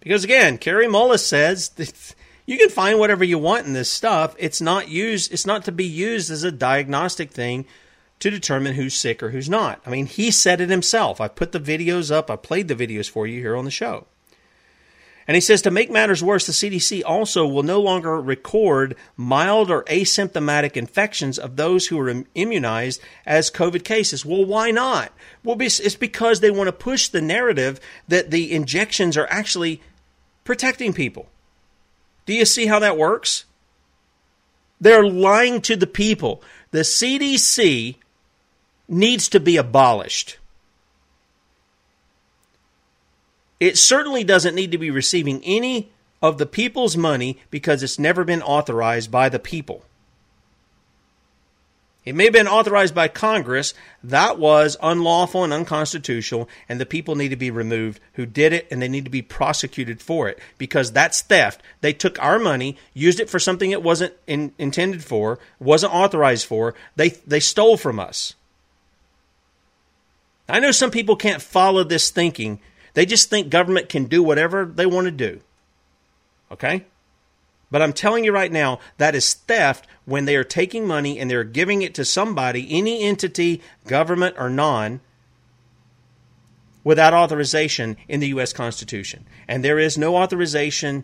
Because 0.02 0.24
again, 0.24 0.60
Kary 0.60 0.86
Mullis 0.86 1.26
says 1.26 1.70
you 2.48 2.58
can 2.58 2.70
find 2.70 2.98
whatever 2.98 3.24
you 3.24 3.38
want 3.38 3.68
in 3.68 3.74
this 3.74 3.92
stuff. 3.92 4.36
It's 4.40 4.62
not 4.62 4.88
used 4.88 5.32
it's 5.32 5.46
not 5.46 5.66
to 5.66 5.72
be 5.72 5.86
used 5.86 6.32
as 6.32 6.44
a 6.44 6.52
diagnostic 6.52 7.30
thing 7.30 7.66
to 8.20 8.32
determine 8.32 8.74
who's 8.74 8.96
sick 8.96 9.22
or 9.22 9.30
who's 9.30 9.50
not. 9.50 9.80
I 9.86 9.92
mean, 9.92 10.08
he 10.08 10.32
said 10.32 10.60
it 10.60 10.72
himself. 10.72 11.22
I 11.22 11.28
put 11.28 11.52
the 11.52 11.60
videos 11.60 12.10
up. 12.10 12.32
I 12.32 12.36
played 12.36 12.68
the 12.68 12.76
videos 12.76 13.08
for 13.08 13.28
you 13.28 13.42
here 13.42 13.56
on 13.56 13.66
the 13.66 13.70
show. 13.70 14.08
And 15.28 15.36
he 15.36 15.42
says 15.42 15.62
to 15.64 15.72
make 15.72 15.92
matters 15.92 16.24
worse, 16.24 16.46
the 16.46 16.54
CDC 16.54 17.04
also 17.06 17.46
will 17.46 17.62
no 17.62 17.82
longer 17.82 18.20
record 18.22 18.96
mild 19.18 19.70
or 19.70 19.84
asymptomatic 19.84 20.78
infections 20.78 21.38
of 21.38 21.58
those 21.58 21.88
who 21.88 22.00
are 22.00 22.24
immunized 22.34 23.02
as 23.26 23.52
COVID 23.52 23.84
cases. 23.84 24.26
Well, 24.26 24.46
why 24.46 24.72
not? 24.72 25.12
Well, 25.44 25.58
it's 25.60 25.96
because 25.96 26.40
they 26.40 26.50
want 26.50 26.70
to 26.70 26.72
push 26.72 27.10
the 27.10 27.22
narrative 27.22 27.82
that 28.08 28.32
the 28.32 28.54
injections 28.54 29.18
are 29.18 29.28
actually 29.30 29.82
protecting 30.46 30.94
people. 30.94 31.28
Do 32.28 32.34
you 32.34 32.46
see 32.46 32.68
how 32.68 32.78
that 32.80 32.98
works? 32.98 33.46
They're 34.80 35.08
lying 35.08 35.62
to 35.62 35.76
the 35.76 35.88
people. 35.88 36.44
The 36.70 36.82
CDC 36.82 37.96
needs 38.88 39.30
to 39.30 39.40
be 39.40 39.58
abolished. 39.58 40.38
It 43.60 43.78
certainly 43.78 44.24
doesn't 44.24 44.54
need 44.54 44.72
to 44.74 44.78
be 44.78 44.92
receiving 44.92 45.42
any 45.44 45.90
of 46.22 46.38
the 46.38 46.46
people's 46.46 46.96
money 46.96 47.40
because 47.50 47.82
it's 47.82 47.98
never 47.98 48.24
been 48.24 48.44
authorized 48.44 49.10
by 49.10 49.30
the 49.30 49.40
people. 49.40 49.84
It 52.08 52.16
may 52.16 52.24
have 52.24 52.34
been 52.34 52.48
authorized 52.48 52.96
by 52.96 53.10
Congress. 53.10 53.74
That 54.02 54.40
was 54.40 54.78
unlawful 54.82 55.44
and 55.44 55.52
unconstitutional, 55.52 56.48
and 56.70 56.80
the 56.80 56.86
people 56.86 57.16
need 57.16 57.30
to 57.30 57.36
be 57.36 57.52
removed 57.52 58.00
who 58.14 58.26
did 58.26 58.54
it, 58.54 58.66
and 58.72 58.82
they 58.82 58.88
need 58.88 59.04
to 59.04 59.12
be 59.12 59.22
prosecuted 59.22 60.02
for 60.02 60.30
it 60.30 60.40
because 60.58 60.94
that's 60.94 61.22
theft. 61.22 61.62
They 61.82 61.92
took 61.92 62.18
our 62.24 62.40
money, 62.40 62.78
used 62.94 63.20
it 63.20 63.30
for 63.30 63.40
something 63.40 63.72
it 63.72 63.84
wasn't 63.84 64.14
in, 64.26 64.54
intended 64.58 65.04
for, 65.04 65.38
wasn't 65.60 65.94
authorized 65.94 66.46
for. 66.46 66.76
They 66.96 67.10
they 67.10 67.42
stole 67.42 67.76
from 67.76 68.00
us. 68.00 68.36
I 70.48 70.62
know 70.62 70.72
some 70.72 70.92
people 70.92 71.18
can't 71.18 71.42
follow 71.42 71.84
this 71.84 72.10
thinking 72.10 72.62
they 72.94 73.06
just 73.06 73.30
think 73.30 73.50
government 73.50 73.90
can 73.90 74.06
do 74.06 74.24
whatever 74.24 74.66
they 74.66 74.86
want 74.86 75.06
to 75.06 75.12
do. 75.12 75.42
Okay? 76.54 76.86
But 77.70 77.82
I'm 77.82 77.94
telling 77.94 78.24
you 78.24 78.32
right 78.32 78.52
now, 78.52 78.80
that 78.98 79.16
is 79.16 79.34
theft 79.34 79.88
when 80.06 80.26
they 80.26 80.36
are 80.36 80.44
taking 80.44 80.88
money 80.88 81.20
and 81.20 81.30
they're 81.30 81.44
giving 81.44 81.82
it 81.82 81.94
to 81.96 82.06
somebody, 82.06 82.68
any 82.70 83.04
entity, 83.04 83.62
government 83.86 84.36
or 84.38 84.50
non, 84.50 85.02
without 86.84 87.14
authorization 87.14 87.98
in 88.08 88.22
the 88.22 88.30
U.S. 88.30 88.54
Constitution. 88.54 89.26
And 89.48 89.64
there 89.64 89.80
is 89.80 89.98
no 89.98 90.16
authorization 90.16 91.04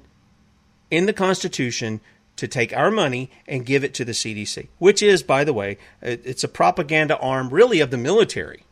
in 0.89 1.05
the 1.05 1.14
Constitution 1.14 1.99
to 2.38 2.47
take 2.47 2.76
our 2.76 2.89
money 2.89 3.30
and 3.47 3.66
give 3.66 3.84
it 3.84 3.93
to 3.95 4.05
the 4.05 4.14
CDC, 4.14 4.70
which 4.80 5.03
is, 5.03 5.22
by 5.22 5.43
the 5.43 5.53
way, 5.53 5.78
it's 6.01 6.43
a 6.43 6.47
propaganda 6.47 7.18
arm 7.20 7.49
really 7.49 7.82
of 7.82 7.91
the 7.91 7.97
military. 7.97 8.64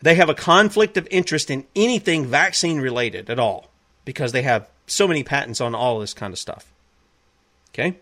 They 0.00 0.14
have 0.14 0.28
a 0.28 0.34
conflict 0.34 0.96
of 0.96 1.06
interest 1.10 1.50
in 1.50 1.66
anything 1.76 2.24
vaccine 2.24 2.80
related 2.80 3.28
at 3.28 3.38
all 3.38 3.67
because 4.08 4.32
they 4.32 4.40
have 4.40 4.66
so 4.86 5.06
many 5.06 5.22
patents 5.22 5.60
on 5.60 5.74
all 5.74 5.98
this 5.98 6.14
kind 6.14 6.32
of 6.32 6.38
stuff. 6.38 6.72
Okay? 7.74 7.98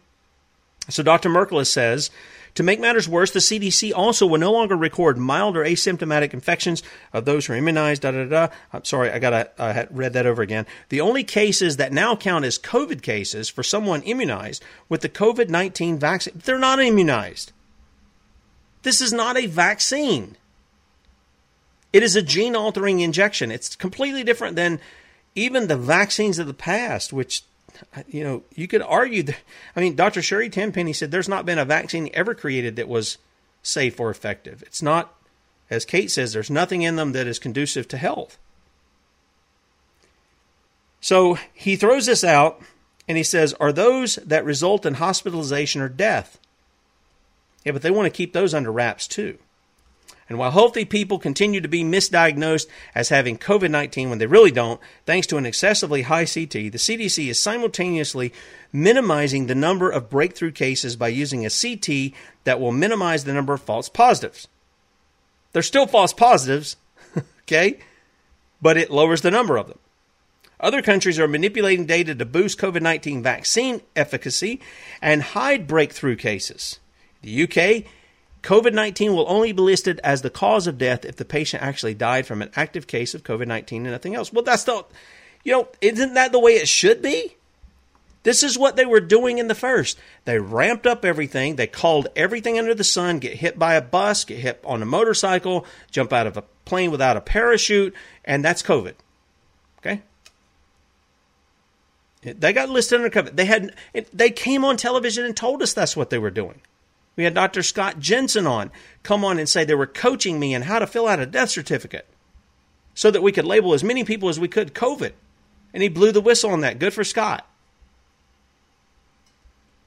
So 0.89 1.03
Dr. 1.03 1.29
Merkel 1.29 1.65
says 1.65 2.13
to 2.55 2.63
make 2.63 2.79
matters 2.79 3.09
worse, 3.09 3.33
the 3.33 3.41
CDC 3.41 3.93
also 3.93 4.25
will 4.25 4.39
no 4.39 4.53
longer 4.53 4.77
record 4.77 5.19
mild 5.19 5.57
or 5.57 5.65
asymptomatic 5.65 6.33
infections 6.33 6.85
of 7.13 7.25
those 7.25 7.47
who 7.47 7.55
are 7.55 7.57
immunized. 7.57 8.03
Da 8.03 8.13
da 8.13 8.25
da. 8.25 8.55
I'm 8.73 8.85
sorry, 8.85 9.11
I 9.11 9.19
got 9.19 9.53
I 9.59 9.89
read 9.91 10.13
that 10.13 10.27
over 10.27 10.43
again. 10.43 10.65
The 10.91 11.01
only 11.01 11.25
cases 11.25 11.77
that 11.77 11.93
now 11.93 12.15
count 12.15 12.45
as 12.45 12.57
COVID 12.57 13.03
cases 13.03 13.49
for 13.49 13.65
someone 13.65 14.03
immunized 14.03 14.63
with 14.89 15.01
the 15.01 15.09
COVID 15.09 15.49
19 15.49 15.99
vaccine, 15.99 16.41
they're 16.45 16.57
not 16.57 16.79
immunized. 16.79 17.51
This 18.85 19.01
is 19.01 19.13
not 19.13 19.37
a 19.37 19.47
vaccine. 19.47 20.37
It 21.93 22.05
is 22.05 22.15
a 22.15 22.23
gene 22.23 22.55
altering 22.55 23.01
injection. 23.01 23.51
It's 23.51 23.75
completely 23.75 24.23
different 24.23 24.55
than 24.55 24.79
even 25.37 25.69
the 25.69 25.77
vaccines 25.77 26.41
of 26.41 26.49
the 26.49 26.55
past, 26.55 27.13
which 27.13 27.43
you 28.09 28.25
know, 28.25 28.43
you 28.55 28.67
could 28.67 28.83
argue 28.83 29.23
that, 29.25 29.37
I 29.75 29.81
mean, 29.81 29.95
Dr. 29.95 30.23
Sherri 30.23 30.49
Tenpenny 30.49 30.93
said 30.93 31.11
there's 31.11 31.29
not 31.29 31.47
been 31.47 31.59
a 31.59 31.65
vaccine 31.65 32.11
ever 32.15 32.35
created 32.35 32.77
that 32.77 32.89
was 32.89 33.19
safe 33.63 34.01
or 34.01 34.11
effective. 34.11 34.63
It's 34.67 34.83
not, 34.83 35.15
as 35.71 35.85
Kate 35.85 36.11
says, 36.11 36.33
there's 36.33 36.51
nothing 36.51 36.83
in 36.83 36.97
them 36.97 37.13
that 37.13 37.27
is 37.27 37.39
conducive 37.39 37.87
to 37.89 37.97
health. 37.97 38.39
So 41.01 41.39
he 41.53 41.77
throws 41.77 42.07
this 42.07 42.25
out 42.25 42.61
and 43.07 43.17
he 43.17 43.23
says, 43.23 43.55
Are 43.55 43.73
those 43.73 44.17
that 44.17 44.45
result 44.45 44.87
in 44.87 44.95
hospitalization 44.95 45.81
or 45.81 45.89
death? 45.89 46.39
Yeah, 47.65 47.73
but 47.73 47.83
they 47.83 47.91
want 47.91 48.07
to 48.07 48.17
keep 48.17 48.33
those 48.33 48.55
under 48.55 48.73
wraps 48.73 49.07
too. 49.07 49.39
And 50.29 50.39
while 50.39 50.51
healthy 50.51 50.85
people 50.85 51.19
continue 51.19 51.61
to 51.61 51.69
be 51.69 51.85
misdiagnosed 51.85 52.67
as 52.95 53.11
having 53.11 53.39
COVID 53.39 53.71
19 53.71 54.11
when 54.11 54.19
they 54.19 54.27
really 54.27 54.51
don't, 54.51 54.81
thanks 55.05 55.27
to 55.29 55.37
an 55.37 55.47
excessively 55.47 56.03
high 56.03 56.25
CT, 56.25 56.51
the 56.51 56.79
CDC 56.79 57.29
is 57.29 57.39
simultaneously 57.39 58.33
minimizing 58.73 59.47
the 59.47 59.55
number 59.55 59.89
of 59.89 60.11
breakthrough 60.11 60.51
cases 60.51 60.97
by 60.97 61.09
using 61.09 61.47
a 61.47 61.51
CT 61.51 62.13
that 62.45 62.61
will 62.61 62.73
minimize 62.73 63.25
the 63.25 63.33
number 63.33 63.55
of 63.55 63.63
false 63.63 63.89
positives. 63.89 64.49
They're 65.53 65.63
still 65.63 65.87
false 65.87 66.13
positives, 66.13 66.77
okay? 67.43 67.79
But 68.61 68.77
it 68.77 68.91
lowers 68.91 69.21
the 69.21 69.31
number 69.31 69.57
of 69.57 69.69
them. 69.69 69.79
Other 70.59 70.83
countries 70.83 71.19
are 71.19 71.29
manipulating 71.29 71.87
data 71.87 72.15
to 72.15 72.25
boost 72.25 72.59
COVID 72.59 72.83
19 72.83 73.23
vaccine 73.23 73.83
efficacy 73.95 74.61
and 75.01 75.23
hide 75.23 75.67
breakthrough 75.69 76.17
cases. 76.17 76.81
The 77.23 77.43
UK 77.45 77.85
COVID 78.47 78.75
19 78.75 79.13
will 79.13 79.29
only 79.29 79.51
be 79.51 79.61
listed 79.61 80.01
as 80.05 80.23
the 80.23 80.31
cause 80.31 80.69
of 80.69 80.79
death 80.79 81.05
if 81.05 81.17
the 81.17 81.25
patient 81.25 81.65
actually 81.65 81.95
died 81.95 82.27
from 82.27 82.41
an 82.43 82.53
active 82.55 82.87
case 82.87 83.13
of 83.13 83.25
COVID 83.25 83.49
19 83.49 83.83
and 83.83 83.91
nothing 83.91 84.15
else. 84.15 84.33
Well, 84.33 84.45
that's 84.45 84.63
the, 84.63 84.85
you 85.43 85.51
know, 85.51 85.69
isn't 85.81 86.15
that 86.15 86.31
the 86.31 86.39
way 86.39 86.53
it 86.53 86.69
should 86.69 87.03
be? 87.03 87.35
This 88.23 88.45
is 88.45 88.57
what 88.57 88.77
they 88.77 88.87
were 88.87 89.01
doing 89.01 89.39
in 89.39 89.49
the 89.49 89.55
first. 89.57 89.99
They 90.27 90.39
ramped 90.39 90.87
up 90.87 91.05
everything. 91.05 91.57
They 91.57 91.67
called 91.67 92.07
everything 92.15 92.57
under 92.57 92.73
the 92.73 92.85
sun, 92.85 93.19
get 93.19 93.35
hit 93.35 93.59
by 93.59 93.75
a 93.75 93.83
bus, 93.83 94.25
get 94.25 94.39
hit 94.39 94.61
on 94.65 94.81
a 94.81 94.87
motorcycle, 94.87 95.67
jump 95.91 96.13
out 96.13 96.29
of 96.29 96.37
a 96.37 96.43
plane 96.65 96.93
without 96.93 97.17
a 97.17 97.21
parachute, 97.21 97.95
and 98.25 98.45
that's 98.45 98.63
COVID. 98.63 98.95
Okay? 99.79 100.03
They 102.23 102.53
got 102.53 102.69
listed 102.69 103.01
under 103.01 103.11
COVID. 103.11 103.35
They 103.35 103.47
had 103.47 103.75
they 104.13 104.31
came 104.31 104.65
on 104.65 104.77
television 104.77 105.25
and 105.25 105.37
told 105.37 105.63
us 105.63 105.73
that's 105.73 105.97
what 105.97 106.11
they 106.11 106.19
were 106.19 106.31
doing. 106.31 106.61
We 107.17 107.25
had 107.25 107.35
Dr. 107.35 107.63
Scott 107.63 107.99
Jensen 107.99 108.47
on 108.47 108.71
come 109.03 109.25
on 109.25 109.39
and 109.39 109.49
say 109.49 109.65
they 109.65 109.75
were 109.75 109.87
coaching 109.87 110.39
me 110.39 110.55
in 110.55 110.63
how 110.63 110.79
to 110.79 110.87
fill 110.87 111.09
out 111.09 111.19
a 111.19 111.27
death 111.27 111.51
certificate 111.51 112.07
so 112.95 113.11
that 113.11 113.23
we 113.23 113.33
could 113.33 113.45
label 113.45 113.73
as 113.73 113.83
many 113.83 114.05
people 114.05 114.29
as 114.29 114.39
we 114.39 114.49
could 114.49 114.75
COVID. 114.75 115.13
And 115.73 115.83
he 115.83 115.89
blew 115.89 116.13
the 116.13 116.21
whistle 116.21 116.51
on 116.51 116.61
that. 116.61 116.79
Good 116.79 116.95
for 116.95 117.05
Scott. 117.05 117.47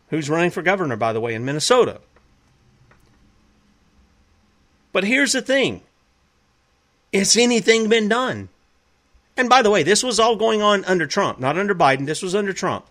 Who's 0.09 0.29
running 0.29 0.51
for 0.51 0.61
governor, 0.61 0.95
by 0.95 1.13
the 1.13 1.19
way, 1.19 1.35
in 1.35 1.45
Minnesota. 1.45 2.01
But 4.91 5.03
here's 5.03 5.33
the 5.33 5.41
thing 5.41 5.81
Has 7.13 7.37
anything 7.37 7.89
been 7.89 8.09
done? 8.09 8.49
And 9.37 9.47
by 9.47 9.61
the 9.61 9.69
way, 9.69 9.83
this 9.83 10.03
was 10.03 10.19
all 10.19 10.35
going 10.35 10.61
on 10.61 10.83
under 10.85 11.07
Trump, 11.07 11.39
not 11.39 11.57
under 11.57 11.73
Biden. 11.73 12.05
This 12.05 12.21
was 12.21 12.35
under 12.35 12.53
Trump. 12.53 12.85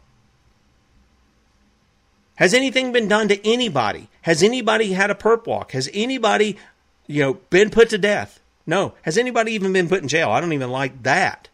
Has 2.39 2.55
anything 2.55 2.93
been 2.93 3.09
done 3.09 3.27
to 3.29 3.45
anybody? 3.45 4.09
Has 4.23 4.45
anybody 4.45 4.93
had 4.93 5.11
a 5.11 5.15
perp 5.17 5.45
walk? 5.49 5.73
Has 5.73 5.91
anybody, 5.93 6.57
you 7.09 7.21
know, 7.21 7.35
been 7.51 7.69
put 7.69 7.91
to 7.91 7.99
death? 7.99 8.39
No. 8.65 8.95
Has 9.03 9.19
anybody 9.19 9.53
even 9.53 9.73
been 9.73 9.89
put 9.89 10.03
in 10.03 10.09
jail? 10.09 10.31
I 10.31 10.41
don't 10.41 10.53
even 10.53 10.71
like 10.71 11.03
that 11.03 11.49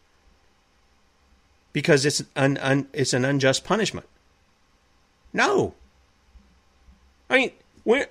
because 1.73 2.05
it's 2.05 2.23
an 2.35 2.59
un, 2.59 2.87
it's 2.93 3.13
an 3.13 3.25
unjust 3.25 3.63
punishment. 3.63 4.05
No. 5.33 5.73
I 7.31 7.35
mean, 7.35 7.51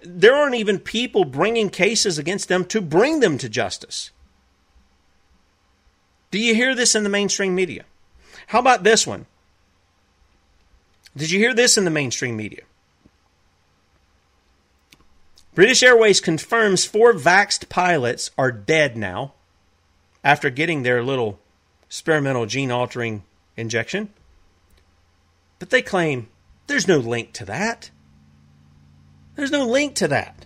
there 0.02 0.34
aren't 0.34 0.56
even 0.56 0.80
people 0.80 1.24
bringing 1.24 1.70
cases 1.70 2.18
against 2.18 2.48
them 2.48 2.64
to 2.64 2.80
bring 2.80 3.20
them 3.20 3.38
to 3.38 3.48
justice. 3.48 4.10
Do 6.32 6.40
you 6.40 6.56
hear 6.56 6.74
this 6.74 6.96
in 6.96 7.04
the 7.04 7.08
mainstream 7.08 7.54
media? 7.54 7.84
How 8.48 8.58
about 8.58 8.82
this 8.82 9.06
one? 9.06 9.26
Did 11.16 11.30
you 11.30 11.38
hear 11.38 11.54
this 11.54 11.78
in 11.78 11.84
the 11.84 11.90
mainstream 11.90 12.36
media? 12.36 12.62
British 15.54 15.84
Airways 15.84 16.20
confirms 16.20 16.84
four 16.84 17.12
vaxed 17.12 17.68
pilots 17.68 18.32
are 18.36 18.50
dead 18.50 18.96
now 18.96 19.34
after 20.24 20.50
getting 20.50 20.82
their 20.82 21.02
little 21.02 21.38
experimental 21.86 22.46
gene 22.46 22.72
altering 22.72 23.22
injection. 23.56 24.08
But 25.60 25.70
they 25.70 25.82
claim 25.82 26.28
there's 26.66 26.88
no 26.88 26.98
link 26.98 27.32
to 27.34 27.44
that. 27.44 27.90
There's 29.36 29.52
no 29.52 29.64
link 29.64 29.94
to 29.96 30.08
that. 30.08 30.43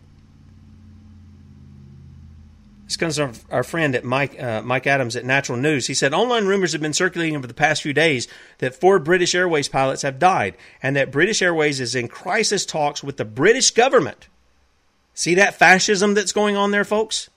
This 2.88 2.96
comes 2.96 3.18
from 3.18 3.34
our 3.50 3.62
friend 3.62 3.94
at 3.94 4.02
Mike 4.02 4.40
uh, 4.42 4.62
Mike 4.62 4.86
Adams 4.86 5.14
at 5.14 5.26
Natural 5.26 5.58
News. 5.58 5.88
He 5.88 5.94
said 5.94 6.14
online 6.14 6.46
rumors 6.46 6.72
have 6.72 6.80
been 6.80 6.94
circulating 6.94 7.36
over 7.36 7.46
the 7.46 7.52
past 7.52 7.82
few 7.82 7.92
days 7.92 8.26
that 8.58 8.74
four 8.74 8.98
British 8.98 9.34
Airways 9.34 9.68
pilots 9.68 10.00
have 10.00 10.18
died, 10.18 10.56
and 10.82 10.96
that 10.96 11.12
British 11.12 11.42
Airways 11.42 11.80
is 11.80 11.94
in 11.94 12.08
crisis 12.08 12.64
talks 12.64 13.04
with 13.04 13.18
the 13.18 13.26
British 13.26 13.72
government. 13.72 14.28
See 15.12 15.34
that 15.34 15.58
fascism 15.58 16.14
that's 16.14 16.32
going 16.32 16.56
on 16.56 16.70
there, 16.70 16.84
folks? 16.84 17.28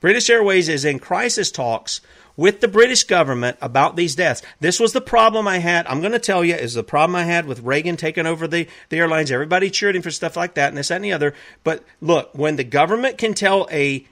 British 0.00 0.30
Airways 0.30 0.70
is 0.70 0.86
in 0.86 0.98
crisis 0.98 1.50
talks 1.50 2.00
with 2.36 2.60
the 2.60 2.68
British 2.68 3.04
government 3.04 3.56
about 3.60 3.96
these 3.96 4.14
deaths. 4.14 4.42
This 4.60 4.80
was 4.80 4.92
the 4.92 5.00
problem 5.00 5.46
I 5.46 5.58
had. 5.58 5.86
I'm 5.86 6.00
going 6.00 6.12
to 6.12 6.18
tell 6.18 6.44
you 6.44 6.54
is 6.54 6.74
the 6.74 6.82
problem 6.82 7.16
I 7.16 7.24
had 7.24 7.46
with 7.46 7.60
Reagan 7.60 7.96
taking 7.96 8.26
over 8.26 8.46
the, 8.46 8.66
the 8.88 8.98
airlines. 8.98 9.30
Everybody 9.30 9.70
cheered 9.70 9.96
him 9.96 10.02
for 10.02 10.10
stuff 10.10 10.36
like 10.36 10.54
that 10.54 10.68
and 10.68 10.76
this, 10.76 10.88
that, 10.88 10.96
and 10.96 11.04
the 11.04 11.12
other. 11.12 11.34
But 11.64 11.84
look, 12.00 12.30
when 12.34 12.56
the 12.56 12.64
government 12.64 13.18
can 13.18 13.34
tell 13.34 13.68
a 13.70 14.06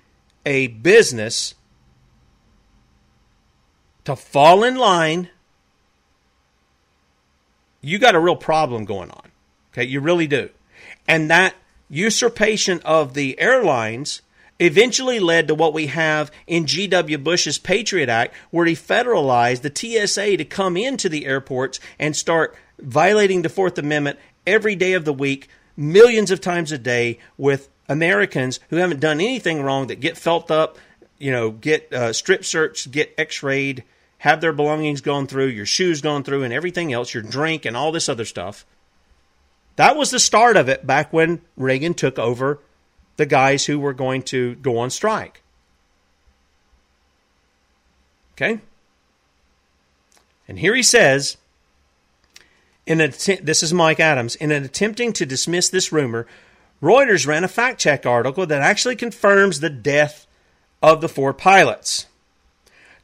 a 0.47 0.69
business 0.69 1.55
to 4.05 4.17
fall 4.17 4.65
in 4.65 4.77
line, 4.77 5.29
you 7.81 7.99
got 7.99 8.15
a 8.15 8.21
real 8.21 8.37
problem 8.37 8.85
going 8.85 9.11
on. 9.11 9.31
Okay, 9.73 9.85
you 9.85 10.01
really 10.01 10.27
do. 10.27 10.51
And 11.07 11.31
that 11.31 11.55
usurpation 11.89 12.81
of 12.85 13.15
the 13.15 13.39
airlines 13.39 14.23
eventually 14.61 15.19
led 15.19 15.49
to 15.49 15.55
what 15.55 15.75
we 15.75 15.89
have 15.89 16.31
in 16.47 16.67
G.W. 16.67 17.19
Bush's 17.19 17.59
Patriot 17.59 18.09
Act, 18.09 18.35
where 18.51 18.67
he 18.67 18.75
federalized 18.75 19.63
the 19.63 20.07
TSA 20.07 20.37
to 20.37 20.45
come 20.45 20.77
into 20.77 21.09
the 21.09 21.27
airports 21.27 21.81
and 21.99 22.15
start 22.15 22.55
violating 22.79 23.43
the 23.43 23.49
Fourth 23.49 23.79
Amendment 23.79 24.19
every 24.47 24.77
day 24.77 24.93
of 24.93 25.05
the 25.05 25.13
week, 25.13 25.49
millions 25.77 26.31
of 26.31 26.41
times 26.41 26.71
a 26.71 26.79
day, 26.79 27.19
with 27.37 27.69
Americans 27.89 28.61
who 28.69 28.77
haven't 28.77 29.01
done 29.01 29.21
anything 29.21 29.63
wrong 29.63 29.89
that 29.89 30.01
get 30.01 30.17
felt 30.17 30.51
up, 30.51 30.79
you 31.19 31.33
know, 31.33 31.51
get 31.51 31.93
uh, 31.93 32.13
strip 32.13 32.45
searched, 32.45 32.91
get 32.91 33.15
x 33.19 33.43
rayed, 33.43 33.83
have 34.19 34.41
their 34.41 34.53
belongings 34.53 35.01
gone 35.01 35.27
through, 35.27 35.47
your 35.47 35.67
shoes 35.67 36.01
gone 36.01 36.23
through, 36.23 36.43
and 36.43 36.53
everything 36.53 36.93
else, 36.93 37.15
your 37.15 37.23
drink, 37.23 37.65
and 37.65 37.77
all 37.77 37.91
this 37.91 38.09
other 38.09 38.25
stuff. 38.25 38.67
That 39.77 39.97
was 39.97 40.11
the 40.11 40.21
start 40.21 40.57
of 40.59 40.69
it 40.69 40.87
back 40.87 41.13
when 41.13 41.41
Reagan 41.57 41.95
took 41.95 42.19
over 42.19 42.61
the 43.21 43.27
guys 43.27 43.67
who 43.67 43.79
were 43.79 43.93
going 43.93 44.23
to 44.23 44.55
go 44.57 44.79
on 44.79 44.89
strike. 44.89 45.43
Okay? 48.33 48.61
And 50.49 50.59
here 50.59 50.75
he 50.75 50.83
says, 50.83 51.37
in 52.87 52.99
att- 53.03 53.45
this 53.45 53.63
is 53.63 53.75
Mike 53.75 54.01
Adams, 54.01 54.37
in 54.37 54.51
an 54.51 54.65
attempting 54.65 55.13
to 55.13 55.27
dismiss 55.27 55.69
this 55.69 55.93
rumor, 55.93 56.27
Reuters 56.83 57.27
ran 57.27 57.45
a 57.45 57.49
fact 57.49 57.79
check 57.79 58.07
article 58.07 58.47
that 58.47 58.63
actually 58.63 58.97
confirms 58.97 59.61
the 59.61 59.69
death 59.69 60.27
of 60.83 61.03
the 61.03 61.09
four 61.09 61.35
pilots. 61.35 62.07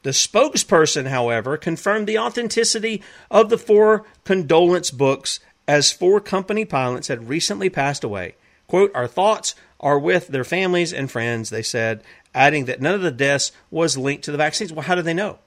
The 0.02 0.12
spokesperson, 0.12 1.08
however, 1.08 1.58
confirmed 1.58 2.06
the 2.06 2.18
authenticity 2.18 3.02
of 3.30 3.50
the 3.50 3.58
four 3.58 4.06
condolence 4.24 4.90
books 4.90 5.40
as 5.68 5.92
four 5.92 6.22
company 6.22 6.64
pilots 6.64 7.08
had 7.08 7.28
recently 7.28 7.68
passed 7.68 8.02
away. 8.02 8.36
Quote, 8.66 8.90
Our 8.94 9.06
thoughts 9.06 9.54
are 9.80 9.98
with 9.98 10.28
their 10.28 10.44
families 10.44 10.92
and 10.92 11.10
friends, 11.10 11.50
they 11.50 11.62
said, 11.62 12.02
adding 12.34 12.64
that 12.66 12.80
none 12.80 12.94
of 12.94 13.02
the 13.02 13.10
deaths 13.10 13.52
was 13.70 13.96
linked 13.96 14.24
to 14.24 14.32
the 14.32 14.38
vaccines. 14.38 14.72
Well, 14.72 14.82
how 14.82 14.94
did 14.94 15.04
they 15.04 15.14
know? 15.14 15.38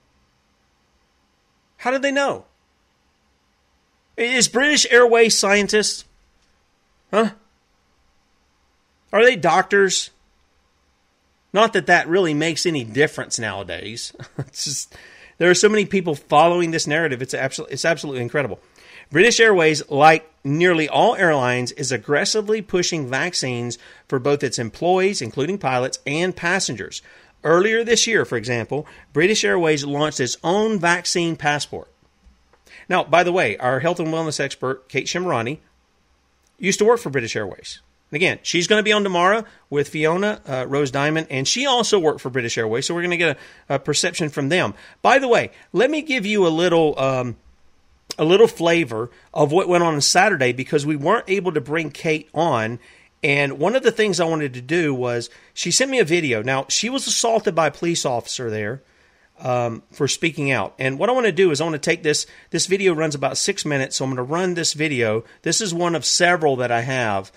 How 1.77 1.91
did 1.91 2.01
they 2.01 2.11
know? 2.11 2.45
Is 4.17 4.47
British 4.49 4.86
Airways 4.91 5.38
scientists? 5.38 6.05
Huh? 7.11 7.32
Are 9.11 9.23
they 9.23 9.36
doctors? 9.36 10.11
Not 11.53 11.73
that 11.73 11.88
that 11.88 12.07
really 12.07 12.34
makes 12.34 12.65
any 12.65 12.84
difference 12.84 13.39
nowadays. 13.39 14.13
just 14.51 14.95
there 15.38 15.49
are 15.49 15.55
so 15.55 15.69
many 15.69 15.86
people 15.86 16.15
following 16.15 16.71
this 16.71 16.86
narrative. 16.86 17.21
It's 17.21 17.34
absolutely 17.34 17.73
it's 17.73 17.86
absolutely 17.86 18.21
incredible. 18.21 18.59
British 19.12 19.39
Airways, 19.39 19.88
like 19.89 20.32
nearly 20.43 20.88
all 20.88 21.16
airlines, 21.16 21.72
is 21.72 21.91
aggressively 21.91 22.62
pushing 22.62 23.10
vaccines 23.10 23.80
for 24.07 24.20
both 24.20 24.43
its 24.43 24.60
employees, 24.60 25.22
including 25.22 25.57
pilots, 25.57 25.99
and 26.05 26.36
passengers. 26.36 27.01
Earlier 27.43 27.84
this 27.84 28.05
year, 28.05 28.24
for 28.24 28.38
example, 28.38 28.86
British 29.12 29.43
Airways 29.43 29.84
launched 29.84 30.20
its 30.20 30.38
own 30.43 30.78
vaccine 30.78 31.36
passport. 31.36 31.89
Now, 32.88 33.03
by 33.03 33.24
the 33.24 33.32
way, 33.32 33.57
our 33.57 33.80
health 33.80 33.99
and 33.99 34.10
wellness 34.10 34.39
expert, 34.39 34.88
Kate 34.89 35.07
Shemirani, 35.07 35.60
used 36.60 36.80
to 36.80 36.86
work 36.86 36.99
for 36.99 37.10
British 37.10 37.36
Airways. 37.36 37.82
And 38.12 38.18
again, 38.18 38.39
she's 38.43 38.68
going 38.68 38.80
to 38.80 38.84
be 38.84 38.91
on 38.91 39.03
tomorrow 39.03 39.43
with 39.70 39.89
Fiona 39.89 40.41
uh, 40.47 40.66
Rose 40.68 40.91
Diamond, 40.91 41.28
and 41.30 41.47
she 41.47 41.66
also 41.66 41.97
worked 41.97 42.22
for 42.22 42.30
British 42.30 42.57
Airways, 42.57 42.86
so 42.86 42.93
we're 42.93 43.01
going 43.01 43.12
to 43.12 43.18
get 43.18 43.38
a, 43.70 43.76
a, 43.76 43.80
perception 43.80 44.30
from 44.30 44.49
them. 44.49 44.74
By 45.01 45.18
the 45.20 45.28
way, 45.28 45.51
let 45.74 45.89
me 45.89 46.01
give 46.01 46.26
you 46.26 46.45
a 46.45 46.49
little 46.49 46.99
um, 46.99 47.38
a 48.20 48.26
little 48.26 48.47
flavor 48.47 49.09
of 49.34 49.51
what 49.51 49.70
went 49.70 49.84
on 49.84 49.95
on 49.95 50.01
Saturday 50.01 50.51
because 50.51 50.86
we 50.86 50.95
weren't 50.95 51.30
able 51.30 51.53
to 51.53 51.61
bring 51.61 51.89
Kate 51.89 52.30
on. 52.34 52.78
And 53.24 53.57
one 53.57 53.76
of 53.76 53.84
the 53.84 53.91
things 53.91 54.20
I 54.20 54.26
wanted 54.26 54.53
to 54.53 54.61
do 54.61 54.93
was 54.93 55.30
she 55.53 55.72
sent 55.72 55.89
me 55.89 55.99
a 55.99 56.05
video. 56.05 56.43
Now, 56.43 56.65
she 56.70 56.89
was 56.89 57.07
assaulted 57.07 57.55
by 57.55 57.67
a 57.67 57.72
police 57.72 58.05
officer 58.05 58.49
there 58.49 58.84
um, 59.39 59.84
for 59.91 60.07
speaking 60.07 60.51
out. 60.51 60.76
And 60.78 60.99
what 60.99 61.09
I 61.09 61.13
want 61.13 61.26
to 61.26 61.32
do 61.32 61.49
is 61.51 61.61
I 61.61 61.63
want 61.63 61.74
to 61.74 61.80
take 61.80 62.03
this. 62.03 62.28
This 62.49 62.67
video 62.67 62.93
runs 62.93 63.15
about 63.15 63.38
six 63.38 63.65
minutes, 63.65 63.95
so 63.95 64.05
I'm 64.05 64.11
going 64.13 64.17
to 64.17 64.32
run 64.32 64.53
this 64.53 64.74
video. 64.74 65.24
This 65.41 65.61
is 65.61 65.74
one 65.74 65.95
of 65.95 66.05
several 66.05 66.57
that 66.57 66.72
I 66.72 66.82
have. 66.82 67.32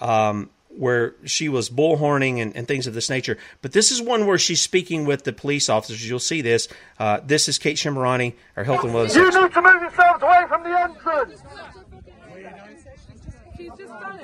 Um, 0.00 0.50
where 0.78 1.14
she 1.24 1.48
was 1.48 1.68
bullhorning 1.68 2.40
and, 2.40 2.54
and, 2.56 2.68
things 2.68 2.86
of 2.86 2.94
this 2.94 3.10
nature. 3.10 3.36
But 3.62 3.72
this 3.72 3.90
is 3.90 4.00
one 4.00 4.26
where 4.26 4.38
she's 4.38 4.60
speaking 4.60 5.04
with 5.04 5.24
the 5.24 5.32
police 5.32 5.68
officers. 5.68 6.08
You'll 6.08 6.20
see 6.20 6.40
this. 6.40 6.68
Uh, 6.98 7.20
this 7.24 7.48
is 7.48 7.58
Kate 7.58 7.76
Shemirani, 7.76 8.34
our 8.56 8.62
health 8.64 8.84
and 8.84 8.92
wellness. 8.92 9.16
You 9.16 9.24
need 9.24 9.52
to 9.52 9.62
move 9.62 9.82
yourselves 9.82 10.22
away 10.22 10.44
from 10.48 10.62
the 10.62 10.80
entrance. 10.80 11.42
She's 13.56 13.70
done. 13.76 14.18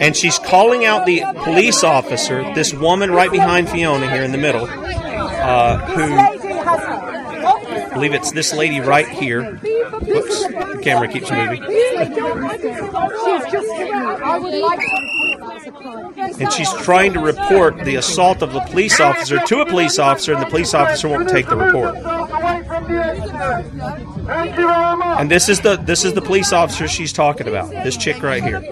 And 0.00 0.14
she's 0.14 0.38
calling 0.38 0.84
out 0.84 1.06
the 1.06 1.22
police 1.44 1.82
officer, 1.82 2.42
this 2.54 2.74
woman 2.74 3.10
right 3.10 3.30
behind 3.30 3.68
Fiona 3.68 4.10
here 4.10 4.22
in 4.22 4.32
the 4.32 4.38
middle, 4.38 4.66
uh, 4.66 5.78
who 5.78 7.15
believe 7.96 8.12
it's 8.12 8.30
this 8.32 8.52
lady 8.52 8.80
right 8.80 9.08
here. 9.08 9.52
The 9.62 10.80
camera 10.82 11.08
keeps 11.08 11.30
moving. 11.30 11.64
And 16.40 16.52
she's 16.52 16.72
trying 16.74 17.14
to 17.14 17.20
report 17.20 17.84
the 17.84 17.96
assault 17.96 18.42
of 18.42 18.52
the 18.52 18.60
police 18.60 19.00
officer 19.00 19.38
to 19.38 19.60
a 19.60 19.66
police 19.66 19.98
officer, 19.98 20.34
and 20.34 20.42
the 20.42 20.46
police 20.46 20.74
officer 20.74 21.08
won't 21.08 21.28
take 21.28 21.48
the 21.48 21.56
report. 21.56 21.96
And 25.18 25.30
this 25.30 25.48
is 25.48 25.60
the 25.60 25.76
this 25.76 26.04
is 26.04 26.12
the 26.12 26.22
police 26.22 26.52
officer 26.52 26.86
she's 26.86 27.12
talking 27.12 27.48
about. 27.48 27.70
This 27.70 27.96
chick 27.96 28.22
right 28.22 28.42
here. 28.42 28.62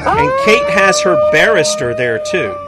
And 0.00 0.30
Kate 0.44 0.70
has 0.70 1.00
her 1.02 1.16
barrister 1.30 1.94
there 1.94 2.18
too. 2.30 2.67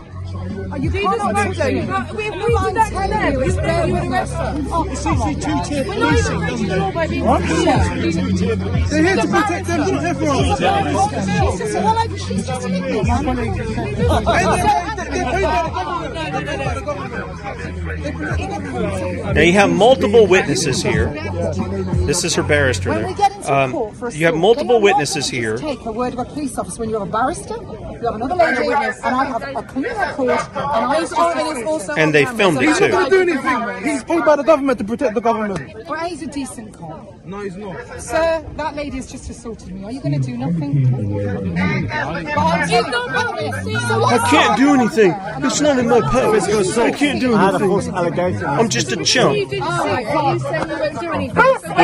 Are 0.41 0.77
you 0.79 0.89
won't 1.03 1.21
do 1.21 1.53
do. 1.53 1.61
it. 1.61 2.15
We've 2.15 2.35
moved 2.35 2.75
that 2.75 2.89
telling 2.91 3.09
there. 3.11 3.31
you, 3.31 3.39
it's 3.41 3.55
there 3.55 3.85
moved 3.87 3.93
with 3.93 4.01
the 4.01 4.07
a 4.07 4.11
rest. 4.11 4.33
restaurant. 4.33 4.67
Oh, 4.71 4.83
It's 4.89 5.05
usually 5.05 5.35
two-tier 5.35 5.83
We're 5.87 5.99
not 5.99 6.13
even 6.17 6.31
policing, 6.31 6.39
breaking 6.39 6.49
doesn't 6.49 6.67
the 6.67 6.73
it? 6.73 6.79
law 6.79 6.91
by 6.91 7.07
being 7.07 7.25
What? 7.25 7.41
They're 7.41 9.03
here 9.03 9.15
to 9.17 9.27
protect 9.27 9.67
them, 9.67 9.79
not 9.81 10.03
everyone. 10.03 10.43
She's 10.43 10.59
just 11.59 11.75
a 11.75 11.79
well, 11.81 12.17
she's 12.17 12.47
just 12.47 12.65
an 12.65 12.73
idiot. 12.73 13.05
Now 19.33 19.41
you 19.41 19.53
have 19.53 19.69
multiple 19.71 20.27
witnesses 20.27 20.81
here. 20.81 21.07
This 22.05 22.23
is 22.23 22.35
her 22.35 22.43
barrister 22.43 22.89
When 22.89 22.99
there. 22.99 23.07
we 23.07 23.13
get 23.13 23.31
into 23.35 23.53
Um, 23.53 23.71
court 23.71 23.95
for 23.95 24.09
you 24.11 24.25
have 24.25 24.35
multiple 24.35 24.77
are 24.77 24.81
witnesses 24.81 25.29
going 25.31 25.41
here. 25.43 25.51
just 25.57 25.63
Take 25.63 25.85
a 25.85 25.91
word 25.91 26.13
of 26.13 26.19
a 26.19 26.25
police 26.25 26.57
officer 26.57 26.79
when 26.81 26.89
you 26.89 26.99
have 26.99 27.07
a 27.07 27.11
barrister, 27.11 27.55
you 27.55 28.05
have 28.05 28.15
another 28.15 28.35
lady, 28.35 28.67
witness, 28.67 28.97
and 29.03 29.15
I 29.15 29.25
have 29.25 29.43
a 29.43 29.63
clean 29.63 29.83
record, 29.85 30.29
and 30.29 30.85
I 30.85 30.99
just 31.01 31.13
also 31.65 31.93
And 31.95 32.13
they 32.13 32.25
filmed 32.25 32.57
it 32.61 32.67
He's 32.69 32.79
not 32.79 32.87
too. 32.87 32.91
going 32.91 33.09
to 33.09 33.25
do 33.25 33.31
anything. 33.31 33.83
He's 33.83 34.03
paid 34.03 34.23
by 34.25 34.35
the 34.35 34.43
government 34.43 34.77
to 34.79 34.83
protect 34.85 35.13
the 35.15 35.21
government. 35.21 35.59
Well, 35.87 36.05
he's 36.05 36.21
a 36.21 36.27
decent 36.27 36.73
cop. 36.73 37.07
No, 37.25 37.39
he's 37.41 37.55
not. 37.55 38.01
Sir, 38.01 38.43
that 38.57 38.75
lady 38.75 38.97
has 38.97 39.07
just 39.11 39.29
assaulted 39.29 39.71
me. 39.73 39.83
Are 39.85 39.91
you 39.91 40.01
going 40.01 40.19
to 40.19 40.25
do 40.25 40.37
nothing? 40.37 40.85
So 43.87 44.03
I 44.05 44.17
can't 44.29 44.57
do 44.57 44.73
anything. 44.73 45.13
It's 45.45 45.61
not 45.61 45.77
in 45.79 45.87
my 45.87 46.01
power. 46.01 46.35
I 46.35 46.91
can't 46.91 47.19
do 47.19 47.33
anything. 47.33 47.40
I'm 47.41 48.69
just 48.69 48.91
a 48.91 49.03
chump 49.03 49.33
with 49.33 49.59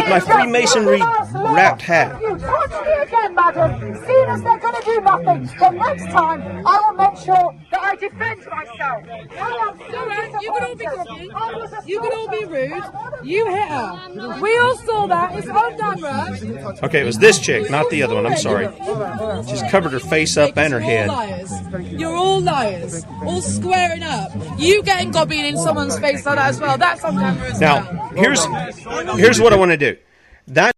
my 0.10 0.20
Freemasonry 0.20 1.00
wrapped 1.00 1.82
hat. 1.82 2.22
You 2.22 2.38
touch 2.38 2.86
me 2.86 2.94
again, 3.02 3.34
madam. 3.36 3.96
Seeing 4.06 4.30
as 4.30 4.42
they're 4.44 4.60
going 4.60 4.76
to 4.76 4.82
do 4.86 5.02
nothing, 5.02 5.46
the 5.60 5.70
next 5.72 6.06
time 6.12 6.42
I 6.66 6.80
will 6.86 6.94
make 6.98 7.18
sure 7.18 7.56
that 7.72 7.82
I 7.82 7.96
defend 7.96 8.46
myself. 8.46 9.04
You 10.42 10.52
can 10.54 10.64
all 10.64 10.76
be 10.76 10.86
grumpy. 10.86 11.30
You 11.88 12.00
can 12.02 12.12
all 12.14 12.28
be 12.30 12.46
rude. 12.46 12.84
You 13.24 13.46
hit 13.50 13.68
her. 13.68 14.40
We 14.42 14.58
all 14.58 14.78
saw 14.78 15.08
that. 15.08 15.36
It's 15.38 15.48
on 15.48 15.78
camera. 15.78 16.78
Okay, 16.84 17.02
it 17.02 17.06
was 17.06 17.18
this 17.18 17.40
chick, 17.40 17.70
not 17.72 17.90
the 17.90 18.04
other 18.04 18.16
one. 18.16 18.26
I'm 18.28 18.38
sorry. 18.38 18.68
She's 19.50 19.64
covered 19.72 19.94
her 19.94 20.00
face 20.00 20.38
up 20.38 20.58
and 20.58 20.72
her 20.74 20.80
head. 20.80 21.10
You're 21.92 22.16
all 22.16 22.42
liars. 22.42 23.06
All 23.24 23.42
squaring 23.42 24.04
up. 24.04 24.32
You 24.58 24.84
getting 24.84 25.12
gobbing 25.12 25.46
in 25.48 25.58
someone's 25.58 25.98
face 26.00 26.26
like 26.26 26.36
that 26.36 26.48
as 26.50 26.60
well. 26.60 26.78
That's 26.78 27.04
on 27.04 27.18
camera 27.18 27.50
as 27.52 27.60
well. 27.60 27.84
Now, 27.84 28.10
here's 28.16 28.46
here's 29.20 29.40
what 29.42 29.54
I 29.54 29.56
want 29.56 29.72
to 29.72 29.78
do. 29.78 29.98
That 30.48 30.74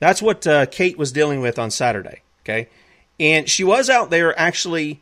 that's 0.00 0.22
what 0.22 0.46
uh, 0.46 0.66
Kate 0.66 0.96
was 0.98 1.12
dealing 1.12 1.40
with 1.40 1.58
on 1.58 1.70
Saturday. 1.70 2.22
Okay, 2.44 2.68
and 3.18 3.48
she 3.48 3.64
was 3.64 3.90
out 3.90 4.10
there 4.10 4.38
actually 4.38 5.00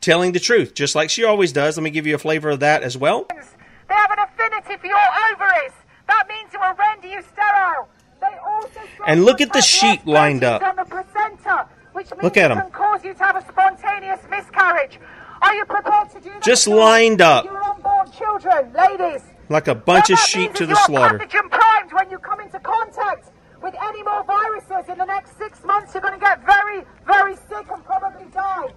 telling 0.00 0.32
the 0.32 0.40
truth, 0.40 0.74
just 0.74 0.94
like 0.94 1.10
she 1.10 1.24
always 1.24 1.52
does. 1.52 1.76
Let 1.76 1.82
me 1.82 1.90
give 1.90 2.06
you 2.06 2.14
a 2.14 2.18
flavor 2.18 2.50
of 2.50 2.60
that 2.60 2.82
as 2.82 2.96
well. 2.96 3.26
They 3.30 3.94
have 3.94 4.10
an 4.10 4.18
affinity 4.18 4.76
for 4.80 4.86
your 4.86 4.98
ovaries. 5.32 5.72
That 6.06 6.26
means 6.28 6.52
it 6.52 6.60
will 6.60 6.74
render 6.74 7.08
you 7.08 7.22
sterile. 7.22 7.88
They 8.20 8.36
also 8.46 8.80
And 9.06 9.24
look 9.24 9.40
at 9.40 9.52
the 9.52 9.62
sheep 9.62 10.00
lined 10.04 10.44
up. 10.44 10.62
on 10.62 10.76
the 10.76 10.84
placenta, 10.84 11.66
which 11.92 12.10
means 12.10 12.22
Look 12.22 12.36
at 12.36 12.50
it 12.50 12.56
'em. 12.56 12.62
can 12.62 12.70
cause 12.70 13.04
you 13.04 13.14
to 13.14 13.18
have 13.24 13.36
a 13.36 13.42
spontaneous 13.48 14.20
miscarriage. 14.28 14.98
Are 15.42 15.54
you 15.54 15.64
prepared 15.64 16.10
to 16.10 16.20
do 16.20 16.30
that? 16.30 16.42
Just 16.42 16.66
lined 16.66 17.20
up. 17.20 17.44
Your 17.44 17.62
unborn 17.62 18.10
children, 18.12 18.72
ladies. 18.72 19.22
Like 19.48 19.68
a 19.68 19.74
bunch 19.74 20.10
of 20.10 20.18
sheep 20.18 20.54
to 20.54 20.66
the 20.66 20.74
slaughter. 20.86 21.18
primed 21.18 21.92
when 21.92 22.10
you 22.10 22.18
come 22.18 22.40
into 22.40 22.58
contact 22.60 23.30
with 23.62 23.74
any 23.82 24.02
more 24.02 24.24
viruses 24.24 24.88
in 24.88 24.98
the 24.98 25.04
next 25.04 25.38
six 25.38 25.64
months. 25.64 25.94
You're 25.94 26.02
going 26.02 26.14
to 26.14 26.20
get 26.20 26.44
very, 26.44 26.84
very 27.06 27.36
sick 27.36 27.66
and 27.72 27.84
probably 27.84 28.26
die. 28.32 28.68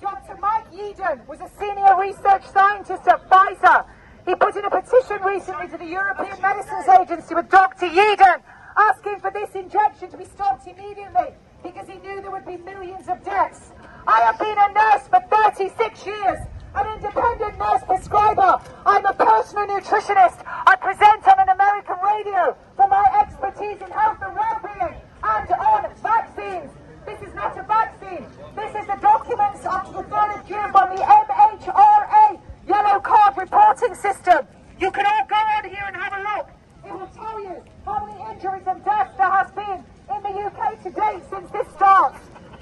Dr. 0.00 0.36
Mike 0.40 0.70
Yeadon 0.72 1.26
was 1.26 1.40
a 1.40 1.50
senior 1.58 1.96
research 1.98 2.44
scientist 2.52 3.06
at 3.06 3.28
Pfizer. 3.28 3.86
He 4.26 4.34
put 4.34 4.56
in 4.56 4.64
a 4.64 4.70
petition 4.70 5.22
recently 5.22 5.68
to 5.68 5.76
the 5.76 5.86
European 5.86 6.40
Medicines 6.40 6.88
Agency 6.88 7.34
with 7.34 7.48
Dr. 7.50 7.86
Yeadon 7.86 8.42
asking 8.76 9.20
for 9.20 9.30
this 9.30 9.54
injection 9.54 10.10
to 10.10 10.16
be 10.16 10.24
stopped 10.24 10.66
immediately 10.66 11.34
because 11.62 11.86
he 11.88 11.96
knew 11.98 12.20
there 12.20 12.30
would 12.30 12.46
be 12.46 12.56
millions 12.56 13.08
of 13.08 13.22
deaths. 13.24 13.72
I 14.06 14.20
have 14.20 14.38
been 14.38 14.58
a 14.58 14.68
nurse 14.68 15.08
for 15.08 15.20
36 15.32 16.06
years, 16.06 16.38
an 16.74 16.86
independent 16.92 17.58
nurse 17.58 17.82
prescriber. 17.86 18.60
I'm 18.84 19.04
a 19.06 19.14
personal 19.14 19.66
nutritionist. 19.66 20.44
I 20.44 20.76
present 20.76 21.26
on 21.26 21.40
an 21.40 21.48
American 21.48 21.96
radio 22.04 22.56
for 22.76 22.86
my 22.88 23.04
expertise 23.24 23.80
in 23.80 23.90
health 23.90 24.18
and 24.20 24.36
well-being 24.36 25.00
and 25.24 25.50
on 25.56 25.88
vaccines. 26.04 26.70
This 27.06 27.20
is 27.26 27.34
not 27.34 27.56
a 27.56 27.62
vaccine. 27.62 28.26
This 28.54 28.76
is 28.76 28.86
the 28.86 28.98
documents 29.00 29.60
to 29.64 29.92
the 29.96 30.04
3rd 30.04 30.40
of 30.40 30.48
June 30.48 30.70
from 30.72 30.96
the 30.96 31.02
MHRA 31.02 32.40
yellow 32.68 33.00
card 33.00 33.38
reporting 33.38 33.94
system. 33.94 34.46
You 34.80 34.90
can 34.90 35.06
all 35.06 35.26
go 35.28 35.36
on 35.36 35.64
here 35.64 35.84
and 35.86 35.96
have 35.96 36.12
a 36.12 36.20
look. 36.20 36.48
It 36.84 36.92
will 36.92 37.08
tell 37.16 37.40
you 37.40 37.56
how 37.86 38.04
many 38.04 38.20
injuries 38.32 38.66
and 38.66 38.84
deaths 38.84 39.16
there 39.16 39.30
has 39.30 39.50
been 39.52 39.80
in 40.12 40.22
the 40.22 40.44
UK 40.44 40.82
to 40.82 40.90
date 40.90 41.22
since 41.30 41.50
this 41.50 41.66
starts. 41.76 42.20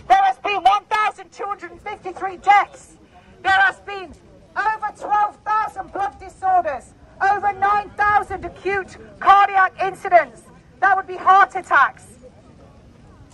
There 0.09 0.23
has 0.23 0.39
been 0.39 0.63
1,253 1.33 2.37
deaths. 2.39 2.97
There 3.43 3.53
has 3.53 3.81
been 3.81 4.15
over 4.55 4.93
12,000 4.99 5.91
blood 5.91 6.21
disorders, 6.21 6.93
over 7.23 7.55
9,000 7.55 8.45
acute 8.45 8.99
cardiac 9.19 9.73
incidents. 9.83 10.43
That 10.81 10.95
would 10.95 11.07
be 11.07 11.17
heart 11.17 11.55
attacks. 11.55 12.05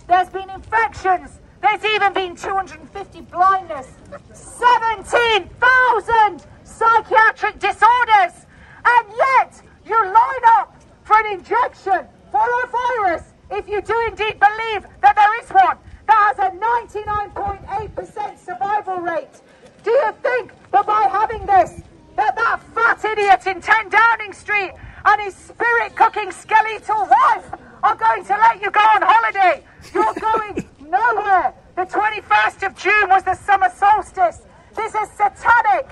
There's 0.07 0.29
been 0.29 0.49
infections. 0.49 1.41
There's 1.61 1.83
even 1.83 2.13
been 2.13 2.37
250 2.37 3.19
blindness. 3.21 3.91
17,000 4.31 6.45
psychiatric 6.63 7.59
disorders. 7.59 8.45
And 8.85 9.07
yet, 9.09 9.61
you 9.85 10.01
line 10.05 10.45
up 10.47 10.81
for 11.03 11.19
an 11.19 11.33
injection 11.33 12.07
for 12.31 12.47
a 12.63 12.67
virus 12.67 13.33
if 13.51 13.67
you 13.67 13.81
do 13.81 13.99
indeed 14.07 14.39
believe 14.39 14.85
that 15.01 15.17
there 15.17 15.37
is 15.43 15.49
one 15.49 15.77
that 16.09 16.33
has 16.35 16.39
a 16.39 16.49
99.8% 16.57 18.37
survival 18.39 18.97
rate. 18.97 19.41
Do 19.83 19.91
you 19.91 20.11
think 20.23 20.51
that 20.71 20.85
by 20.85 21.03
having 21.03 21.45
this, 21.45 21.83
that 22.15 22.35
that 22.35 22.59
fat 22.73 23.05
idiot 23.05 23.45
in 23.45 23.61
10 23.61 23.89
Downing 23.89 24.33
Street 24.33 24.71
and 25.05 25.21
his 25.21 25.35
spirit 25.35 25.95
cooking 25.95 26.31
skeletal 26.31 27.07
wife 27.07 27.53
are 27.83 27.95
going 27.95 28.25
to 28.25 28.33
let 28.33 28.59
you 28.59 28.71
go 28.71 28.79
on 28.79 29.03
holiday? 29.03 29.63
You're 29.93 30.13
going 30.15 30.67
nowhere. 30.89 31.53
The 31.75 31.85
21st 31.85 32.65
of 32.67 32.75
June 32.75 33.09
was 33.09 33.23
the 33.23 33.35
summer 33.35 33.69
solstice. 33.69 34.41
This 34.75 34.95
is 34.95 35.09
satanic. 35.11 35.87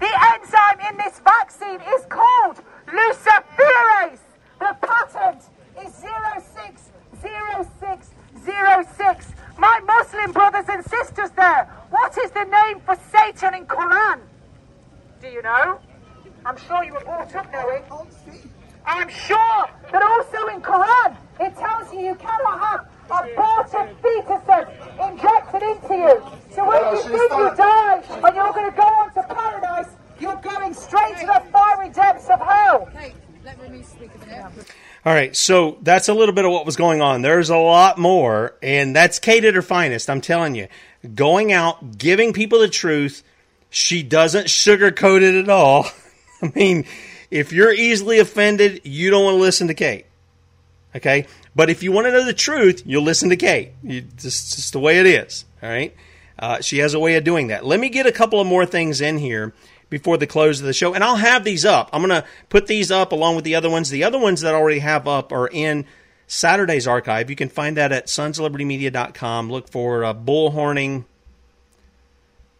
The 0.00 0.10
enzyme 0.32 0.80
in 0.90 0.96
this 0.96 1.20
vaccine 1.20 1.80
is 1.94 2.06
called 2.08 2.62
luciferase. 2.88 4.24
The 4.58 4.74
patent 4.80 5.42
is 5.84 6.00
060606. 8.44 9.32
My 9.58 9.80
Muslim 9.86 10.32
brothers 10.32 10.66
and 10.68 10.84
sisters 10.84 11.30
there, 11.36 11.68
what 11.90 12.16
is 12.18 12.30
the 12.30 12.44
name 12.44 12.80
for 12.80 12.96
Satan 13.12 13.54
in 13.54 13.66
Quran? 13.66 14.20
Do 15.20 15.28
you 15.28 15.42
know? 15.42 15.78
I'm 16.46 16.56
sure 16.56 16.82
you 16.84 16.94
were 16.94 17.00
brought 17.00 17.34
up 17.34 17.52
knowing. 17.52 17.82
I'm 18.86 19.08
sure 19.08 19.68
that 19.92 20.02
also 20.02 20.46
in 20.48 20.62
Quran 20.62 21.16
it 21.40 21.56
tells 21.56 21.92
you 21.92 22.00
you 22.00 22.14
cannot 22.14 22.60
have 22.60 22.86
aborted 23.10 23.96
fetuses 24.02 24.66
injected 25.10 25.62
into 25.62 25.94
you. 25.94 26.22
So 26.54 26.66
when 26.66 26.80
you 26.94 27.02
think 27.02 27.32
you 27.32 27.56
die 27.56 28.02
and 28.24 28.36
you're 28.36 28.52
going 28.52 28.70
to 28.70 28.76
go 28.76 28.82
on 28.82 29.12
to 29.14 29.22
paradise, 29.34 29.88
you're 30.18 30.40
going 30.42 30.74
straight 30.74 31.18
to 31.18 31.26
the 31.26 31.42
fiery 31.52 31.90
depths 31.90 32.28
of 32.30 32.40
hell. 32.40 32.88
All 35.04 35.09
right, 35.20 35.36
so 35.36 35.78
that's 35.82 36.08
a 36.08 36.14
little 36.14 36.34
bit 36.34 36.44
of 36.44 36.50
what 36.50 36.66
was 36.66 36.76
going 36.76 37.00
on. 37.02 37.22
There's 37.22 37.50
a 37.50 37.56
lot 37.56 37.98
more, 37.98 38.54
and 38.62 38.94
that's 38.96 39.18
Kate 39.18 39.44
at 39.44 39.54
her 39.54 39.62
finest. 39.62 40.08
I'm 40.08 40.20
telling 40.20 40.54
you, 40.54 40.68
going 41.14 41.52
out, 41.52 41.98
giving 41.98 42.32
people 42.32 42.60
the 42.60 42.68
truth. 42.68 43.22
She 43.68 44.02
doesn't 44.02 44.46
sugarcoat 44.46 45.22
it 45.22 45.34
at 45.34 45.48
all. 45.48 45.86
I 46.42 46.50
mean, 46.54 46.86
if 47.30 47.52
you're 47.52 47.72
easily 47.72 48.18
offended, 48.18 48.80
you 48.84 49.10
don't 49.10 49.24
want 49.24 49.36
to 49.36 49.40
listen 49.40 49.68
to 49.68 49.74
Kate. 49.74 50.06
Okay, 50.96 51.26
but 51.54 51.70
if 51.70 51.82
you 51.82 51.92
want 51.92 52.06
to 52.06 52.12
know 52.12 52.24
the 52.24 52.32
truth, 52.32 52.82
you'll 52.84 53.04
listen 53.04 53.28
to 53.28 53.36
Kate. 53.36 53.72
It's 53.84 54.22
just, 54.22 54.56
just 54.56 54.72
the 54.72 54.80
way 54.80 54.98
it 54.98 55.06
is. 55.06 55.44
All 55.62 55.68
right, 55.68 55.94
uh, 56.38 56.60
she 56.62 56.78
has 56.78 56.94
a 56.94 56.98
way 56.98 57.14
of 57.16 57.24
doing 57.24 57.48
that. 57.48 57.64
Let 57.64 57.78
me 57.78 57.90
get 57.90 58.06
a 58.06 58.12
couple 58.12 58.40
of 58.40 58.46
more 58.46 58.66
things 58.66 59.00
in 59.00 59.18
here 59.18 59.52
before 59.90 60.16
the 60.16 60.26
close 60.26 60.60
of 60.60 60.66
the 60.66 60.72
show. 60.72 60.94
And 60.94 61.04
I'll 61.04 61.16
have 61.16 61.44
these 61.44 61.64
up. 61.64 61.90
I'm 61.92 62.00
going 62.00 62.22
to 62.22 62.26
put 62.48 62.68
these 62.68 62.90
up 62.90 63.12
along 63.12 63.36
with 63.36 63.44
the 63.44 63.56
other 63.56 63.68
ones. 63.68 63.90
The 63.90 64.04
other 64.04 64.18
ones 64.18 64.40
that 64.40 64.54
I 64.54 64.58
already 64.58 64.78
have 64.78 65.06
up 65.06 65.32
are 65.32 65.48
in 65.48 65.84
Saturday's 66.26 66.86
archive. 66.86 67.28
You 67.28 67.36
can 67.36 67.48
find 67.48 67.76
that 67.76 67.92
at 67.92 68.06
sonslibertymedia.com. 68.06 69.50
Look 69.50 69.68
for 69.68 70.04
uh, 70.04 70.14
bullhorning 70.14 71.04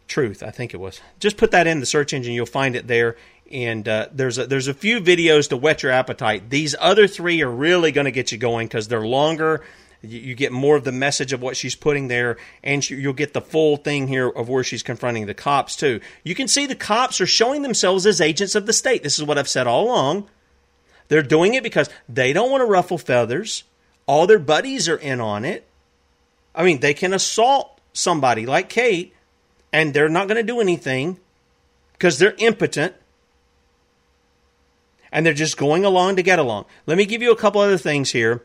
truth, 0.08 0.42
I 0.42 0.50
think 0.50 0.74
it 0.74 0.78
was. 0.78 1.00
Just 1.20 1.36
put 1.36 1.52
that 1.52 1.68
in 1.68 1.78
the 1.80 1.86
search 1.86 2.12
engine. 2.12 2.34
You'll 2.34 2.46
find 2.46 2.74
it 2.74 2.88
there. 2.88 3.16
And 3.50 3.88
uh, 3.88 4.08
there's 4.12 4.38
a, 4.38 4.46
there's 4.46 4.68
a 4.68 4.74
few 4.74 5.00
videos 5.00 5.48
to 5.48 5.56
whet 5.56 5.82
your 5.82 5.92
appetite. 5.92 6.50
These 6.50 6.74
other 6.78 7.06
three 7.06 7.42
are 7.42 7.50
really 7.50 7.92
going 7.92 8.04
to 8.04 8.10
get 8.10 8.32
you 8.32 8.38
going 8.38 8.66
because 8.66 8.88
they're 8.88 9.06
longer 9.06 9.62
you 10.03 10.34
get 10.34 10.51
more 10.51 10.76
of 10.76 10.84
the 10.84 10.92
message 10.92 11.32
of 11.32 11.42
what 11.42 11.57
she's 11.57 11.74
putting 11.74 12.09
there, 12.09 12.38
and 12.62 12.88
you'll 12.88 13.12
get 13.12 13.34
the 13.34 13.40
full 13.40 13.76
thing 13.76 14.09
here 14.09 14.28
of 14.28 14.48
where 14.48 14.64
she's 14.64 14.82
confronting 14.82 15.26
the 15.26 15.34
cops, 15.34 15.76
too. 15.76 16.01
You 16.24 16.34
can 16.34 16.48
see 16.48 16.66
the 16.66 16.74
cops 16.74 17.20
are 17.20 17.26
showing 17.26 17.62
themselves 17.62 18.07
as 18.07 18.20
agents 18.20 18.55
of 18.55 18.66
the 18.66 18.72
state. 18.72 19.03
This 19.03 19.18
is 19.18 19.24
what 19.24 19.36
I've 19.36 19.48
said 19.48 19.66
all 19.66 19.84
along. 19.84 20.28
They're 21.09 21.22
doing 21.22 21.55
it 21.55 21.62
because 21.62 21.90
they 22.09 22.32
don't 22.32 22.51
want 22.51 22.62
to 22.62 22.66
ruffle 22.66 22.96
feathers. 22.96 23.64
All 24.07 24.26
their 24.26 24.38
buddies 24.38 24.88
are 24.88 24.96
in 24.96 25.20
on 25.20 25.44
it. 25.44 25.66
I 26.55 26.64
mean, 26.64 26.80
they 26.80 26.94
can 26.94 27.12
assault 27.12 27.78
somebody 27.92 28.46
like 28.46 28.68
Kate, 28.68 29.14
and 29.72 29.92
they're 29.92 30.09
not 30.09 30.28
going 30.28 30.36
to 30.36 30.42
do 30.42 30.61
anything 30.61 31.18
because 31.92 32.18
they're 32.18 32.34
impotent 32.38 32.94
and 35.12 35.26
they're 35.26 35.34
just 35.34 35.57
going 35.57 35.84
along 35.84 36.16
to 36.16 36.22
get 36.22 36.38
along. 36.38 36.64
Let 36.86 36.96
me 36.96 37.05
give 37.05 37.22
you 37.22 37.32
a 37.32 37.36
couple 37.36 37.61
other 37.61 37.78
things 37.78 38.12
here 38.12 38.42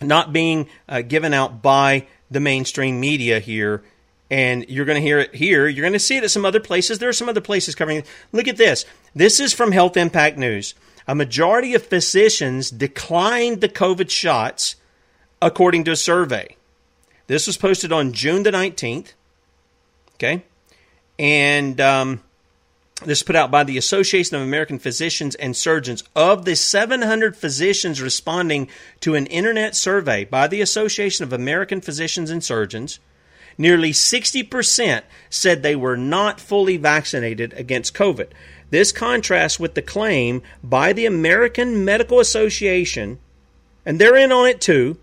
not 0.00 0.32
being 0.32 0.68
uh, 0.88 1.02
given 1.02 1.32
out 1.32 1.62
by 1.62 2.06
the 2.30 2.40
mainstream 2.40 3.00
media 3.00 3.40
here. 3.40 3.82
And 4.30 4.68
you're 4.68 4.84
going 4.84 5.00
to 5.00 5.06
hear 5.06 5.20
it 5.20 5.34
here. 5.34 5.68
You're 5.68 5.84
going 5.84 5.92
to 5.92 5.98
see 5.98 6.16
it 6.16 6.24
at 6.24 6.30
some 6.30 6.44
other 6.44 6.60
places. 6.60 6.98
There 6.98 7.08
are 7.08 7.14
some 7.14 7.28
other 7.28 7.40
places 7.40 7.74
covering 7.74 7.98
it. 7.98 8.06
Look 8.32 8.48
at 8.48 8.56
this. 8.56 8.84
This 9.14 9.38
is 9.38 9.52
from 9.52 9.72
Health 9.72 9.96
Impact 9.96 10.36
News. 10.36 10.74
A 11.06 11.14
majority 11.14 11.74
of 11.74 11.86
physicians 11.86 12.70
declined 12.70 13.60
the 13.60 13.68
COVID 13.68 14.10
shots, 14.10 14.74
according 15.40 15.84
to 15.84 15.92
a 15.92 15.96
survey. 15.96 16.56
This 17.28 17.46
was 17.46 17.56
posted 17.56 17.92
on 17.92 18.12
June 18.12 18.42
the 18.42 18.50
19th. 18.50 19.12
Okay. 20.14 20.42
And 21.18 21.80
um, 21.80 22.20
this 23.04 23.18
is 23.18 23.22
put 23.22 23.36
out 23.36 23.50
by 23.50 23.62
the 23.62 23.76
Association 23.76 24.36
of 24.36 24.42
American 24.42 24.78
Physicians 24.78 25.34
and 25.34 25.54
Surgeons. 25.54 26.02
Of 26.14 26.46
the 26.46 26.56
700 26.56 27.36
physicians 27.36 28.00
responding 28.00 28.68
to 29.00 29.14
an 29.14 29.26
internet 29.26 29.76
survey 29.76 30.24
by 30.24 30.46
the 30.46 30.62
Association 30.62 31.22
of 31.22 31.32
American 31.32 31.82
Physicians 31.82 32.30
and 32.30 32.42
Surgeons, 32.42 32.98
nearly 33.58 33.92
60% 33.92 35.02
said 35.28 35.62
they 35.62 35.76
were 35.76 35.96
not 35.96 36.40
fully 36.40 36.78
vaccinated 36.78 37.52
against 37.52 37.94
COVID. 37.94 38.28
This 38.70 38.92
contrasts 38.92 39.60
with 39.60 39.74
the 39.74 39.82
claim 39.82 40.42
by 40.64 40.94
the 40.94 41.06
American 41.06 41.84
Medical 41.84 42.18
Association, 42.18 43.18
and 43.84 44.00
they're 44.00 44.16
in 44.16 44.32
on 44.32 44.46
it 44.46 44.60
too, 44.60 44.98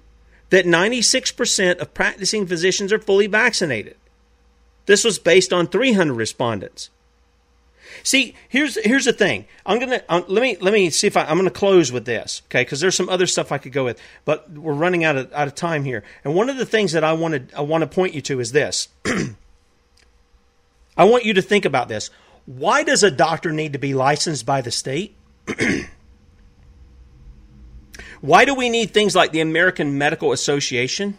that 0.50 0.66
96% 0.66 1.80
of 1.80 1.94
practicing 1.94 2.48
physicians 2.48 2.92
are 2.92 3.00
fully 3.00 3.28
vaccinated. 3.28 3.98
This 4.88 5.04
was 5.04 5.20
based 5.20 5.54
on 5.54 5.68
300 5.68 6.14
respondents. 6.14 6.90
See, 8.04 8.36
here's 8.50 8.76
here's 8.84 9.06
the 9.06 9.14
thing. 9.14 9.46
I'm 9.66 9.80
gonna 9.80 10.04
um, 10.10 10.26
let 10.28 10.42
me 10.42 10.58
let 10.60 10.74
me 10.74 10.90
see 10.90 11.08
if 11.08 11.16
I, 11.16 11.24
am 11.24 11.38
gonna 11.38 11.50
close 11.50 11.90
with 11.92 12.04
this, 12.06 12.42
okay? 12.48 12.62
Because 12.62 12.82
there's 12.82 12.96
some 12.96 13.08
other 13.08 13.26
stuff 13.26 13.52
I 13.52 13.58
could 13.58 13.72
go 13.72 13.86
with, 13.86 14.00
but 14.26 14.52
we're 14.52 14.74
running 14.74 15.06
out 15.06 15.16
of 15.16 15.32
out 15.34 15.48
of 15.48 15.56
time 15.56 15.86
here. 15.86 16.04
And 16.26 16.36
one 16.36 16.50
of 16.50 16.58
the 16.58 16.66
things 16.66 16.92
that 16.92 17.06
I 17.06 17.14
wanted 17.14 17.54
I 17.56 17.62
want 17.62 17.82
to 17.82 17.88
point 17.88 18.14
you 18.14 18.22
to 18.22 18.42
is 18.42 18.52
this. 18.52 18.90
I 20.98 21.06
want 21.06 21.24
you 21.24 21.34
to 21.36 21.42
think 21.42 21.64
about 21.66 21.88
this. 21.88 22.10
Why 22.46 22.84
does 22.84 23.04
a 23.04 23.10
doctor 23.10 23.52
need 23.54 23.74
to 23.74 23.80
be 23.80 23.94
licensed 23.94 24.46
by 24.46 24.62
the 24.62 24.72
state? 24.72 25.16
Why 28.22 28.46
do 28.46 28.54
we 28.54 28.70
need 28.70 28.94
things 28.94 29.16
like 29.16 29.32
the 29.32 29.42
American 29.42 29.98
Medical 29.98 30.32
Association? 30.34 31.18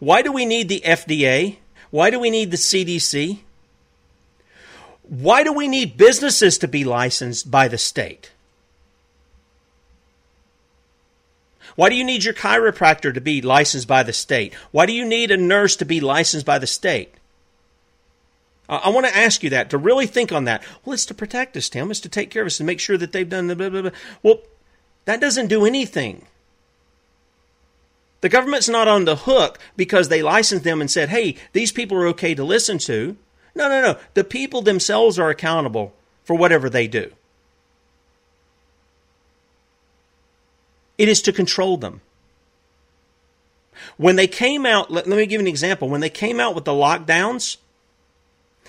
Why 0.00 0.22
do 0.22 0.32
we 0.32 0.44
need 0.44 0.68
the 0.68 0.82
FDA? 0.84 1.56
Why 1.90 2.10
do 2.10 2.20
we 2.20 2.30
need 2.30 2.50
the 2.50 2.56
CDC? 2.56 3.40
Why 5.02 5.42
do 5.42 5.52
we 5.52 5.68
need 5.68 5.96
businesses 5.96 6.58
to 6.58 6.68
be 6.68 6.84
licensed 6.84 7.50
by 7.50 7.68
the 7.68 7.78
state? 7.78 8.30
Why 11.74 11.88
do 11.88 11.94
you 11.94 12.04
need 12.04 12.24
your 12.24 12.34
chiropractor 12.34 13.12
to 13.14 13.20
be 13.20 13.40
licensed 13.40 13.88
by 13.88 14.02
the 14.02 14.12
state? 14.12 14.54
Why 14.70 14.86
do 14.86 14.92
you 14.92 15.04
need 15.04 15.30
a 15.30 15.36
nurse 15.36 15.74
to 15.76 15.84
be 15.84 16.00
licensed 16.00 16.46
by 16.46 16.58
the 16.58 16.66
state? 16.66 17.14
I 18.68 18.90
want 18.90 19.06
to 19.06 19.16
ask 19.16 19.42
you 19.42 19.50
that, 19.50 19.70
to 19.70 19.78
really 19.78 20.06
think 20.06 20.32
on 20.32 20.44
that. 20.44 20.62
Well, 20.84 20.94
it's 20.94 21.06
to 21.06 21.14
protect 21.14 21.56
us, 21.56 21.68
Tim. 21.68 21.90
It's 21.90 22.00
to 22.00 22.08
take 22.08 22.30
care 22.30 22.42
of 22.42 22.46
us 22.46 22.60
and 22.60 22.66
make 22.66 22.80
sure 22.80 22.96
that 22.96 23.12
they've 23.12 23.28
done 23.28 23.48
the 23.48 23.56
blah, 23.56 23.68
blah, 23.68 23.82
blah. 23.82 23.90
Well, 24.22 24.40
that 25.04 25.20
doesn't 25.20 25.48
do 25.48 25.66
anything. 25.66 26.26
The 28.20 28.28
government's 28.28 28.68
not 28.68 28.86
on 28.86 29.04
the 29.04 29.16
hook 29.16 29.58
because 29.76 30.08
they 30.08 30.22
licensed 30.22 30.64
them 30.64 30.80
and 30.80 30.90
said, 30.90 31.08
hey, 31.08 31.36
these 31.52 31.72
people 31.72 31.98
are 31.98 32.06
okay 32.08 32.34
to 32.34 32.44
listen 32.44 32.78
to. 32.78 33.16
No, 33.54 33.68
no, 33.68 33.82
no. 33.82 33.98
The 34.14 34.24
people 34.24 34.62
themselves 34.62 35.18
are 35.18 35.30
accountable 35.30 35.92
for 36.24 36.36
whatever 36.36 36.70
they 36.70 36.86
do. 36.86 37.12
It 40.98 41.08
is 41.08 41.22
to 41.22 41.32
control 41.32 41.76
them. 41.76 42.00
When 43.96 44.16
they 44.16 44.26
came 44.26 44.64
out, 44.64 44.90
let, 44.90 45.06
let, 45.06 45.16
me 45.16 45.26
give 45.26 45.40
you 45.40 45.46
an 45.46 45.46
example. 45.46 45.88
When 45.88 46.00
they 46.00 46.10
came 46.10 46.38
out 46.38 46.54
with 46.54 46.64
the 46.64 46.72
lockdowns 46.72 47.56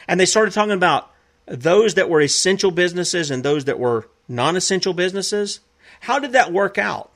and 0.07 0.19
they 0.19 0.25
started 0.25 0.53
talking 0.53 0.71
about 0.71 1.11
those 1.45 1.93
that 1.95 2.09
were 2.09 2.21
essential 2.21 2.71
businesses 2.71 3.29
and 3.29 3.43
those 3.43 3.65
that 3.65 3.79
were 3.79 4.09
non 4.27 4.55
essential 4.55 4.93
businesses, 4.93 5.59
how 6.01 6.19
did 6.19 6.31
that 6.31 6.51
work 6.51 6.77
out? 6.77 7.11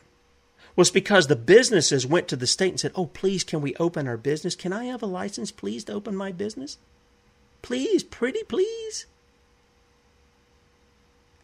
Was 0.75 0.91
because 0.91 1.25
the 1.25 1.35
businesses 1.35 2.05
went 2.05 2.27
to 2.27 2.35
the 2.35 2.45
state 2.45 2.69
and 2.69 2.79
said, 2.79 2.91
Oh, 2.93 3.07
please, 3.07 3.43
can 3.43 3.61
we 3.61 3.75
open 3.77 4.07
our 4.07 4.17
business? 4.17 4.55
Can 4.55 4.71
I 4.71 4.85
have 4.85 5.01
a 5.01 5.07
license, 5.07 5.51
please, 5.51 5.83
to 5.85 5.93
open 5.93 6.15
my 6.15 6.31
business? 6.31 6.77
Please, 7.61 8.03
pretty 8.03 8.43
please. 8.43 9.05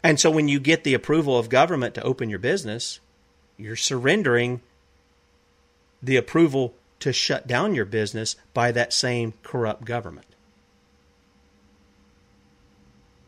And 0.02 0.20
so 0.20 0.30
when 0.30 0.48
you 0.48 0.60
get 0.60 0.84
the 0.84 0.94
approval 0.94 1.38
of 1.38 1.48
government 1.48 1.94
to 1.94 2.02
open 2.02 2.28
your 2.28 2.38
business, 2.38 3.00
you're 3.56 3.76
surrendering 3.76 4.60
the 6.02 6.16
approval 6.16 6.74
to 7.00 7.12
shut 7.12 7.46
down 7.46 7.74
your 7.74 7.86
business 7.86 8.36
by 8.52 8.70
that 8.72 8.92
same 8.92 9.32
corrupt 9.42 9.84
government. 9.84 10.26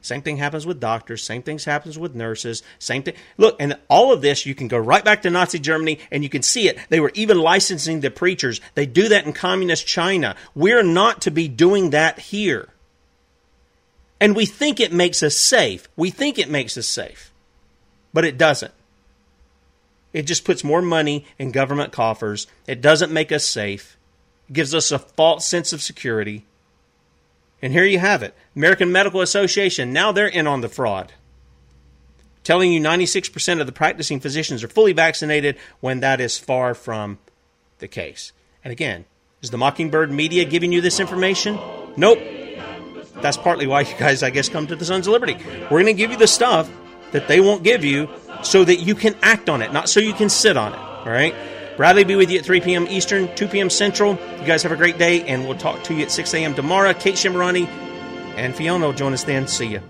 Same 0.07 0.23
thing 0.23 0.37
happens 0.37 0.65
with 0.65 0.79
doctors. 0.79 1.25
Same 1.25 1.43
things 1.43 1.65
happens 1.65 1.99
with 1.99 2.15
nurses. 2.15 2.63
Same 2.79 3.03
thing. 3.03 3.15
Look, 3.39 3.57
and 3.59 3.77
all 3.89 4.13
of 4.13 4.23
this, 4.23 4.47
you 4.47 4.55
can 4.55 4.69
go 4.69 4.79
right 4.79 5.05
back 5.05 5.23
to 5.23 5.31
Nazi 5.31 5.59
Germany 5.59 5.99
and 6.13 6.23
you 6.23 6.29
can 6.29 6.43
see 6.43 6.69
it. 6.69 6.79
They 6.91 7.01
were 7.01 7.11
even 7.15 7.41
licensing 7.41 8.01
the 8.01 8.11
preachers. 8.11 8.61
They 8.75 8.87
do 8.87 9.09
that 9.09 9.27
in 9.27 9.33
communist 9.33 9.85
China. 9.85 10.37
We're 10.55 10.85
not 10.85 11.23
to 11.23 11.33
be 11.33 11.49
doing 11.49 11.91
that 11.91 12.21
here. 12.21 12.69
And 14.21 14.35
we 14.35 14.47
think 14.47 14.81
it 14.81 14.93
makes 14.93 15.23
us 15.23 15.37
safe. 15.37 15.89
We 15.97 16.11
think 16.11 16.39
it 16.39 16.49
makes 16.49 16.77
us 16.79 16.87
safe, 16.87 17.33
but 18.13 18.25
it 18.25 18.39
doesn't. 18.39 18.73
It 20.13 20.23
just 20.23 20.45
puts 20.45 20.65
more 20.65 20.81
money 20.81 21.27
in 21.39 21.51
government 21.51 21.93
coffers. 21.93 22.47
It 22.67 22.81
doesn't 22.81 23.13
make 23.13 23.31
us 23.31 23.45
safe. 23.45 23.99
It 24.49 24.55
gives 24.55 24.75
us 24.75 24.91
a 24.91 24.99
false 24.99 25.47
sense 25.47 25.73
of 25.73 25.83
security. 25.83 26.47
And 27.61 27.73
here 27.73 27.85
you 27.85 27.99
have 27.99 28.23
it 28.23 28.35
American 28.55 28.91
Medical 28.91 29.21
Association, 29.21 29.93
now 29.93 30.13
they're 30.13 30.27
in 30.27 30.47
on 30.47 30.63
the 30.63 30.69
fraud. 30.69 31.13
Telling 32.45 32.73
you 32.73 32.81
96% 32.81 33.61
of 33.61 33.67
the 33.67 33.73
practicing 33.73 34.21
physicians 34.21 34.63
are 34.63 34.69
fully 34.69 34.93
vaccinated 34.93 35.57
when 35.81 36.01
that 36.01 36.21
is 36.21 36.39
far 36.39 36.75
from 36.75 37.19
the 37.81 37.89
case. 37.89 38.33
And 38.63 38.71
again, 38.71 39.05
is 39.43 39.51
the 39.51 39.59
Mockingbird 39.59 40.13
media 40.13 40.45
giving 40.45 40.73
you 40.73 40.81
this 40.81 41.01
information? 41.01 41.59
Nope 41.97 42.46
that's 43.23 43.37
partly 43.37 43.67
why 43.67 43.81
you 43.81 43.95
guys, 43.99 44.23
I 44.23 44.31
guess, 44.31 44.49
come 44.49 44.67
to 44.67 44.77
the 44.77 44.85
Sons 44.85 45.07
of 45.07 45.13
Liberty. 45.13 45.37
We're 45.65 45.83
going 45.83 45.87
to 45.87 45.95
give 45.95 46.11
you 46.11 46.17
the 46.17 46.27
stuff 46.27 46.71
that 47.13 47.29
they 47.29 47.41
won't 47.41 47.63
give 47.63 47.85
you 47.85 48.09
so 48.43 48.65
that 48.65 48.77
you 48.77 48.95
can 48.95 49.15
act 49.23 49.49
on 49.49 49.63
it, 49.63 49.73
not 49.73 49.89
so 49.89 50.01
you 50.01 50.13
can 50.13 50.29
sit 50.29 50.57
on 50.57 50.73
it. 50.73 50.79
All 50.79 51.13
right? 51.13 51.35
Bradley 51.77 52.05
be 52.05 52.17
with 52.17 52.31
you 52.31 52.39
at 52.39 52.45
3 52.45 52.61
p.m. 52.61 52.87
Eastern, 52.89 53.35
2 53.35 53.49
p.m. 53.49 53.71
Central. 53.71 54.13
You 54.41 54.47
guys 54.47 54.63
have 54.63 54.73
a 54.73 54.77
great 54.77 54.99
day, 54.99 55.23
and 55.23 55.47
we'll 55.47 55.59
talk 55.59 55.83
to 55.85 55.95
you 55.95 56.03
at 56.03 56.11
6 56.11 56.35
a.m. 56.35 56.55
tomorrow. 56.55 56.95
Kate 56.95 57.15
Shemirani 57.15 57.67
and 58.37 58.55
Fiona 58.55 58.87
will 58.87 58.93
join 58.93 59.13
us 59.13 59.25
then. 59.25 59.47
See 59.47 59.67
you. 59.67 59.83